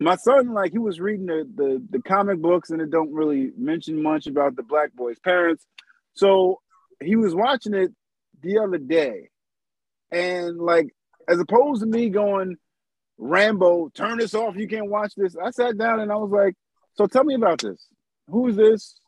my 0.00 0.14
son, 0.14 0.54
like, 0.54 0.70
he 0.70 0.78
was 0.78 1.00
reading 1.00 1.26
the, 1.26 1.48
the 1.52 1.82
the 1.90 2.00
comic 2.00 2.38
books, 2.38 2.70
and 2.70 2.80
it 2.80 2.92
don't 2.92 3.12
really 3.12 3.50
mention 3.56 4.00
much 4.00 4.28
about 4.28 4.54
the 4.54 4.62
black 4.62 4.94
boy's 4.94 5.18
parents. 5.18 5.66
So 6.14 6.60
he 7.02 7.16
was 7.16 7.34
watching 7.34 7.74
it 7.74 7.92
the 8.40 8.58
other 8.58 8.78
day, 8.78 9.30
and 10.12 10.58
like, 10.58 10.94
as 11.28 11.40
opposed 11.40 11.80
to 11.80 11.88
me 11.88 12.08
going, 12.08 12.56
Rambo, 13.22 13.88
turn 13.94 14.18
this 14.18 14.34
off. 14.34 14.56
You 14.56 14.66
can't 14.66 14.90
watch 14.90 15.14
this. 15.16 15.36
I 15.36 15.50
sat 15.52 15.78
down 15.78 16.00
and 16.00 16.10
I 16.10 16.16
was 16.16 16.30
like, 16.30 16.54
so 16.94 17.06
tell 17.06 17.22
me 17.22 17.34
about 17.34 17.60
this. 17.60 17.86
Who 18.28 18.48
is 18.48 18.56
this? 18.56 18.98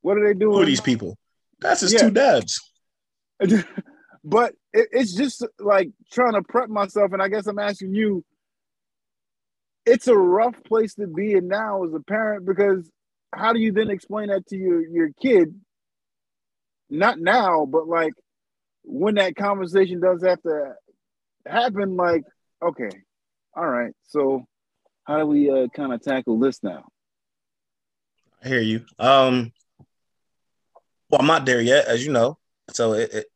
What 0.00 0.16
are 0.16 0.24
they 0.26 0.38
doing? 0.38 0.54
who 0.54 0.62
are 0.62 0.66
these 0.66 0.80
people? 0.80 1.18
That's 1.60 1.80
his 1.80 1.92
Yeah. 1.92 2.00
two 2.00 2.10
dads. 2.12 2.60
but 4.24 4.54
it, 4.72 4.88
it's 4.92 5.12
just 5.12 5.44
like 5.58 5.90
trying 6.12 6.34
to 6.34 6.42
prep 6.42 6.68
myself, 6.68 7.12
and 7.12 7.20
I 7.20 7.28
guess 7.28 7.46
I'm 7.46 7.58
asking 7.58 7.94
you. 7.94 8.24
It's 9.86 10.08
a 10.08 10.16
rough 10.16 10.54
place 10.64 10.94
to 10.94 11.06
be 11.06 11.32
in 11.32 11.48
now 11.48 11.84
as 11.84 11.92
a 11.92 12.00
parent 12.00 12.46
because 12.46 12.90
how 13.34 13.52
do 13.52 13.58
you 13.58 13.72
then 13.72 13.90
explain 13.90 14.28
that 14.28 14.46
to 14.46 14.56
your 14.56 14.86
your 14.86 15.10
kid? 15.20 15.60
Not 16.88 17.18
now, 17.18 17.66
but 17.66 17.88
like 17.88 18.12
when 18.84 19.16
that 19.16 19.34
conversation 19.34 20.00
does 20.00 20.22
have 20.22 20.40
to 20.42 20.74
happen. 21.44 21.96
Like, 21.96 22.22
okay, 22.62 22.90
all 23.56 23.66
right, 23.66 23.92
so 24.02 24.44
how 25.04 25.18
do 25.18 25.26
we 25.26 25.50
uh, 25.50 25.68
kind 25.68 25.92
of 25.92 26.02
tackle 26.02 26.38
this 26.38 26.62
now? 26.62 26.84
I 28.42 28.48
hear 28.48 28.60
you. 28.60 28.84
Um, 28.98 29.52
well, 31.10 31.20
I'm 31.20 31.26
not 31.26 31.46
there 31.46 31.60
yet, 31.60 31.86
as 31.86 32.04
you 32.04 32.12
know, 32.12 32.38
so 32.70 32.94
it, 32.94 33.12
it 33.12 33.26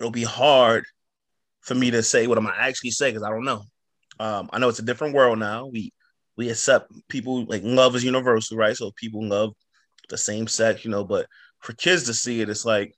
it'll 0.00 0.10
be 0.10 0.24
hard 0.24 0.84
for 1.60 1.74
me 1.74 1.90
to 1.90 2.02
say 2.02 2.26
what 2.26 2.38
I'm 2.38 2.44
gonna 2.44 2.56
actually 2.58 2.90
say 2.90 3.10
because 3.10 3.22
I 3.22 3.30
don't 3.30 3.44
know. 3.44 3.62
Um, 4.20 4.50
I 4.52 4.58
know 4.58 4.68
it's 4.68 4.78
a 4.78 4.84
different 4.84 5.14
world 5.14 5.38
now. 5.38 5.66
We 5.66 5.92
we 6.36 6.50
accept 6.50 6.92
people 7.08 7.44
like 7.44 7.62
love 7.64 7.94
is 7.94 8.04
universal, 8.04 8.56
right? 8.56 8.76
So 8.76 8.90
people 8.96 9.26
love 9.26 9.52
the 10.08 10.18
same 10.18 10.46
sex, 10.46 10.84
you 10.84 10.90
know. 10.90 11.04
But 11.04 11.26
for 11.60 11.72
kids 11.74 12.04
to 12.04 12.14
see 12.14 12.40
it, 12.40 12.48
it's 12.48 12.64
like, 12.64 12.94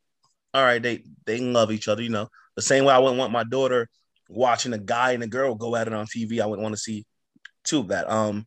all 0.54 0.62
right, 0.62 0.82
they 0.82 1.04
they 1.26 1.38
love 1.40 1.72
each 1.72 1.88
other, 1.88 2.02
you 2.02 2.10
know. 2.10 2.28
The 2.56 2.62
same 2.62 2.84
way 2.84 2.94
I 2.94 2.98
wouldn't 2.98 3.18
want 3.18 3.32
my 3.32 3.44
daughter 3.44 3.88
watching 4.30 4.72
a 4.72 4.78
guy 4.78 5.12
and 5.12 5.22
a 5.22 5.26
girl 5.26 5.54
go 5.54 5.76
at 5.76 5.86
it 5.86 5.92
on 5.92 6.06
TV. 6.06 6.40
I 6.40 6.46
wouldn't 6.46 6.62
want 6.62 6.74
to 6.74 6.80
see 6.80 7.04
two 7.64 7.80
of 7.80 7.88
that. 7.88 8.10
Um, 8.10 8.46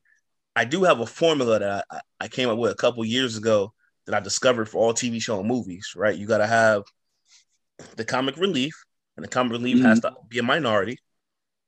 I 0.55 0.65
do 0.65 0.83
have 0.83 0.99
a 0.99 1.05
formula 1.05 1.59
that 1.59 1.85
I, 1.91 1.99
I 2.21 2.27
came 2.27 2.49
up 2.49 2.57
with 2.57 2.71
a 2.71 2.75
couple 2.75 3.03
years 3.05 3.37
ago 3.37 3.73
that 4.05 4.15
I 4.15 4.19
discovered 4.19 4.69
for 4.69 4.77
all 4.79 4.93
TV 4.93 5.21
show 5.21 5.39
and 5.39 5.47
movies. 5.47 5.93
Right, 5.95 6.15
you 6.17 6.27
got 6.27 6.39
to 6.39 6.47
have 6.47 6.83
the 7.95 8.05
comic 8.05 8.37
relief, 8.37 8.73
and 9.15 9.23
the 9.23 9.29
comic 9.29 9.51
relief 9.53 9.83
has 9.83 9.99
to 10.01 10.13
be 10.29 10.39
a 10.39 10.43
minority. 10.43 10.99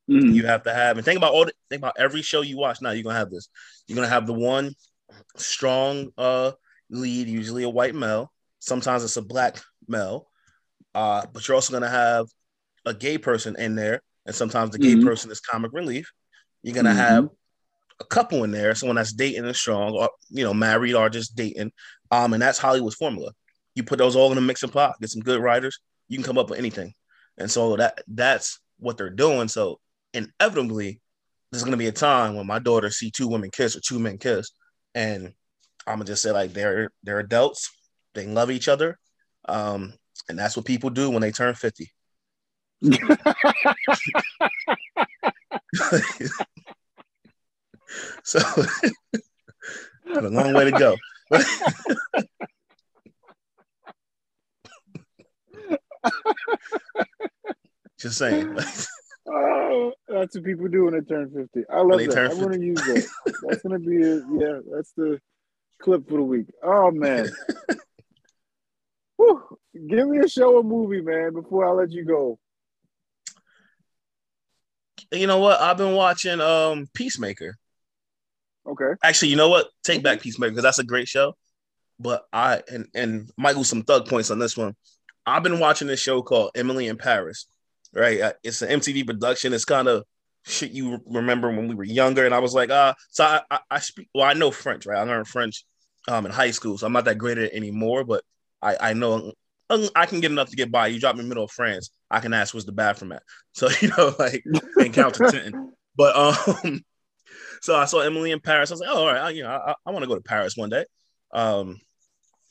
Mhm. 0.09 0.33
You 0.35 0.45
have 0.45 0.63
to 0.63 0.73
have, 0.73 0.97
and 0.97 1.05
think 1.05 1.17
about 1.17 1.33
all 1.33 1.45
the, 1.45 1.53
think 1.69 1.79
about 1.79 1.95
every 1.97 2.21
show 2.21 2.41
you 2.41 2.57
watch. 2.57 2.81
Now 2.81 2.91
you're 2.91 3.03
gonna 3.03 3.17
have 3.17 3.31
this. 3.31 3.49
You're 3.87 3.95
gonna 3.95 4.07
have 4.07 4.27
the 4.27 4.33
one 4.33 4.75
strong 5.37 6.11
uh 6.17 6.51
lead, 6.89 7.27
usually 7.27 7.63
a 7.63 7.69
white 7.69 7.95
male. 7.95 8.31
Sometimes 8.59 9.03
it's 9.03 9.17
a 9.17 9.21
black 9.21 9.61
male, 9.87 10.29
uh, 10.93 11.25
but 11.33 11.47
you're 11.47 11.55
also 11.55 11.73
gonna 11.73 11.89
have 11.89 12.27
a 12.85 12.93
gay 12.93 13.17
person 13.17 13.55
in 13.57 13.75
there, 13.75 14.01
and 14.25 14.35
sometimes 14.35 14.71
the 14.71 14.79
gay 14.79 14.95
Mhm. 14.95 15.03
person 15.03 15.31
is 15.31 15.39
comic 15.39 15.71
relief. 15.73 16.11
You're 16.63 16.75
gonna 16.75 16.91
Mhm. 16.91 16.95
have 16.95 17.29
a 17.99 18.05
couple 18.05 18.43
in 18.43 18.51
there, 18.51 18.75
someone 18.75 18.95
that's 18.95 19.13
dating 19.13 19.45
and 19.45 19.55
strong, 19.55 19.93
or 19.93 20.09
you 20.29 20.43
know, 20.43 20.53
married 20.53 20.95
or 20.95 21.09
just 21.09 21.35
dating. 21.35 21.71
Um, 22.11 22.33
and 22.33 22.41
that's 22.41 22.59
Hollywood's 22.59 22.95
formula. 22.95 23.31
You 23.75 23.83
put 23.83 23.99
those 23.99 24.15
all 24.15 24.31
in 24.31 24.37
a 24.37 24.41
mixing 24.41 24.69
pot, 24.69 24.95
get 24.99 25.09
some 25.09 25.21
good 25.21 25.41
writers, 25.41 25.79
you 26.07 26.17
can 26.17 26.25
come 26.25 26.37
up 26.37 26.49
with 26.49 26.59
anything. 26.59 26.93
And 27.37 27.49
so 27.49 27.75
that 27.77 28.03
that's 28.07 28.59
what 28.77 28.97
they're 28.97 29.09
doing. 29.09 29.47
So 29.47 29.79
inevitably, 30.13 31.01
there's 31.51 31.63
gonna 31.63 31.77
be 31.77 31.87
a 31.87 31.91
time 31.91 32.35
when 32.35 32.47
my 32.47 32.59
daughter 32.59 32.89
see 32.89 33.11
two 33.11 33.27
women 33.27 33.51
kiss 33.51 33.75
or 33.75 33.81
two 33.81 33.99
men 33.99 34.17
kiss, 34.17 34.51
and 34.93 35.33
I'm 35.87 35.95
gonna 35.95 36.05
just 36.05 36.23
say 36.23 36.31
like 36.31 36.53
they're 36.53 36.89
they're 37.03 37.19
adults 37.19 37.71
they 38.13 38.25
love 38.25 38.49
each 38.49 38.67
other, 38.69 38.97
um, 39.47 39.93
and 40.29 40.39
that's 40.39 40.55
what 40.55 40.65
people 40.65 40.89
do 40.89 41.09
when 41.09 41.21
they 41.21 41.31
turn 41.31 41.53
fifty. 41.53 41.91
so, 48.23 48.39
got 50.13 50.25
a 50.25 50.29
long 50.29 50.53
way 50.53 50.65
to 50.65 50.71
go. 50.71 50.95
Just 57.99 58.19
saying. 58.19 58.55
Oh, 59.27 59.91
that's 60.07 60.35
what 60.35 60.43
people 60.43 60.67
do 60.67 60.85
when 60.85 60.93
they 60.93 61.01
turn 61.01 61.31
50. 61.31 61.63
I 61.71 61.81
love 61.81 62.05
that. 62.05 62.31
I'm 62.31 62.39
going 62.39 62.59
to 62.59 62.65
use 62.65 62.75
that. 62.75 63.07
That's 63.47 63.63
going 63.63 63.81
to 63.81 63.87
be, 63.87 64.03
a, 64.03 64.17
yeah, 64.39 64.59
that's 64.71 64.91
the 64.95 65.19
clip 65.81 66.07
for 66.07 66.17
the 66.17 66.23
week. 66.23 66.45
Oh, 66.63 66.91
man. 66.91 67.31
Whew. 69.17 69.41
Give 69.89 70.07
me 70.07 70.19
a 70.19 70.27
show 70.27 70.57
or 70.57 70.63
movie, 70.63 71.01
man, 71.01 71.33
before 71.33 71.65
I 71.65 71.71
let 71.71 71.89
you 71.91 72.05
go. 72.05 72.37
You 75.11 75.27
know 75.27 75.39
what? 75.39 75.59
I've 75.59 75.77
been 75.77 75.93
watching 75.95 76.41
um 76.41 76.87
Peacemaker. 76.93 77.55
Okay. 78.67 78.93
Actually, 79.03 79.29
you 79.29 79.35
know 79.35 79.49
what? 79.49 79.67
Take 79.83 80.03
back 80.03 80.21
Peacemaker 80.21 80.51
because 80.51 80.63
that's 80.63 80.79
a 80.79 80.83
great 80.83 81.07
show. 81.07 81.35
But 81.99 82.25
I 82.33 82.61
and 82.71 82.87
and 82.93 83.31
Michael 83.37 83.63
some 83.63 83.83
thug 83.83 84.07
points 84.07 84.31
on 84.31 84.39
this 84.39 84.57
one. 84.57 84.75
I've 85.25 85.43
been 85.43 85.59
watching 85.59 85.87
this 85.87 85.99
show 85.99 86.21
called 86.21 86.51
Emily 86.55 86.87
in 86.87 86.97
Paris. 86.97 87.47
Right, 87.93 88.19
Uh, 88.19 88.33
it's 88.43 88.61
an 88.61 88.79
MTV 88.81 89.05
production. 89.05 89.53
It's 89.53 89.63
kind 89.65 89.87
of 89.87 90.03
shit 90.43 90.71
you 90.71 90.99
remember 91.07 91.49
when 91.49 91.67
we 91.67 91.75
were 91.75 91.83
younger, 91.85 92.25
and 92.25 92.35
I 92.35 92.39
was 92.39 92.53
like, 92.53 92.69
ah. 92.71 92.93
so 93.09 93.23
I, 93.23 93.41
I 93.49 93.59
I 93.71 93.79
speak. 93.79 94.09
Well, 94.13 94.25
I 94.25 94.33
know 94.33 94.51
French, 94.51 94.85
right? 94.85 94.99
I 94.99 95.03
learned 95.03 95.27
French 95.27 95.65
um 96.07 96.25
in 96.25 96.31
high 96.31 96.51
school, 96.51 96.77
so 96.77 96.85
I'm 96.87 96.93
not 96.93 97.05
that 97.05 97.17
great 97.17 97.37
at 97.37 97.45
it 97.45 97.53
anymore. 97.53 98.03
But 98.03 98.23
I 98.61 98.77
I 98.89 98.93
know 98.93 99.31
um, 99.69 99.89
I 99.95 100.05
can 100.05 100.19
get 100.19 100.31
enough 100.31 100.49
to 100.49 100.55
get 100.55 100.71
by. 100.71 100.87
You 100.87 100.99
drop 100.99 101.15
me 101.15 101.21
in 101.21 101.25
the 101.25 101.29
middle 101.29 101.45
of 101.45 101.51
France, 101.51 101.89
I 102.15 102.19
can 102.21 102.33
ask 102.33 102.53
where's 102.53 102.65
the 102.65 102.71
bathroom 102.71 103.11
at. 103.11 103.23
So 103.53 103.69
you 103.81 103.89
know, 103.89 104.13
like 104.19 104.43
and 104.77 104.93
count 104.93 105.15
to 105.15 105.31
ten. 105.31 105.71
But 105.95 106.15
um, 106.15 106.83
so 107.61 107.73
I 107.73 107.85
saw 107.85 107.99
Emily 107.99 108.31
in 108.31 108.41
Paris. 108.41 108.69
I 108.69 108.73
was 108.73 108.81
like, 108.81 108.89
oh, 108.91 108.99
all 108.99 109.07
right, 109.07 109.21
I, 109.21 109.29
you 109.29 109.43
know, 109.43 109.49
I, 109.49 109.75
I 109.85 109.91
want 109.91 110.03
to 110.03 110.07
go 110.07 110.15
to 110.15 110.21
Paris 110.21 110.57
one 110.57 110.69
day. 110.69 110.83
Um, 111.33 111.79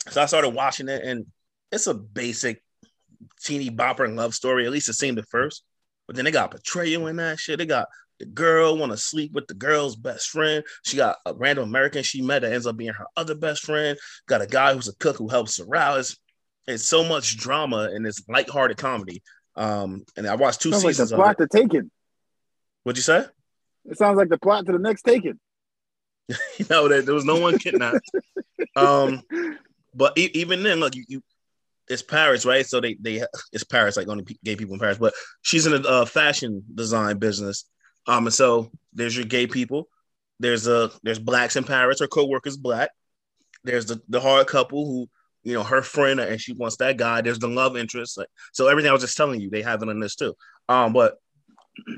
so 0.08 0.22
I 0.22 0.26
started 0.26 0.50
watching 0.50 0.88
it, 0.88 1.04
and 1.04 1.26
it's 1.70 1.86
a 1.86 1.94
basic 1.94 2.62
teeny 3.42 3.70
bopper 3.70 4.04
and 4.04 4.16
love 4.16 4.34
story. 4.34 4.64
At 4.64 4.72
least 4.72 4.88
it 4.88 4.94
seemed 4.94 5.18
at 5.18 5.28
first. 5.28 5.62
But 6.06 6.16
then 6.16 6.24
they 6.24 6.30
got 6.30 6.50
betrayal 6.50 7.06
in 7.06 7.16
that 7.16 7.38
shit. 7.38 7.58
They 7.58 7.66
got 7.66 7.88
the 8.20 8.26
girl 8.26 8.76
want 8.76 8.92
to 8.92 8.98
sleep 8.98 9.32
with 9.32 9.46
the 9.46 9.54
girl's 9.54 9.96
best 9.96 10.28
friend. 10.28 10.64
She 10.84 10.96
got 10.96 11.16
a 11.26 11.34
random 11.34 11.64
American 11.64 12.02
she 12.02 12.22
met 12.22 12.42
that 12.42 12.52
ends 12.52 12.66
up 12.66 12.76
being 12.76 12.92
her 12.92 13.06
other 13.16 13.34
best 13.34 13.64
friend. 13.64 13.98
Got 14.26 14.42
a 14.42 14.46
guy 14.46 14.72
who's 14.72 14.88
a 14.88 14.96
cook 14.96 15.16
who 15.16 15.28
helps 15.28 15.58
her 15.58 15.76
out. 15.76 15.98
It's, 15.98 16.16
it's 16.66 16.84
so 16.84 17.04
much 17.04 17.36
drama 17.36 17.90
and 17.92 18.06
it's 18.06 18.22
lighthearted 18.28 18.76
comedy. 18.76 19.22
Um, 19.56 20.04
and 20.16 20.26
I 20.26 20.34
watched 20.34 20.60
two 20.60 20.70
Sounds 20.70 20.84
like 20.84 20.94
seasons 20.94 21.10
the 21.10 21.16
of 21.16 21.22
plot 21.22 21.38
to 21.38 21.46
Taken. 21.46 21.90
What'd 22.82 22.98
you 22.98 23.02
say? 23.02 23.24
It 23.86 23.98
sounds 23.98 24.16
like 24.16 24.28
the 24.28 24.38
plot 24.38 24.66
to 24.66 24.72
the 24.72 24.78
next 24.78 25.02
Taken. 25.02 25.38
you 26.28 26.66
know 26.70 26.88
that 26.88 27.04
there 27.04 27.14
was 27.14 27.24
no 27.24 27.38
one 27.38 27.58
kidnapped. 27.58 28.10
um, 28.76 29.22
but 29.94 30.16
e- 30.18 30.30
even 30.34 30.62
then, 30.62 30.80
look, 30.80 30.94
you, 30.94 31.04
you 31.06 31.22
it's 31.88 32.02
Paris, 32.02 32.44
right? 32.44 32.66
So 32.66 32.80
they 32.80 32.96
they 33.00 33.22
it's 33.52 33.64
Paris, 33.64 33.96
like 33.96 34.08
only 34.08 34.24
gay 34.42 34.56
people 34.56 34.74
in 34.74 34.80
Paris. 34.80 34.98
But 34.98 35.14
she's 35.42 35.66
in 35.66 35.74
a 35.74 35.88
uh, 35.88 36.04
fashion 36.04 36.62
design 36.74 37.18
business. 37.18 37.64
Um, 38.06 38.26
and 38.26 38.34
so 38.34 38.70
there's 38.92 39.16
your 39.16 39.26
gay 39.26 39.46
people. 39.46 39.88
There's 40.40 40.66
a 40.66 40.90
there's 41.02 41.18
blacks 41.18 41.56
in 41.56 41.64
Paris. 41.64 42.00
Her 42.00 42.06
co-worker's 42.06 42.56
black. 42.56 42.90
There's 43.64 43.86
the 43.86 44.00
the 44.08 44.20
hard 44.20 44.46
couple 44.46 44.86
who 44.86 45.08
you 45.44 45.54
know 45.54 45.62
her 45.62 45.82
friend 45.82 46.18
and 46.18 46.40
she 46.40 46.52
wants 46.52 46.76
that 46.78 46.96
guy. 46.96 47.20
There's 47.20 47.38
the 47.38 47.48
love 47.48 47.76
interest. 47.76 48.18
Like 48.18 48.28
so, 48.52 48.66
everything 48.66 48.90
I 48.90 48.92
was 48.92 49.02
just 49.02 49.16
telling 49.16 49.40
you, 49.40 49.50
they 49.50 49.62
have 49.62 49.82
it 49.82 49.88
on 49.88 50.00
this 50.00 50.16
too. 50.16 50.34
Um, 50.68 50.92
but 50.92 51.16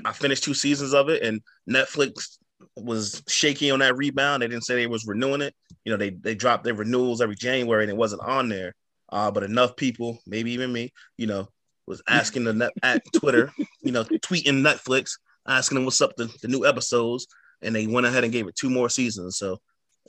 I 0.05 0.11
finished 0.11 0.43
two 0.43 0.53
seasons 0.53 0.93
of 0.93 1.09
it, 1.09 1.23
and 1.23 1.41
Netflix 1.69 2.37
was 2.75 3.23
shaky 3.27 3.71
on 3.71 3.79
that 3.79 3.97
rebound. 3.97 4.41
They 4.41 4.47
didn't 4.47 4.65
say 4.65 4.75
they 4.75 4.87
was 4.87 5.07
renewing 5.07 5.41
it. 5.41 5.55
You 5.85 5.91
know, 5.91 5.97
they 5.97 6.09
they 6.09 6.35
dropped 6.35 6.63
their 6.63 6.73
renewals 6.73 7.21
every 7.21 7.35
January, 7.35 7.83
and 7.83 7.91
it 7.91 7.97
wasn't 7.97 8.21
on 8.21 8.49
there. 8.49 8.73
Uh, 9.09 9.31
but 9.31 9.43
enough 9.43 9.75
people, 9.75 10.19
maybe 10.27 10.51
even 10.51 10.73
me, 10.73 10.91
you 11.17 11.27
know, 11.27 11.47
was 11.87 12.01
asking 12.09 12.43
the 12.43 12.53
net 12.53 12.73
at 12.83 13.01
Twitter, 13.15 13.51
you 13.81 13.91
know, 13.91 14.03
tweeting 14.03 14.61
Netflix, 14.61 15.11
asking 15.47 15.75
them 15.75 15.85
what's 15.85 16.01
up 16.01 16.15
the, 16.17 16.29
the 16.41 16.49
new 16.49 16.65
episodes, 16.65 17.27
and 17.61 17.73
they 17.73 17.87
went 17.87 18.05
ahead 18.05 18.23
and 18.23 18.33
gave 18.33 18.47
it 18.47 18.55
two 18.55 18.69
more 18.69 18.89
seasons. 18.89 19.37
So 19.37 19.59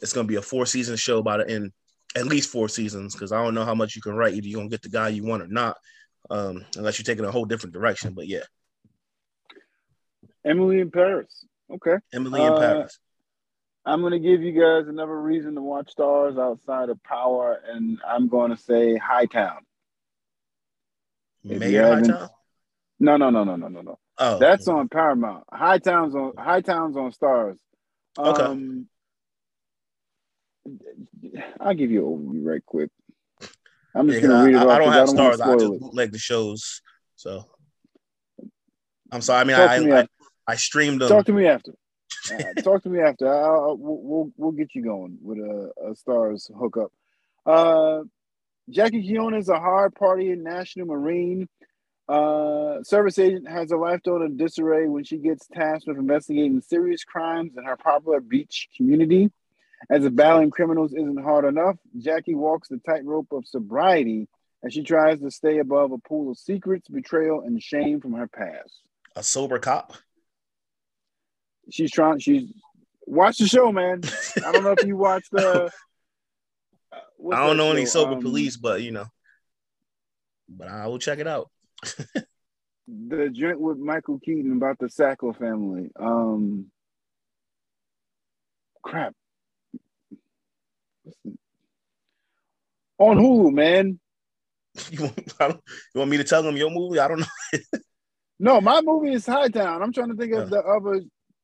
it's 0.03 0.13
gonna 0.13 0.27
be 0.27 0.37
a 0.37 0.43
four 0.43 0.67
season 0.67 0.97
show 0.97 1.23
by 1.23 1.39
the 1.39 1.49
end, 1.49 1.73
at 2.17 2.27
least 2.27 2.51
four 2.51 2.69
seasons, 2.69 3.15
because 3.15 3.33
I 3.33 3.43
don't 3.43 3.55
know 3.55 3.65
how 3.65 3.75
much 3.75 3.97
you 3.97 4.03
can 4.03 4.15
write. 4.15 4.35
Either 4.35 4.47
you're 4.47 4.59
gonna 4.61 4.69
get 4.71 4.83
the 4.83 4.89
guy 4.89 5.09
you 5.09 5.25
want 5.25 5.43
or 5.43 5.49
not, 5.49 5.77
um, 6.31 6.65
unless 6.77 6.99
you're 6.99 7.05
taking 7.05 7.25
a 7.25 7.31
whole 7.33 7.45
different 7.45 7.75
direction. 7.75 8.15
But 8.15 8.27
yeah, 8.29 8.45
Emily 10.45 10.81
in 10.81 10.91
Paris. 10.91 11.45
Okay. 11.71 11.97
Emily 12.13 12.43
in 12.43 12.53
Uh, 12.53 12.59
Paris. 12.59 12.99
I'm 13.85 14.01
going 14.01 14.13
to 14.13 14.19
give 14.19 14.43
you 14.43 14.53
guys 14.53 14.87
another 14.87 15.19
reason 15.19 15.55
to 15.55 15.63
watch 15.63 15.93
Starz 15.99 16.39
outside 16.39 16.91
of 16.91 17.03
Power, 17.05 17.59
and 17.73 17.99
I'm 18.07 18.29
going 18.29 18.51
to 18.51 18.57
say 18.57 18.97
Hightown. 18.99 19.61
if 21.43 21.53
you 21.53 21.59
Mayor 21.59 21.95
Hightown. 21.95 22.29
No, 23.01 23.17
no, 23.17 23.31
no, 23.31 23.45
no, 23.45 23.57
no, 23.57 23.69
no, 23.69 23.81
no. 23.81 23.99
Oh, 24.19 24.39
That's 24.39 24.69
on 24.69 24.89
Paramount. 24.89 25.45
Hightown's 25.51 26.15
on 26.15 26.33
Hightown's 26.37 26.97
on 26.99 27.13
Starz. 27.13 27.57
Okay. 28.19 28.83
I'll 31.61 31.75
give 31.75 31.91
you 31.91 32.07
an 32.07 32.19
overview 32.27 32.45
right 32.47 32.65
quick. 32.67 32.91
I'm 33.95 34.09
Yeah, 34.09 34.21
gonna 34.21 34.35
I, 34.35 34.45
read 34.45 34.55
it 34.55 34.59
I- 34.59 34.63
off. 34.65 34.69
I 34.71 34.79
don't 34.79 34.93
have 34.93 35.09
wanna 35.09 35.21
Starz. 35.37 35.41
I 35.41 35.57
just 35.59 35.81
bootleg 35.81 36.13
the 36.13 36.19
shows. 36.19 36.83
So 37.17 37.45
I'm 39.11 39.21
sorry. 39.23 39.41
I 39.41 39.45
mean, 39.45 39.93
I 39.93 40.01
I. 40.01 40.07
I 40.47 40.55
streamed 40.57 41.01
them. 41.03 41.09
Talk 41.09 41.27
to 41.27 41.33
me 41.33 41.47
after. 41.47 41.73
Uh, 42.31 42.61
talk 42.63 42.83
to 42.83 42.91
me 42.91 43.01
after. 43.01 43.27
I'll, 43.27 43.61
I'll- 43.71 43.77
we'll, 43.79 44.31
we'll 44.37 44.53
get 44.53 44.75
you 44.75 44.83
going 44.83 45.17
with 45.23 45.39
a, 45.39 45.71
a 45.87 45.91
Starz 45.95 46.51
hookup. 46.59 46.91
Uh, 47.47 48.03
Jackie 48.69 49.03
Keown 49.03 49.33
is 49.35 49.49
a 49.49 49.59
hard 49.59 49.95
partying 49.95 50.39
National 50.43 50.87
Marine. 50.87 51.49
Uh, 52.07 52.83
service 52.83 53.19
agent 53.19 53.49
has 53.49 53.71
a 53.71 53.77
life 53.77 54.01
thrown 54.05 54.23
in 54.27 54.37
disarray 54.37 54.87
when 54.89 55.05
she 55.05 55.17
gets 55.19 55.47
tasked 55.49 55.87
with 55.87 55.97
investigating 55.97 56.61
serious 56.61 57.03
crimes 57.05 57.53
in 57.57 57.65
her 57.65 57.77
popular 57.77 58.21
beach 58.21 58.69
community. 58.77 59.31
As 59.91 60.05
if 60.05 60.15
battling 60.15 60.51
criminals 60.51 60.93
isn't 60.93 61.23
hard 61.23 61.45
enough, 61.45 61.77
Jackie 61.99 62.35
walks 62.35 62.69
the 62.69 62.79
tightrope 62.79 63.29
of 63.33 63.47
sobriety 63.47 64.29
as 64.65 64.73
she 64.73 64.83
tries 64.83 65.21
to 65.21 65.31
stay 65.31 65.59
above 65.59 65.93
a 65.93 65.99
pool 65.99 66.31
of 66.33 66.39
secrets, 66.39 66.89
betrayal, 66.89 67.43
and 67.43 67.63
shame 67.63 68.01
from 68.01 68.13
her 68.15 68.27
past. 68.27 68.81
a 69.15 69.23
sober 69.23 69.59
cop. 69.59 69.95
she's 71.71 71.91
trying 71.91 72.19
she's 72.19 72.51
watch 73.07 73.39
the 73.39 73.47
show 73.47 73.71
man 73.73 74.01
i 74.45 74.53
don't 74.53 74.65
know 74.65 74.73
if 74.73 74.85
you 74.87 74.97
watched 75.09 75.31
the 75.33 75.71
uh, 76.93 77.01
I 77.33 77.47
don't 77.47 77.57
know 77.57 77.71
any 77.73 77.87
sober 77.87 78.13
Um, 78.15 78.21
police, 78.23 78.57
but 78.57 78.81
you 78.83 78.91
know, 78.93 79.07
but 80.49 80.69
I 80.69 80.87
will 80.87 80.99
check 80.99 81.19
it 81.19 81.27
out. 81.27 81.51
the 82.89 83.29
joint 83.31 83.61
with 83.61 83.79
michael 83.79 84.19
keaton 84.21 84.53
about 84.53 84.79
the 84.79 84.87
sackler 84.87 85.37
family 85.39 85.91
um 86.01 86.71
crap 88.83 89.15
on 92.99 93.17
hulu 93.19 93.53
man 93.53 93.99
You 94.91 95.03
want, 95.03 95.61
you 95.95 95.99
want 95.99 96.11
me 96.11 96.17
to 96.19 96.25
tell 96.25 96.43
them 96.43 96.57
your 96.57 96.71
movie? 96.71 97.01
I 97.01 97.09
don't 97.09 97.21
know. 97.21 97.27
no 98.39 98.61
my 98.61 98.81
movie 98.81 99.13
is 99.13 99.27
High 99.27 99.49
Town. 99.49 99.83
i'm 99.83 99.93
trying 99.93 100.11
to 100.11 100.15
think 100.17 100.33
of 100.33 100.45
Yeah. 100.51 100.57
the 100.57 100.63
other 100.63 101.01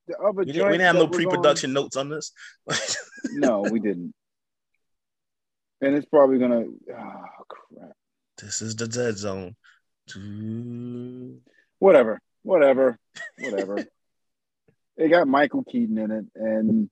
the 0.07 0.19
other 0.19 0.43
We 0.45 0.53
didn't, 0.53 0.67
we 0.67 0.73
didn't 0.75 0.87
have 0.87 0.97
no 0.97 1.09
pre-production 1.09 1.73
notes 1.73 1.97
on 1.97 2.11
this. 2.11 2.33
no 3.33 3.63
we 3.63 3.81
didn't 3.81 4.15
and 5.81 5.95
it's 5.97 6.07
probably 6.07 6.39
gonna 6.39 6.65
oh 6.65 7.25
crap 7.49 7.93
this 8.39 8.63
is 8.63 8.75
the 8.77 8.89
dead 8.89 9.17
zone. 9.17 9.55
Whatever, 11.79 12.21
whatever, 12.43 12.99
whatever. 13.39 13.79
it 14.97 15.09
got 15.09 15.29
Michael 15.29 15.63
Keaton 15.65 15.99
in 15.99 16.11
it, 16.11 16.25
and 16.35 16.91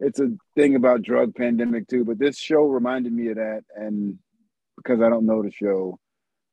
it's 0.00 0.18
a 0.20 0.28
thing 0.56 0.74
about 0.74 1.02
drug 1.02 1.34
pandemic 1.34 1.86
too. 1.88 2.04
But 2.04 2.18
this 2.18 2.38
show 2.38 2.62
reminded 2.62 3.12
me 3.12 3.28
of 3.28 3.36
that, 3.36 3.62
and 3.76 4.18
because 4.76 5.00
I 5.00 5.08
don't 5.08 5.26
know 5.26 5.42
the 5.42 5.50
show, 5.52 5.98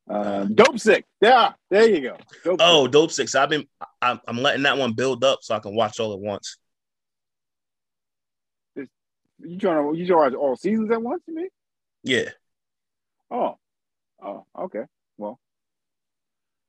um, 0.10 0.54
Dope 0.54 0.80
Sick. 0.80 1.06
Yeah, 1.22 1.54
there 1.70 1.90
you 1.90 2.02
go. 2.02 2.18
Dope 2.44 2.60
Oh, 2.62 2.84
Sick. 2.86 2.92
Dope 2.92 3.12
Six. 3.12 3.36
I've 3.36 3.50
been. 3.50 3.66
I'm, 4.02 4.20
I'm 4.28 4.38
letting 4.38 4.64
that 4.64 4.78
one 4.78 4.94
build 4.94 5.24
up 5.24 5.40
so 5.42 5.56
I 5.56 5.60
can 5.60 5.76
watch 5.76 6.00
all 6.00 6.14
at 6.14 6.20
once. 6.20 6.58
you 8.76 9.58
trying 9.60 9.92
to 9.94 9.98
you 9.98 10.08
trying 10.08 10.32
to 10.32 10.38
watch 10.38 10.42
all 10.50 10.56
seasons 10.56 10.92
at 10.92 11.02
once? 11.02 11.24
You 11.28 11.36
mean? 11.36 11.50
Yeah, 12.04 12.30
Oh, 13.30 13.58
oh, 14.24 14.46
okay. 14.60 14.84
Well, 15.18 15.40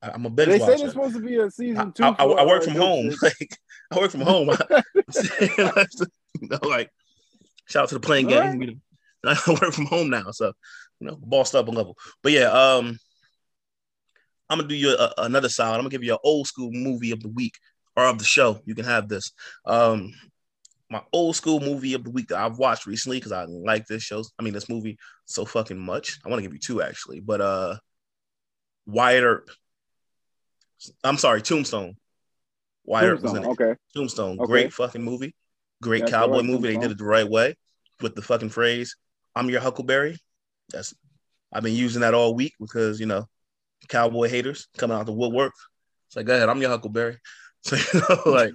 I, 0.03 0.11
I'm 0.11 0.27
a 0.27 0.31
binge 0.31 0.49
they 0.49 0.59
say 0.59 0.65
watcher. 0.65 0.79
there's 0.79 0.93
supposed 0.93 1.15
to 1.15 1.21
be 1.21 1.37
a 1.37 1.51
season 1.51 1.93
two. 1.93 2.03
I, 2.05 2.09
I- 2.11 2.15
for, 2.15 2.41
I 2.41 2.45
work 2.47 2.63
uh, 2.63 2.65
from 2.65 2.75
home. 2.75 3.11
Sick. 3.13 3.37
Like 3.41 3.59
I 3.93 3.99
work 4.01 4.11
from 4.11 4.21
home. 4.23 4.49
you 6.43 6.49
know, 6.49 6.59
like 6.69 6.91
shout 7.67 7.85
out 7.85 7.89
to 7.91 7.95
the 7.95 8.01
playing 8.01 8.27
All 8.27 8.33
game. 8.33 8.81
I 9.25 9.37
work 9.49 9.73
from 9.73 9.87
home 9.87 10.11
now, 10.11 10.31
so 10.31 10.53
you 11.01 11.07
know, 11.07 11.17
bossed 11.17 11.55
up 11.55 11.69
a 11.69 11.71
level. 11.71 11.97
But 12.23 12.33
yeah, 12.33 12.51
um, 12.51 12.99
I'm 14.49 14.59
gonna 14.59 14.69
do 14.69 14.75
you 14.75 14.97
a, 14.97 15.13
another 15.19 15.49
solid. 15.49 15.75
I'm 15.75 15.81
gonna 15.81 15.91
give 15.91 16.05
you 16.05 16.13
an 16.13 16.19
old 16.25 16.47
school 16.47 16.71
movie 16.73 17.13
of 17.13 17.21
the 17.21 17.29
week 17.29 17.59
or 17.97 18.05
of 18.07 18.19
the 18.19 18.25
show. 18.25 18.61
You 18.65 18.75
can 18.75 18.85
have 18.85 19.09
this. 19.09 19.33
Um, 19.67 20.13
my 20.91 21.03
old 21.13 21.37
school 21.37 21.61
movie 21.61 21.95
of 21.95 22.05
the 22.05 22.11
week 22.11 22.29
that 22.29 22.39
I've 22.39 22.59
watched 22.59 22.87
recently 22.87 23.19
because 23.19 23.33
I 23.33 23.45
like 23.45 23.87
this 23.87 24.03
show. 24.03 24.25
I 24.39 24.43
mean, 24.43 24.55
this 24.55 24.69
movie 24.69 24.99
so 25.27 25.45
fucking 25.45 25.79
much. 25.79 26.19
I 26.25 26.29
want 26.29 26.39
to 26.39 26.43
give 26.43 26.55
you 26.55 26.61
two 26.61 26.81
actually, 26.81 27.21
but 27.21 27.41
uh, 27.41 27.77
Wyatt 28.87 29.25
Earp. 29.25 29.51
I'm 31.05 31.19
sorry, 31.19 31.43
Tombstone. 31.43 31.97
Wyatt 32.85 33.11
Earp 33.11 33.23
was 33.23 33.35
in 33.35 33.45
it. 33.45 33.49
Okay. 33.49 33.75
Tombstone, 33.95 34.39
Okay. 34.41 34.47
great 34.47 34.73
fucking 34.73 35.03
movie, 35.03 35.35
great 35.83 36.01
That's 36.01 36.13
cowboy 36.13 36.37
right, 36.37 36.45
movie. 36.45 36.69
They 36.69 36.79
did 36.79 36.91
it 36.91 36.99
the 36.99 37.05
right 37.05 37.29
way 37.29 37.57
with 38.01 38.15
the 38.15 38.23
fucking 38.23 38.51
phrase 38.51 38.97
"I'm 39.35 39.51
your 39.51 39.61
Huckleberry." 39.61 40.17
That's 40.71 40.95
I've 41.53 41.63
been 41.63 41.75
using 41.75 42.03
that 42.03 42.15
all 42.15 42.35
week 42.35 42.55
because 42.61 43.01
you 43.01 43.07
know 43.07 43.27
cowboy 43.89 44.29
haters 44.29 44.69
coming 44.77 44.97
out 44.97 45.07
the 45.07 45.13
woodwork. 45.13 45.53
It's 46.09 46.17
like, 46.17 46.27
go 46.27 46.35
ahead, 46.35 46.49
I'm 46.49 46.61
your 46.61 46.71
Huckleberry. 46.71 47.19
So 47.63 47.75
you 47.75 48.01
know, 48.09 48.23
like 48.31 48.53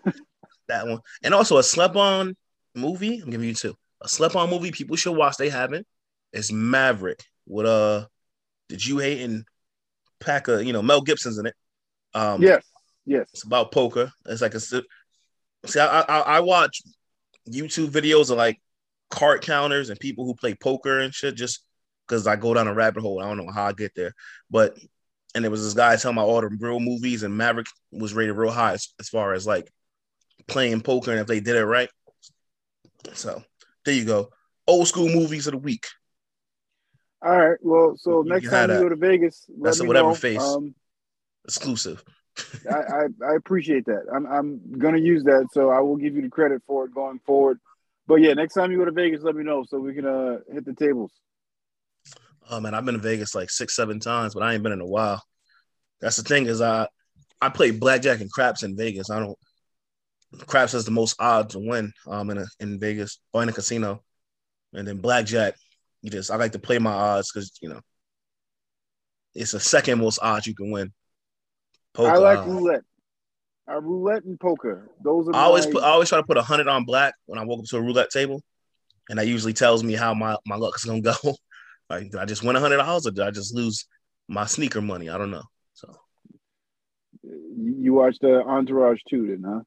that 0.70 0.88
one, 0.88 1.00
and 1.24 1.34
also 1.34 1.58
a 1.58 1.64
slept 1.64 1.98
on 1.98 2.38
movie. 2.74 3.20
I'm 3.20 3.30
giving 3.30 3.50
you 3.50 3.54
two. 3.54 3.76
A 4.02 4.08
slept 4.08 4.34
on 4.36 4.50
movie 4.50 4.72
people 4.72 4.96
should 4.96 5.12
watch. 5.12 5.36
They 5.36 5.50
haven't. 5.50 5.86
It's 6.32 6.54
Maverick 6.54 7.22
with 7.46 7.66
uh, 7.66 8.06
the 8.70 8.78
Jew 8.78 9.00
hating 9.00 9.44
pack 10.22 10.48
of 10.48 10.64
you 10.64 10.72
know 10.72 10.82
Mel 10.82 11.02
Gibson's 11.02 11.38
in 11.38 11.48
it. 11.48 11.56
Um, 12.14 12.42
Yes. 12.42 12.64
Yes. 13.06 13.28
it's 13.34 13.44
about 13.44 13.74
poker. 13.74 14.12
It's 14.26 14.42
like 14.42 14.54
a 14.54 14.60
see. 14.62 14.82
I, 15.76 16.02
I 16.08 16.20
I 16.20 16.40
watch 16.40 16.82
YouTube 17.50 17.90
videos 17.90 18.30
of 18.32 18.38
like 18.38 18.62
card 19.10 19.42
counters 19.42 19.90
and 19.90 20.00
people 20.00 20.26
who 20.26 20.34
play 20.36 20.56
poker 20.56 21.00
and 21.00 21.14
shit 21.14 21.36
just 21.36 21.64
because 22.08 22.28
I 22.28 22.36
go 22.36 22.54
down 22.54 22.68
a 22.68 22.74
rabbit 22.74 23.02
hole. 23.02 23.20
I 23.20 23.26
don't 23.28 23.38
know 23.46 23.52
how 23.52 23.66
I 23.66 23.74
get 23.74 23.94
there, 23.96 24.14
but 24.50 24.78
and 25.36 25.44
there 25.44 25.52
was 25.52 25.64
this 25.64 25.74
guy 25.74 25.96
telling 25.96 26.18
me 26.18 26.22
all 26.22 26.42
the 26.42 26.48
real 26.48 26.80
movies 26.80 27.24
and 27.24 27.36
Maverick 27.36 27.68
was 27.92 28.14
rated 28.14 28.36
real 28.36 28.52
high 28.52 28.74
as, 28.74 28.94
as 29.00 29.10
far 29.10 29.34
as 29.34 29.48
like 29.48 29.72
playing 30.48 30.82
poker 30.82 31.12
and 31.12 31.20
if 31.20 31.28
they 31.28 31.40
did 31.40 31.56
it 31.56 31.66
right. 31.66 31.90
So 33.14 33.44
there 33.86 33.94
you 33.96 34.06
go. 34.06 34.30
Old 34.68 34.88
school 34.88 35.10
movies 35.10 35.48
of 35.48 35.52
the 35.54 35.58
week. 35.58 35.86
All 37.22 37.36
right. 37.38 37.58
Well, 37.62 37.96
so 37.98 38.24
You 38.24 38.30
next 38.30 38.50
time 38.50 38.70
you 38.70 38.80
go 38.80 38.90
to 38.90 38.96
Vegas, 38.96 39.46
let 39.50 39.64
That's 39.64 39.80
a 39.80 39.84
me 39.84 39.88
whatever 39.88 40.10
know. 40.10 40.16
face. 40.16 40.42
Um, 40.42 40.76
Exclusive. 41.46 42.04
I, 42.70 42.76
I 42.76 43.32
I 43.32 43.36
appreciate 43.36 43.86
that. 43.86 44.06
I'm 44.14 44.26
I'm 44.26 44.80
gonna 44.80 45.00
use 45.00 45.24
that, 45.26 45.48
so 45.52 45.70
I 45.70 45.80
will 45.80 45.98
give 45.98 46.16
you 46.16 46.22
the 46.22 46.30
credit 46.30 46.62
for 46.66 46.86
it 46.86 46.94
going 46.94 47.20
forward. 47.26 47.60
But 48.08 48.16
yeah, 48.16 48.34
next 48.34 48.54
time 48.54 48.72
you 48.72 48.78
go 48.78 48.86
to 48.86 48.92
Vegas, 48.92 49.24
let 49.24 49.36
me 49.36 49.44
know 49.44 49.64
so 49.68 49.80
we 49.80 49.94
can 49.94 50.06
uh 50.06 50.40
hit 50.52 50.66
the 50.66 50.74
tables. 50.74 51.12
Oh 52.50 52.60
man, 52.60 52.74
I've 52.74 52.86
been 52.86 52.96
to 52.96 53.02
Vegas 53.02 53.36
like 53.36 53.50
six, 53.50 53.76
seven 53.76 54.00
times, 54.00 54.34
but 54.34 54.44
I 54.44 54.54
ain't 54.54 54.64
been 54.64 54.72
in 54.72 54.82
a 54.82 54.86
while. 54.86 55.22
That's 56.02 56.18
the 56.18 56.24
thing 56.24 56.48
is 56.48 56.62
I 56.62 56.88
I 57.42 57.50
play 57.50 57.72
blackjack 57.72 58.22
and 58.22 58.32
craps 58.32 58.64
in 58.64 58.78
Vegas. 58.78 59.10
I 59.10 59.20
don't 59.20 59.38
craps 60.48 60.72
has 60.72 60.86
the 60.86 60.92
most 60.92 61.16
odds 61.20 61.54
to 61.54 61.60
win 61.60 61.94
um 62.08 62.30
in 62.32 62.40
a, 62.40 62.46
in 62.60 62.80
Vegas 62.80 63.20
or 63.34 63.44
in 63.44 63.50
a 63.50 63.54
casino, 63.54 64.02
and 64.74 64.88
then 64.88 64.98
blackjack. 64.98 65.56
You 66.02 66.10
just 66.10 66.32
I 66.32 66.36
like 66.36 66.54
to 66.54 66.60
play 66.60 66.80
my 66.80 66.92
odds 66.92 67.32
because 67.32 67.52
you 67.62 67.70
know 67.70 67.80
it's 69.34 69.52
the 69.52 69.60
second 69.60 70.00
most 70.00 70.20
odds 70.22 70.48
you 70.48 70.56
can 70.56 70.72
win. 70.72 70.92
Poker, 71.94 72.10
I 72.10 72.18
like 72.18 72.40
uh, 72.40 72.46
roulette. 72.46 72.82
Uh, 73.70 73.82
roulette 73.82 74.24
and 74.26 74.40
poker. 74.40 74.90
Those 75.04 75.28
are 75.30 75.36
I 75.36 75.44
always 75.44 75.66
my- 75.68 75.72
put 75.74 75.84
I 75.84 75.90
always 75.90 76.10
try 76.10 76.18
to 76.20 76.28
put 76.28 76.38
a 76.38 76.42
hundred 76.42 76.68
on 76.68 76.84
black 76.84 77.14
when 77.28 77.40
I 77.40 77.46
walk 77.46 77.60
up 77.60 77.66
to 77.66 77.78
a 77.78 77.82
roulette 77.82 78.10
table, 78.10 78.42
and 79.10 79.18
that 79.20 79.28
usually 79.28 79.54
tells 79.54 79.84
me 79.84 79.94
how 79.94 80.14
my 80.14 80.36
my 80.46 80.56
luck 80.56 80.76
is 80.76 80.84
gonna 80.84 81.02
go. 81.02 81.14
like, 81.90 82.12
did 82.12 82.16
I 82.20 82.26
just 82.26 82.44
win 82.44 82.56
a 82.56 82.60
hundred 82.60 82.78
dollars 82.78 83.08
or 83.08 83.12
did 83.12 83.24
I 83.26 83.32
just 83.32 83.54
lose 83.56 83.86
my 84.28 84.46
sneaker 84.46 84.82
money? 84.82 85.10
I 85.10 85.18
don't 85.18 85.32
know. 85.32 85.44
So 85.76 85.96
You 87.24 87.76
you 87.80 87.94
watch 87.94 88.18
the 88.20 88.42
Entourage 88.44 89.00
too, 89.10 89.28
then, 89.28 89.44
huh? 89.48 89.62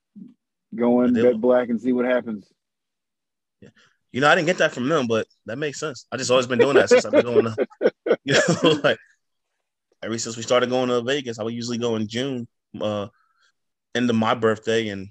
Go 0.74 1.02
in, 1.02 1.14
bet 1.14 1.40
black, 1.40 1.68
and 1.70 1.80
see 1.80 1.92
what 1.92 2.04
happens. 2.04 2.46
Yeah. 3.62 3.70
you 4.12 4.20
know, 4.20 4.28
I 4.28 4.34
didn't 4.34 4.46
get 4.48 4.58
that 4.58 4.72
from 4.72 4.88
them, 4.88 5.06
but 5.06 5.26
that 5.46 5.56
makes 5.56 5.80
sense. 5.80 6.06
I 6.12 6.18
just 6.18 6.30
always 6.30 6.46
been 6.46 6.58
doing 6.58 6.74
that 6.74 6.90
since 6.90 7.06
I've 7.06 7.12
been 7.12 7.24
going 7.24 7.44
to, 7.46 7.66
you 8.24 8.34
know, 8.34 8.80
like 8.84 8.98
ever 10.06 10.18
since 10.18 10.36
we 10.36 10.42
started 10.42 10.70
going 10.70 10.88
to 10.88 11.02
Vegas. 11.02 11.38
I 11.38 11.42
would 11.42 11.52
usually 11.52 11.78
go 11.78 11.96
in 11.96 12.06
June, 12.06 12.46
uh, 12.80 13.08
end 13.94 14.08
of 14.08 14.16
my 14.16 14.34
birthday 14.34 14.88
and 14.88 15.08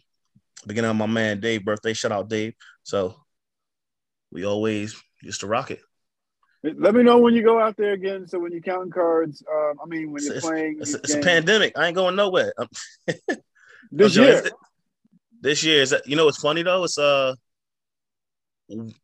beginning 0.66 0.90
of 0.90 0.96
my 0.96 1.06
man 1.06 1.40
Dave 1.40 1.66
birthday. 1.66 1.94
Shout 1.94 2.12
out 2.12 2.30
Dave. 2.30 2.54
So 2.84 3.16
we 4.32 4.46
always 4.46 4.96
used 5.22 5.42
to 5.42 5.48
rock 5.48 5.72
it. 5.72 5.82
Let 6.64 6.96
me 6.96 7.04
know 7.04 7.20
when 7.20 7.36
you 7.36 7.44
go 7.44 7.60
out 7.60 7.78
there 7.78 7.94
again. 7.94 8.28
So 8.28 8.40
when 8.40 8.52
you're 8.52 8.62
counting 8.62 8.92
cards, 8.92 9.44
um, 9.52 9.74
I 9.84 9.86
mean 9.86 10.12
when 10.12 10.24
you're 10.24 10.38
It's- 10.38 10.46
playing 10.50 10.78
It's, 10.82 10.96
it's 10.96 11.14
a 11.14 11.20
pandemic. 11.20 11.78
I 11.78 11.88
ain't 11.88 11.96
going 11.96 12.16
nowhere. 12.16 12.54
This 13.92 14.16
year. 14.16 14.44
This 15.42 15.64
year 15.64 15.84
is 15.84 15.96
you 16.08 16.16
know 16.16 16.26
what's 16.26 16.42
funny 16.42 16.64
though? 16.64 16.84
It's 16.86 16.98
uh 16.98 17.36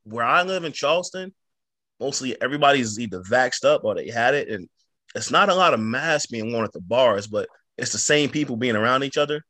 where 0.04 0.26
I 0.26 0.42
live 0.42 0.64
in 0.64 0.72
Charleston, 0.72 1.34
mostly 2.00 2.42
everybody's 2.42 3.00
either 3.00 3.22
vaxxed 3.22 3.64
up 3.64 3.84
or 3.84 3.94
they 3.94 4.10
had 4.10 4.34
it, 4.34 4.50
and 4.50 4.68
it's 5.16 5.32
not 5.32 5.50
a 5.50 5.56
lot 5.56 5.74
of 5.74 5.80
masks 5.80 6.28
being 6.28 6.52
worn 6.52 6.66
at 6.66 6.74
the 6.74 6.82
bars, 6.82 7.28
but 7.28 7.48
it's 7.78 7.92
the 7.92 7.98
same 7.98 8.30
people 8.30 8.56
being 8.56 8.76
around 8.76 9.04
each 9.04 9.18
other. 9.18 9.44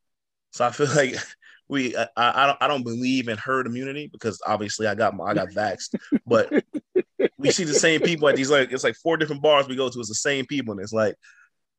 So 0.51 0.66
I 0.66 0.72
feel 0.72 0.88
like 0.95 1.16
we 1.68 1.95
I, 1.95 2.07
I 2.18 2.45
don't 2.47 2.57
I 2.62 2.68
don't 2.68 2.84
believe 2.84 3.28
in 3.28 3.38
herd 3.38 3.68
immunity 3.68 4.09
because 4.12 4.41
obviously 4.45 4.88
I 4.88 4.95
got 4.95 5.14
I 5.22 5.34
got 5.34 5.49
vaxxed, 5.49 5.95
but 6.26 6.51
we 7.38 7.51
see 7.51 7.64
the 7.64 7.74
same 7.74 8.01
people 8.01 8.28
at 8.28 8.36
these 8.36 8.51
like 8.51 8.72
it's 8.72 8.84
like 8.84 8.95
four 8.95 9.18
different 9.18 9.41
bars 9.41 9.68
we 9.68 9.76
go 9.76 9.89
to. 9.89 9.99
It's 9.99 10.09
the 10.09 10.16
same 10.16 10.45
people, 10.45 10.74
and 10.74 10.82
it's 10.82 10.93
like 10.93 11.16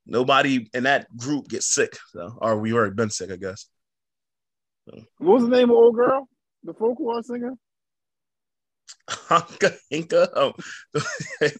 nobody 0.06 0.68
in 0.72 0.84
that 0.84 1.14
group 1.16 1.48
gets 1.48 1.66
sick, 1.66 1.96
so, 2.12 2.38
or 2.40 2.58
we 2.58 2.72
already 2.72 2.94
been 2.94 3.10
sick, 3.10 3.30
I 3.30 3.36
guess. 3.36 3.66
What 4.84 5.06
was 5.18 5.42
the 5.44 5.50
name 5.50 5.70
of 5.70 5.76
old 5.76 5.94
girl? 5.94 6.28
The 6.64 6.74
folklore 6.74 7.22
singer? 7.22 7.54
Hanka 9.08 9.76
Hinka. 9.92 10.28
Oh. 10.34 10.52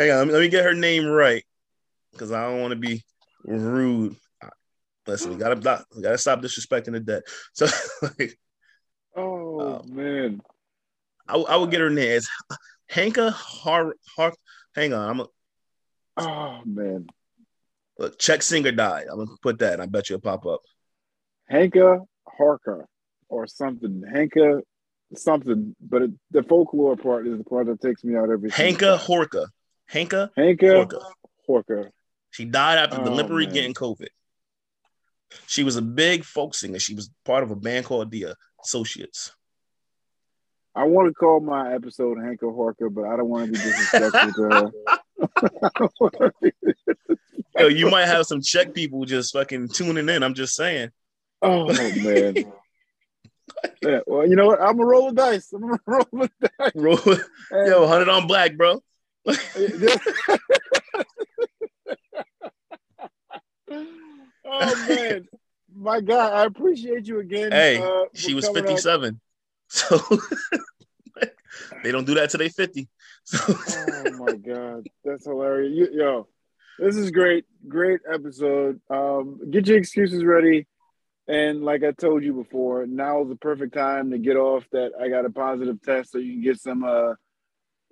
Hang 0.00 0.12
on, 0.12 0.16
let 0.16 0.26
me, 0.28 0.32
let 0.32 0.40
me 0.40 0.48
get 0.48 0.64
her 0.64 0.72
name 0.72 1.04
right 1.04 1.44
because 2.12 2.32
I 2.32 2.42
don't 2.48 2.62
want 2.62 2.70
to 2.70 2.76
be 2.76 3.04
rude. 3.44 4.16
Listen, 5.06 5.32
we 5.32 5.36
gotta 5.36 5.60
stop, 5.60 5.84
we 5.94 6.00
gotta 6.00 6.16
stop 6.16 6.40
disrespecting 6.40 6.92
the 6.92 7.00
dead. 7.00 7.22
So, 7.52 7.66
like, 8.00 8.38
Oh 9.14 9.60
Oh. 9.60 9.82
man. 9.86 10.40
I, 11.28 11.36
I 11.36 11.56
would 11.56 11.70
get 11.70 11.82
her 11.82 11.90
name. 11.90 12.12
It's 12.12 12.30
Hanka 12.90 13.30
Har 13.30 13.94
Har. 14.16 14.32
Hang 14.74 14.94
on, 14.94 15.06
I'm 15.10 15.20
a 15.20 15.26
Oh 16.16 16.62
man. 16.64 17.06
look, 17.98 18.18
Czech 18.18 18.40
singer 18.42 18.72
died. 18.72 19.04
I'm 19.10 19.18
gonna 19.18 19.36
put 19.42 19.58
that, 19.58 19.74
and 19.74 19.82
I 19.82 19.86
bet 19.86 20.08
you 20.08 20.16
it'll 20.16 20.30
pop 20.30 20.46
up. 20.46 20.60
Hanka 21.52 22.06
Harker 22.26 22.86
or 23.28 23.46
something. 23.46 24.02
Hanka 24.10 24.62
something. 25.14 25.76
But 25.78 26.02
it, 26.02 26.10
the 26.30 26.42
folklore 26.42 26.96
part 26.96 27.26
is 27.26 27.36
the 27.36 27.44
part 27.44 27.66
that 27.66 27.82
takes 27.82 28.02
me 28.02 28.16
out 28.16 28.30
every 28.30 28.50
Hanka. 28.50 28.98
Horka. 28.98 29.44
Hanka 29.92 30.30
Hanka 30.36 30.86
Horka. 30.86 31.02
Horker. 31.48 31.90
She 32.30 32.44
died 32.44 32.78
after 32.78 33.00
Oh, 33.00 33.04
man. 33.46 33.52
getting 33.54 33.74
COVID. 33.74 34.08
She 35.46 35.62
was 35.64 35.76
a 35.76 35.82
big 35.82 36.24
folk 36.24 36.54
singer. 36.54 36.78
She 36.78 36.94
was 36.94 37.10
part 37.24 37.42
of 37.42 37.50
a 37.50 37.56
band 37.56 37.86
called 37.86 38.10
The 38.10 38.34
Associates. 38.64 39.32
I 40.74 40.84
want 40.84 41.08
to 41.08 41.14
call 41.14 41.40
my 41.40 41.74
episode 41.74 42.18
Hanka 42.18 42.42
Horker, 42.44 42.92
but 42.92 43.04
I 43.04 43.16
don't 43.16 43.28
want 43.28 43.46
to 43.46 43.52
be 43.52 43.58
disrespectful 43.58 44.32
to 44.32 44.42
her. 44.42 44.72
I 45.62 45.68
don't 45.78 45.92
wanna 46.00 46.32
be- 46.40 46.52
Yo, 47.58 47.66
you 47.66 47.90
might 47.90 48.06
have 48.06 48.26
some 48.26 48.40
Czech 48.40 48.72
people 48.72 49.04
just 49.04 49.32
fucking 49.32 49.68
tuning 49.68 50.08
in. 50.08 50.22
I'm 50.22 50.34
just 50.34 50.54
saying. 50.54 50.90
oh 51.42 51.66
man. 52.02 52.34
Yeah, 53.82 54.00
well, 54.06 54.26
you 54.26 54.36
know 54.36 54.46
what? 54.46 54.60
I'm 54.62 54.76
gonna 54.76 54.86
roll 54.86 55.08
the 55.08 55.14
dice. 55.16 55.52
I'm 55.52 55.60
gonna 55.62 55.78
roll 55.86 56.06
the 56.12 56.30
dice. 56.58 56.72
Roll- 56.74 57.18
And- 57.50 57.66
Yo, 57.68 57.80
100 57.80 58.08
on 58.08 58.26
black, 58.26 58.56
bro. 58.56 58.80
oh 59.26 59.98
man, 64.88 65.28
my 65.74 66.00
God, 66.00 66.32
I 66.32 66.44
appreciate 66.44 67.06
you 67.06 67.20
again. 67.20 67.52
Hey, 67.52 67.78
uh, 67.78 68.04
She 68.14 68.34
was 68.34 68.46
out. 68.46 68.54
57. 68.54 69.20
So 69.68 70.00
they 71.82 71.92
don't 71.92 72.06
do 72.06 72.14
that 72.14 72.30
till 72.30 72.38
they 72.38 72.48
50. 72.48 72.88
So 73.24 73.38
Oh 73.48 74.10
my 74.18 74.36
God, 74.36 74.86
that's 75.04 75.26
hilarious. 75.26 75.76
You, 75.76 75.88
yo, 75.92 76.28
this 76.78 76.96
is 76.96 77.10
great, 77.10 77.44
great 77.68 78.00
episode. 78.10 78.80
Um, 78.90 79.50
get 79.50 79.66
your 79.66 79.76
excuses 79.78 80.24
ready. 80.24 80.66
And 81.28 81.62
like 81.62 81.84
I 81.84 81.92
told 81.92 82.24
you 82.24 82.32
before, 82.32 82.86
now 82.86 83.22
is 83.22 83.28
the 83.28 83.36
perfect 83.36 83.74
time 83.74 84.10
to 84.10 84.18
get 84.18 84.36
off 84.36 84.64
that 84.72 84.90
I 85.00 85.08
got 85.08 85.26
a 85.26 85.30
positive 85.30 85.80
test 85.82 86.10
so 86.10 86.18
you 86.18 86.32
can 86.32 86.42
get 86.42 86.58
some 86.58 86.82
uh, 86.82 87.14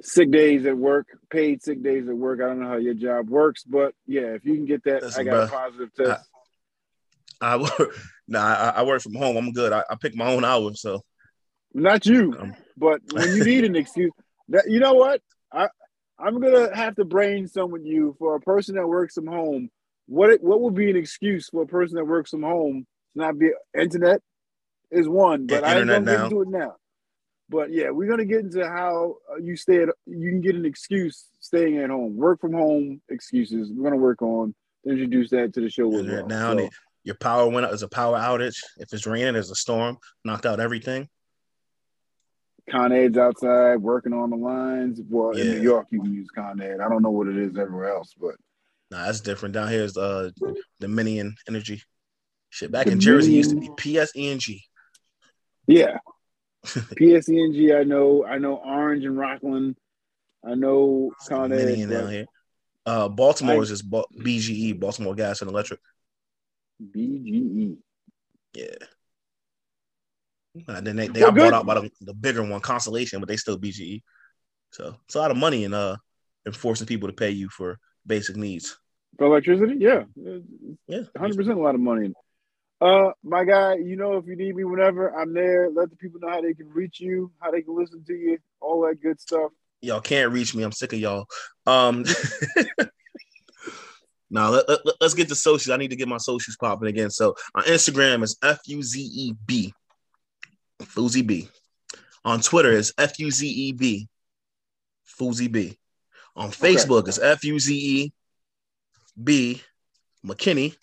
sick 0.00 0.30
days 0.30 0.66
at 0.66 0.76
work, 0.76 1.06
paid 1.30 1.62
sick 1.62 1.82
days 1.82 2.08
at 2.08 2.16
work. 2.16 2.40
I 2.40 2.46
don't 2.46 2.60
know 2.60 2.68
how 2.68 2.76
your 2.76 2.94
job 2.94 3.28
works, 3.28 3.64
but 3.64 3.94
yeah, 4.06 4.34
if 4.34 4.44
you 4.44 4.54
can 4.54 4.64
get 4.64 4.84
that, 4.84 5.02
Listen, 5.02 5.28
I 5.28 5.30
got 5.30 5.44
a 5.44 5.50
positive 5.50 5.94
test. 5.94 6.28
I 7.40 7.56
work, 7.56 7.96
nah, 8.26 8.40
I, 8.40 8.68
I 8.76 8.82
work 8.82 9.00
from 9.00 9.14
home. 9.14 9.36
I'm 9.36 9.52
good. 9.52 9.72
I, 9.72 9.84
I 9.88 9.94
pick 9.94 10.16
my 10.16 10.32
own 10.32 10.44
hours. 10.44 10.80
So 10.80 11.02
Not 11.72 12.04
you, 12.04 12.34
um, 12.38 12.54
but 12.76 13.00
when 13.12 13.36
you 13.36 13.44
need 13.44 13.64
an 13.64 13.76
excuse, 13.76 14.10
that 14.48 14.64
you 14.68 14.80
know 14.80 14.94
what? 14.94 15.20
I 15.52 15.68
I'm 16.18 16.40
gonna 16.40 16.74
have 16.74 16.96
to 16.96 17.04
brainstorm 17.04 17.70
with 17.70 17.84
you 17.84 18.16
for 18.18 18.34
a 18.34 18.40
person 18.40 18.74
that 18.74 18.88
works 18.88 19.14
from 19.14 19.28
home. 19.28 19.70
What 20.06 20.30
it, 20.30 20.42
what 20.42 20.60
would 20.62 20.74
be 20.74 20.90
an 20.90 20.96
excuse 20.96 21.48
for 21.48 21.62
a 21.62 21.66
person 21.66 21.96
that 21.96 22.06
works 22.06 22.30
from 22.30 22.42
home 22.42 22.86
to 23.12 23.18
not 23.18 23.38
be 23.38 23.50
internet 23.78 24.20
is 24.90 25.08
one, 25.08 25.46
but 25.46 25.64
I 25.64 25.74
don't 25.74 26.04
get 26.04 26.22
into 26.22 26.42
it 26.42 26.48
now. 26.48 26.74
But 27.48 27.72
yeah, 27.72 27.90
we're 27.90 28.08
gonna 28.08 28.24
get 28.24 28.40
into 28.40 28.68
how 28.68 29.16
uh, 29.30 29.36
you 29.36 29.56
stay 29.56 29.82
at. 29.82 29.88
You 30.06 30.30
can 30.30 30.40
get 30.40 30.54
an 30.54 30.66
excuse 30.66 31.26
staying 31.40 31.78
at 31.78 31.90
home, 31.90 32.16
work 32.16 32.40
from 32.40 32.52
home 32.52 33.00
excuses. 33.08 33.70
We're 33.72 33.84
gonna 33.84 33.96
work 34.00 34.22
on 34.22 34.54
introduce 34.86 35.30
that 35.30 35.52
to 35.54 35.60
the 35.60 35.70
show 35.70 35.92
as 35.94 36.06
well. 36.06 36.26
now, 36.26 36.56
So, 36.56 36.68
your 37.04 37.14
power 37.16 37.48
went 37.48 37.64
out. 37.64 37.70
There's 37.70 37.82
a 37.82 37.88
power 37.88 38.18
outage. 38.18 38.56
If 38.76 38.92
it's 38.92 39.06
raining, 39.06 39.34
there's 39.34 39.50
a 39.50 39.54
storm, 39.54 39.98
knocked 40.24 40.46
out 40.46 40.60
everything. 40.60 41.08
Con 42.70 42.92
Ed's 42.92 43.16
outside 43.16 43.76
working 43.76 44.12
on 44.12 44.28
the 44.28 44.36
lines. 44.36 45.00
Well, 45.08 45.30
in 45.30 45.52
New 45.52 45.62
York, 45.62 45.86
you 45.90 46.02
can 46.02 46.12
use 46.12 46.28
Con 46.34 46.60
Ed. 46.60 46.80
I 46.80 46.88
don't 46.88 47.02
know 47.02 47.10
what 47.10 47.28
it 47.28 47.36
is 47.36 47.56
everywhere 47.56 47.88
else, 47.94 48.14
but 48.18 48.34
Nah, 48.90 49.04
that's 49.04 49.20
different. 49.20 49.54
Down 49.54 49.68
here 49.68 49.82
is 49.82 49.96
uh 49.96 50.30
Dominion 50.80 51.34
Energy. 51.48 51.82
Shit, 52.50 52.72
back 52.72 52.86
in 52.86 53.00
Jersey 53.00 53.32
used 53.32 53.50
to 53.50 53.56
be 53.56 53.68
PSE&G. 53.68 54.64
yeah. 55.66 55.98
PSE&G, 56.66 57.72
I 57.74 57.84
know. 57.84 58.24
I 58.24 58.38
know 58.38 58.56
Orange 58.56 59.04
and 59.04 59.18
Rockland. 59.18 59.76
I 60.44 60.54
know 60.54 61.12
Con 61.28 61.52
Ed. 61.52 61.88
Down 61.88 62.10
here. 62.10 62.26
Uh, 62.86 63.08
Baltimore 63.08 63.56
I- 63.56 63.58
is 63.60 63.68
just 63.68 63.88
BGE, 63.90 64.78
Baltimore 64.78 65.14
Gas 65.14 65.40
and 65.42 65.50
Electric. 65.50 65.80
BGE. 66.82 67.76
Yeah. 68.54 68.66
And 70.66 70.86
then 70.86 70.96
they, 70.96 71.08
they 71.08 71.20
Well, 71.20 71.30
got 71.30 71.34
good. 71.36 71.50
bought 71.50 71.54
out 71.58 71.66
by 71.66 71.74
the, 71.74 71.90
the 72.00 72.14
bigger 72.14 72.42
one, 72.42 72.60
Constellation, 72.60 73.20
but 73.20 73.28
they 73.28 73.36
still 73.36 73.58
BGE. 73.58 74.02
So 74.72 74.96
it's 75.04 75.14
a 75.14 75.18
lot 75.18 75.30
of 75.30 75.36
money 75.36 75.64
in 75.64 75.72
uh 75.74 75.96
in 76.46 76.52
forcing 76.52 76.86
people 76.86 77.08
to 77.08 77.12
pay 77.14 77.30
you 77.30 77.48
for 77.48 77.78
basic 78.06 78.36
needs. 78.36 78.78
For 79.18 79.26
electricity? 79.26 79.76
Yeah. 79.78 80.04
Yeah. 80.88 81.00
100% 81.16 81.56
a 81.56 81.60
lot 81.60 81.74
of 81.74 81.80
money. 81.80 82.12
Uh, 82.80 83.10
my 83.24 83.44
guy, 83.44 83.74
you 83.74 83.96
know, 83.96 84.16
if 84.18 84.26
you 84.26 84.36
need 84.36 84.54
me 84.54 84.64
whenever, 84.64 85.14
I'm 85.14 85.34
there. 85.34 85.68
Let 85.70 85.90
the 85.90 85.96
people 85.96 86.20
know 86.20 86.28
how 86.28 86.40
they 86.40 86.54
can 86.54 86.70
reach 86.70 87.00
you, 87.00 87.32
how 87.40 87.50
they 87.50 87.62
can 87.62 87.76
listen 87.76 88.04
to 88.06 88.14
you, 88.14 88.38
all 88.60 88.86
that 88.86 89.02
good 89.02 89.20
stuff. 89.20 89.50
Y'all 89.80 90.00
can't 90.00 90.32
reach 90.32 90.54
me. 90.54 90.62
I'm 90.62 90.72
sick 90.72 90.92
of 90.92 90.98
y'all. 90.98 91.26
Um 91.66 92.04
Now 94.30 94.50
let, 94.50 94.68
let, 94.68 94.80
us 95.00 95.14
get 95.14 95.28
to 95.28 95.34
socials. 95.34 95.70
I 95.72 95.78
need 95.78 95.88
to 95.88 95.96
get 95.96 96.06
my 96.06 96.18
socials 96.18 96.58
popping 96.58 96.88
again. 96.88 97.10
So 97.10 97.34
on 97.54 97.64
Instagram 97.64 98.22
is 98.22 98.36
F 98.42 98.58
U 98.66 98.82
Z 98.82 99.00
E 99.00 99.34
B. 99.46 99.72
Fuzzy 100.82 101.22
B. 101.22 101.48
On 102.24 102.40
Twitter 102.40 102.72
is 102.72 102.92
F 102.98 103.18
U 103.18 103.30
Z 103.30 103.48
E 103.48 103.72
B. 103.72 104.08
Fuzzy 105.04 105.48
B. 105.48 105.78
On 106.36 106.50
Facebook 106.50 107.08
is 107.08 107.18
F 107.18 107.42
U 107.44 107.58
Z 107.58 107.74
E 107.74 108.12
B 109.22 109.62
McKinney. 110.24 110.76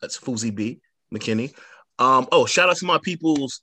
That's 0.00 0.16
Fuzzy 0.16 0.50
B 0.50 0.80
McKinney. 1.16 1.54
Um, 1.98 2.26
oh, 2.32 2.46
shout 2.46 2.68
out 2.68 2.76
to 2.76 2.84
my 2.84 2.98
people's 3.02 3.62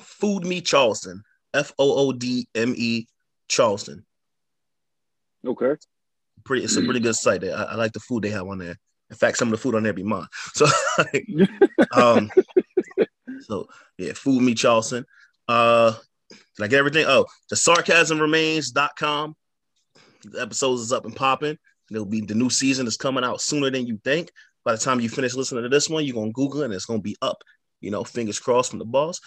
Food 0.00 0.44
Me 0.44 0.60
Charleston. 0.60 1.22
F 1.54 1.72
O 1.78 2.08
O 2.08 2.12
D 2.12 2.48
M 2.54 2.74
E 2.76 3.06
Charleston. 3.48 4.04
Okay. 5.44 5.74
Pretty, 6.44 6.64
it's 6.64 6.76
a 6.76 6.82
pretty 6.82 7.00
good 7.00 7.16
site. 7.16 7.42
I, 7.44 7.48
I 7.48 7.74
like 7.74 7.92
the 7.92 8.00
food 8.00 8.22
they 8.22 8.30
have 8.30 8.46
on 8.46 8.58
there. 8.58 8.76
In 9.10 9.16
fact, 9.16 9.38
some 9.38 9.48
of 9.48 9.52
the 9.52 9.58
food 9.58 9.74
on 9.74 9.82
there 9.82 9.92
be 9.92 10.02
mine. 10.02 10.26
So, 10.54 10.66
um, 11.92 12.30
so 13.40 13.68
yeah, 13.98 14.12
food 14.12 14.42
me 14.42 14.54
Charleston. 14.54 15.06
Uh, 15.48 15.94
get 16.58 16.74
everything? 16.74 17.06
Oh, 17.08 17.26
the 17.50 17.56
sarcasm 17.56 18.20
remains.com. 18.20 19.34
The 20.24 20.40
episodes 20.40 20.82
is 20.82 20.92
up 20.92 21.04
and 21.04 21.14
popping. 21.14 21.58
It'll 21.90 22.04
be 22.04 22.20
the 22.20 22.34
new 22.34 22.50
season 22.50 22.86
is 22.86 22.96
coming 22.96 23.24
out 23.24 23.40
sooner 23.40 23.70
than 23.70 23.86
you 23.86 24.00
think. 24.02 24.30
By 24.66 24.72
the 24.72 24.78
time 24.78 24.98
you 24.98 25.08
finish 25.08 25.32
listening 25.34 25.62
to 25.62 25.68
this 25.68 25.88
one, 25.88 26.04
you're 26.04 26.16
gonna 26.16 26.32
Google 26.32 26.62
it 26.62 26.64
and 26.64 26.74
it's 26.74 26.86
gonna 26.86 27.00
be 27.00 27.16
up. 27.22 27.40
You 27.80 27.92
know, 27.92 28.02
fingers 28.02 28.40
crossed 28.40 28.70
from 28.70 28.80
the 28.80 28.84
boss. 28.84 29.20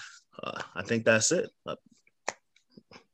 Uh, 0.43 0.61
I 0.75 0.83
think 0.83 1.05
that's 1.05 1.31
it. 1.31 1.49
Uh, 1.65 1.75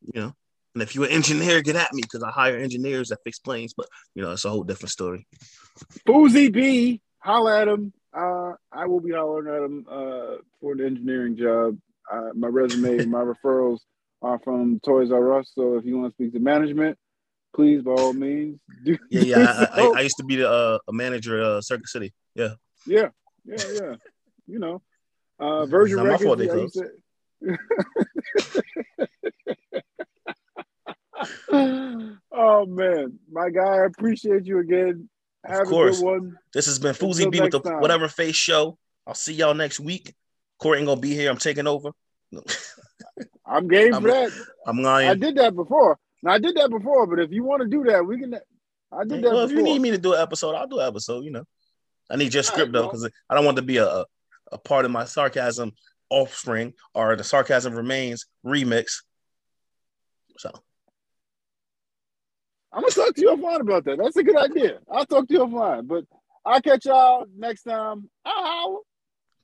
you 0.02 0.20
know, 0.20 0.34
and 0.74 0.82
if 0.82 0.96
you're 0.96 1.06
an 1.06 1.12
engineer, 1.12 1.62
get 1.62 1.76
at 1.76 1.94
me 1.94 2.02
because 2.02 2.24
I 2.24 2.32
hire 2.32 2.58
engineers 2.58 3.10
that 3.10 3.20
fix 3.24 3.38
planes. 3.38 3.76
But 3.78 3.86
you 4.16 4.24
know, 4.24 4.32
it's 4.32 4.44
a 4.44 4.50
whole 4.50 4.64
different 4.64 4.90
story. 4.90 5.28
Boozy 6.04 6.50
B, 6.50 7.00
holla 7.20 7.62
at 7.62 7.68
him. 7.68 7.94
Uh, 8.12 8.54
I 8.72 8.88
will 8.88 9.02
be 9.02 9.12
hollering 9.12 9.56
at 9.56 9.64
him 9.64 9.86
uh, 9.88 10.38
for 10.60 10.76
the 10.76 10.84
engineering 10.84 11.38
job. 11.38 11.78
Uh, 12.12 12.30
my 12.34 12.48
resume, 12.48 13.06
my 13.06 13.20
referrals 13.46 13.82
are 14.24 14.40
from 14.40 14.80
Toys 14.80 15.12
R 15.12 15.40
Us. 15.40 15.52
So 15.54 15.78
if 15.78 15.86
you 15.86 16.00
want 16.00 16.12
to 16.12 16.16
speak 16.16 16.34
to 16.34 16.40
management, 16.40 16.98
please, 17.56 17.82
by 17.82 17.92
all 17.92 18.14
means, 18.14 18.60
do. 18.84 18.98
Yeah, 19.10 19.22
yeah. 19.24 19.66
I, 19.74 19.82
I. 19.82 19.94
I 19.98 20.02
used 20.02 20.18
to 20.18 20.24
be 20.24 20.36
the, 20.36 20.50
uh, 20.50 20.78
a 20.88 20.94
manager 20.94 21.40
at 21.40 21.46
uh, 21.46 21.62
Circuit 21.62 21.88
City. 21.88 22.14
Yeah. 22.36 22.50
yeah, 22.86 23.08
yeah, 23.46 23.64
yeah. 23.74 23.96
You 24.48 24.60
know, 24.60 24.82
uh, 25.40 25.66
Virgin 25.66 25.98
Not 25.98 26.08
my 26.08 26.18
fault 26.18 26.38
they 26.38 26.48
to- 26.48 26.90
oh 32.32 32.66
man, 32.66 33.20
my 33.32 33.50
guy, 33.50 33.78
I 33.78 33.86
appreciate 33.86 34.46
you 34.46 34.60
again. 34.60 35.10
Have 35.46 35.62
Of 35.62 35.68
course. 35.68 35.98
a 35.98 36.02
good 36.02 36.06
one. 36.06 36.38
This 36.54 36.66
has 36.66 36.80
been 36.80 36.94
Foozy 36.94 37.30
B 37.30 37.40
with 37.40 37.52
the 37.52 37.62
time. 37.62 37.82
Whatever 37.82 38.08
Face 38.08 38.36
Show. 38.36 38.78
I'll 39.08 39.14
see 39.14 39.34
y'all 39.34 39.54
next 39.54 39.80
week. 39.80 40.14
Corey 40.60 40.80
ain't 40.80 40.88
gonna 40.88 41.00
be 41.00 41.14
here. 41.14 41.30
I'm 41.30 41.38
taking 41.38 41.68
over. 41.68 41.92
I'm 43.46 43.68
game 43.68 43.94
I'm- 43.94 44.02
for 44.02 44.08
that. 44.10 44.32
I'm 44.68 44.82
going 44.82 45.08
I 45.08 45.14
did 45.14 45.36
that 45.36 45.56
before. 45.56 46.00
Now 46.26 46.32
I 46.32 46.40
did 46.40 46.56
that 46.56 46.72
before, 46.72 47.06
but 47.06 47.20
if 47.20 47.32
you 47.32 47.44
want 47.44 47.62
to 47.62 47.68
do 47.68 47.84
that, 47.84 48.04
we 48.04 48.20
can. 48.20 48.34
I 48.92 49.04
did 49.04 49.24
that 49.24 49.32
Well, 49.32 49.46
if 49.46 49.52
you 49.52 49.62
need 49.62 49.80
me 49.80 49.92
to 49.92 49.98
do 50.00 50.14
an 50.14 50.22
episode, 50.22 50.56
I'll 50.56 50.68
do 50.68 50.80
an 50.80 50.88
episode. 50.88 51.24
You 51.24 51.30
know, 51.30 51.44
I 52.10 52.16
need 52.16 52.34
your 52.34 52.42
All 52.42 52.48
right, 52.48 52.54
script 52.54 52.72
though, 52.74 52.88
because 52.88 53.08
I 53.30 53.36
don't 53.36 53.46
want 53.46 53.58
to 53.58 53.64
be 53.64 53.78
a, 53.78 54.04
a 54.52 54.58
part 54.58 54.86
of 54.86 54.92
my 54.92 55.06
sarcasm 55.06 55.74
offspring 56.10 56.74
or 56.96 57.16
the 57.16 57.24
sarcasm 57.24 57.76
remains 57.76 58.26
remix. 58.44 59.04
So 60.40 60.50
I'm 62.74 62.82
gonna 62.82 62.92
talk 62.92 63.14
to 63.14 63.22
you 63.22 63.30
offline 63.30 63.62
about 63.62 63.86
that. 63.86 64.00
That's 64.00 64.18
a 64.18 64.24
good 64.24 64.36
idea. 64.36 64.80
I'll 64.92 65.06
talk 65.06 65.28
to 65.28 65.34
you 65.34 65.42
offline, 65.42 65.88
but 65.88 66.06
I'll 66.44 66.62
catch 66.62 66.88
y'all 66.88 67.28
next 67.38 67.64
time. 67.64 68.10
Holler. 68.26 68.80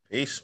peace. 0.09 0.41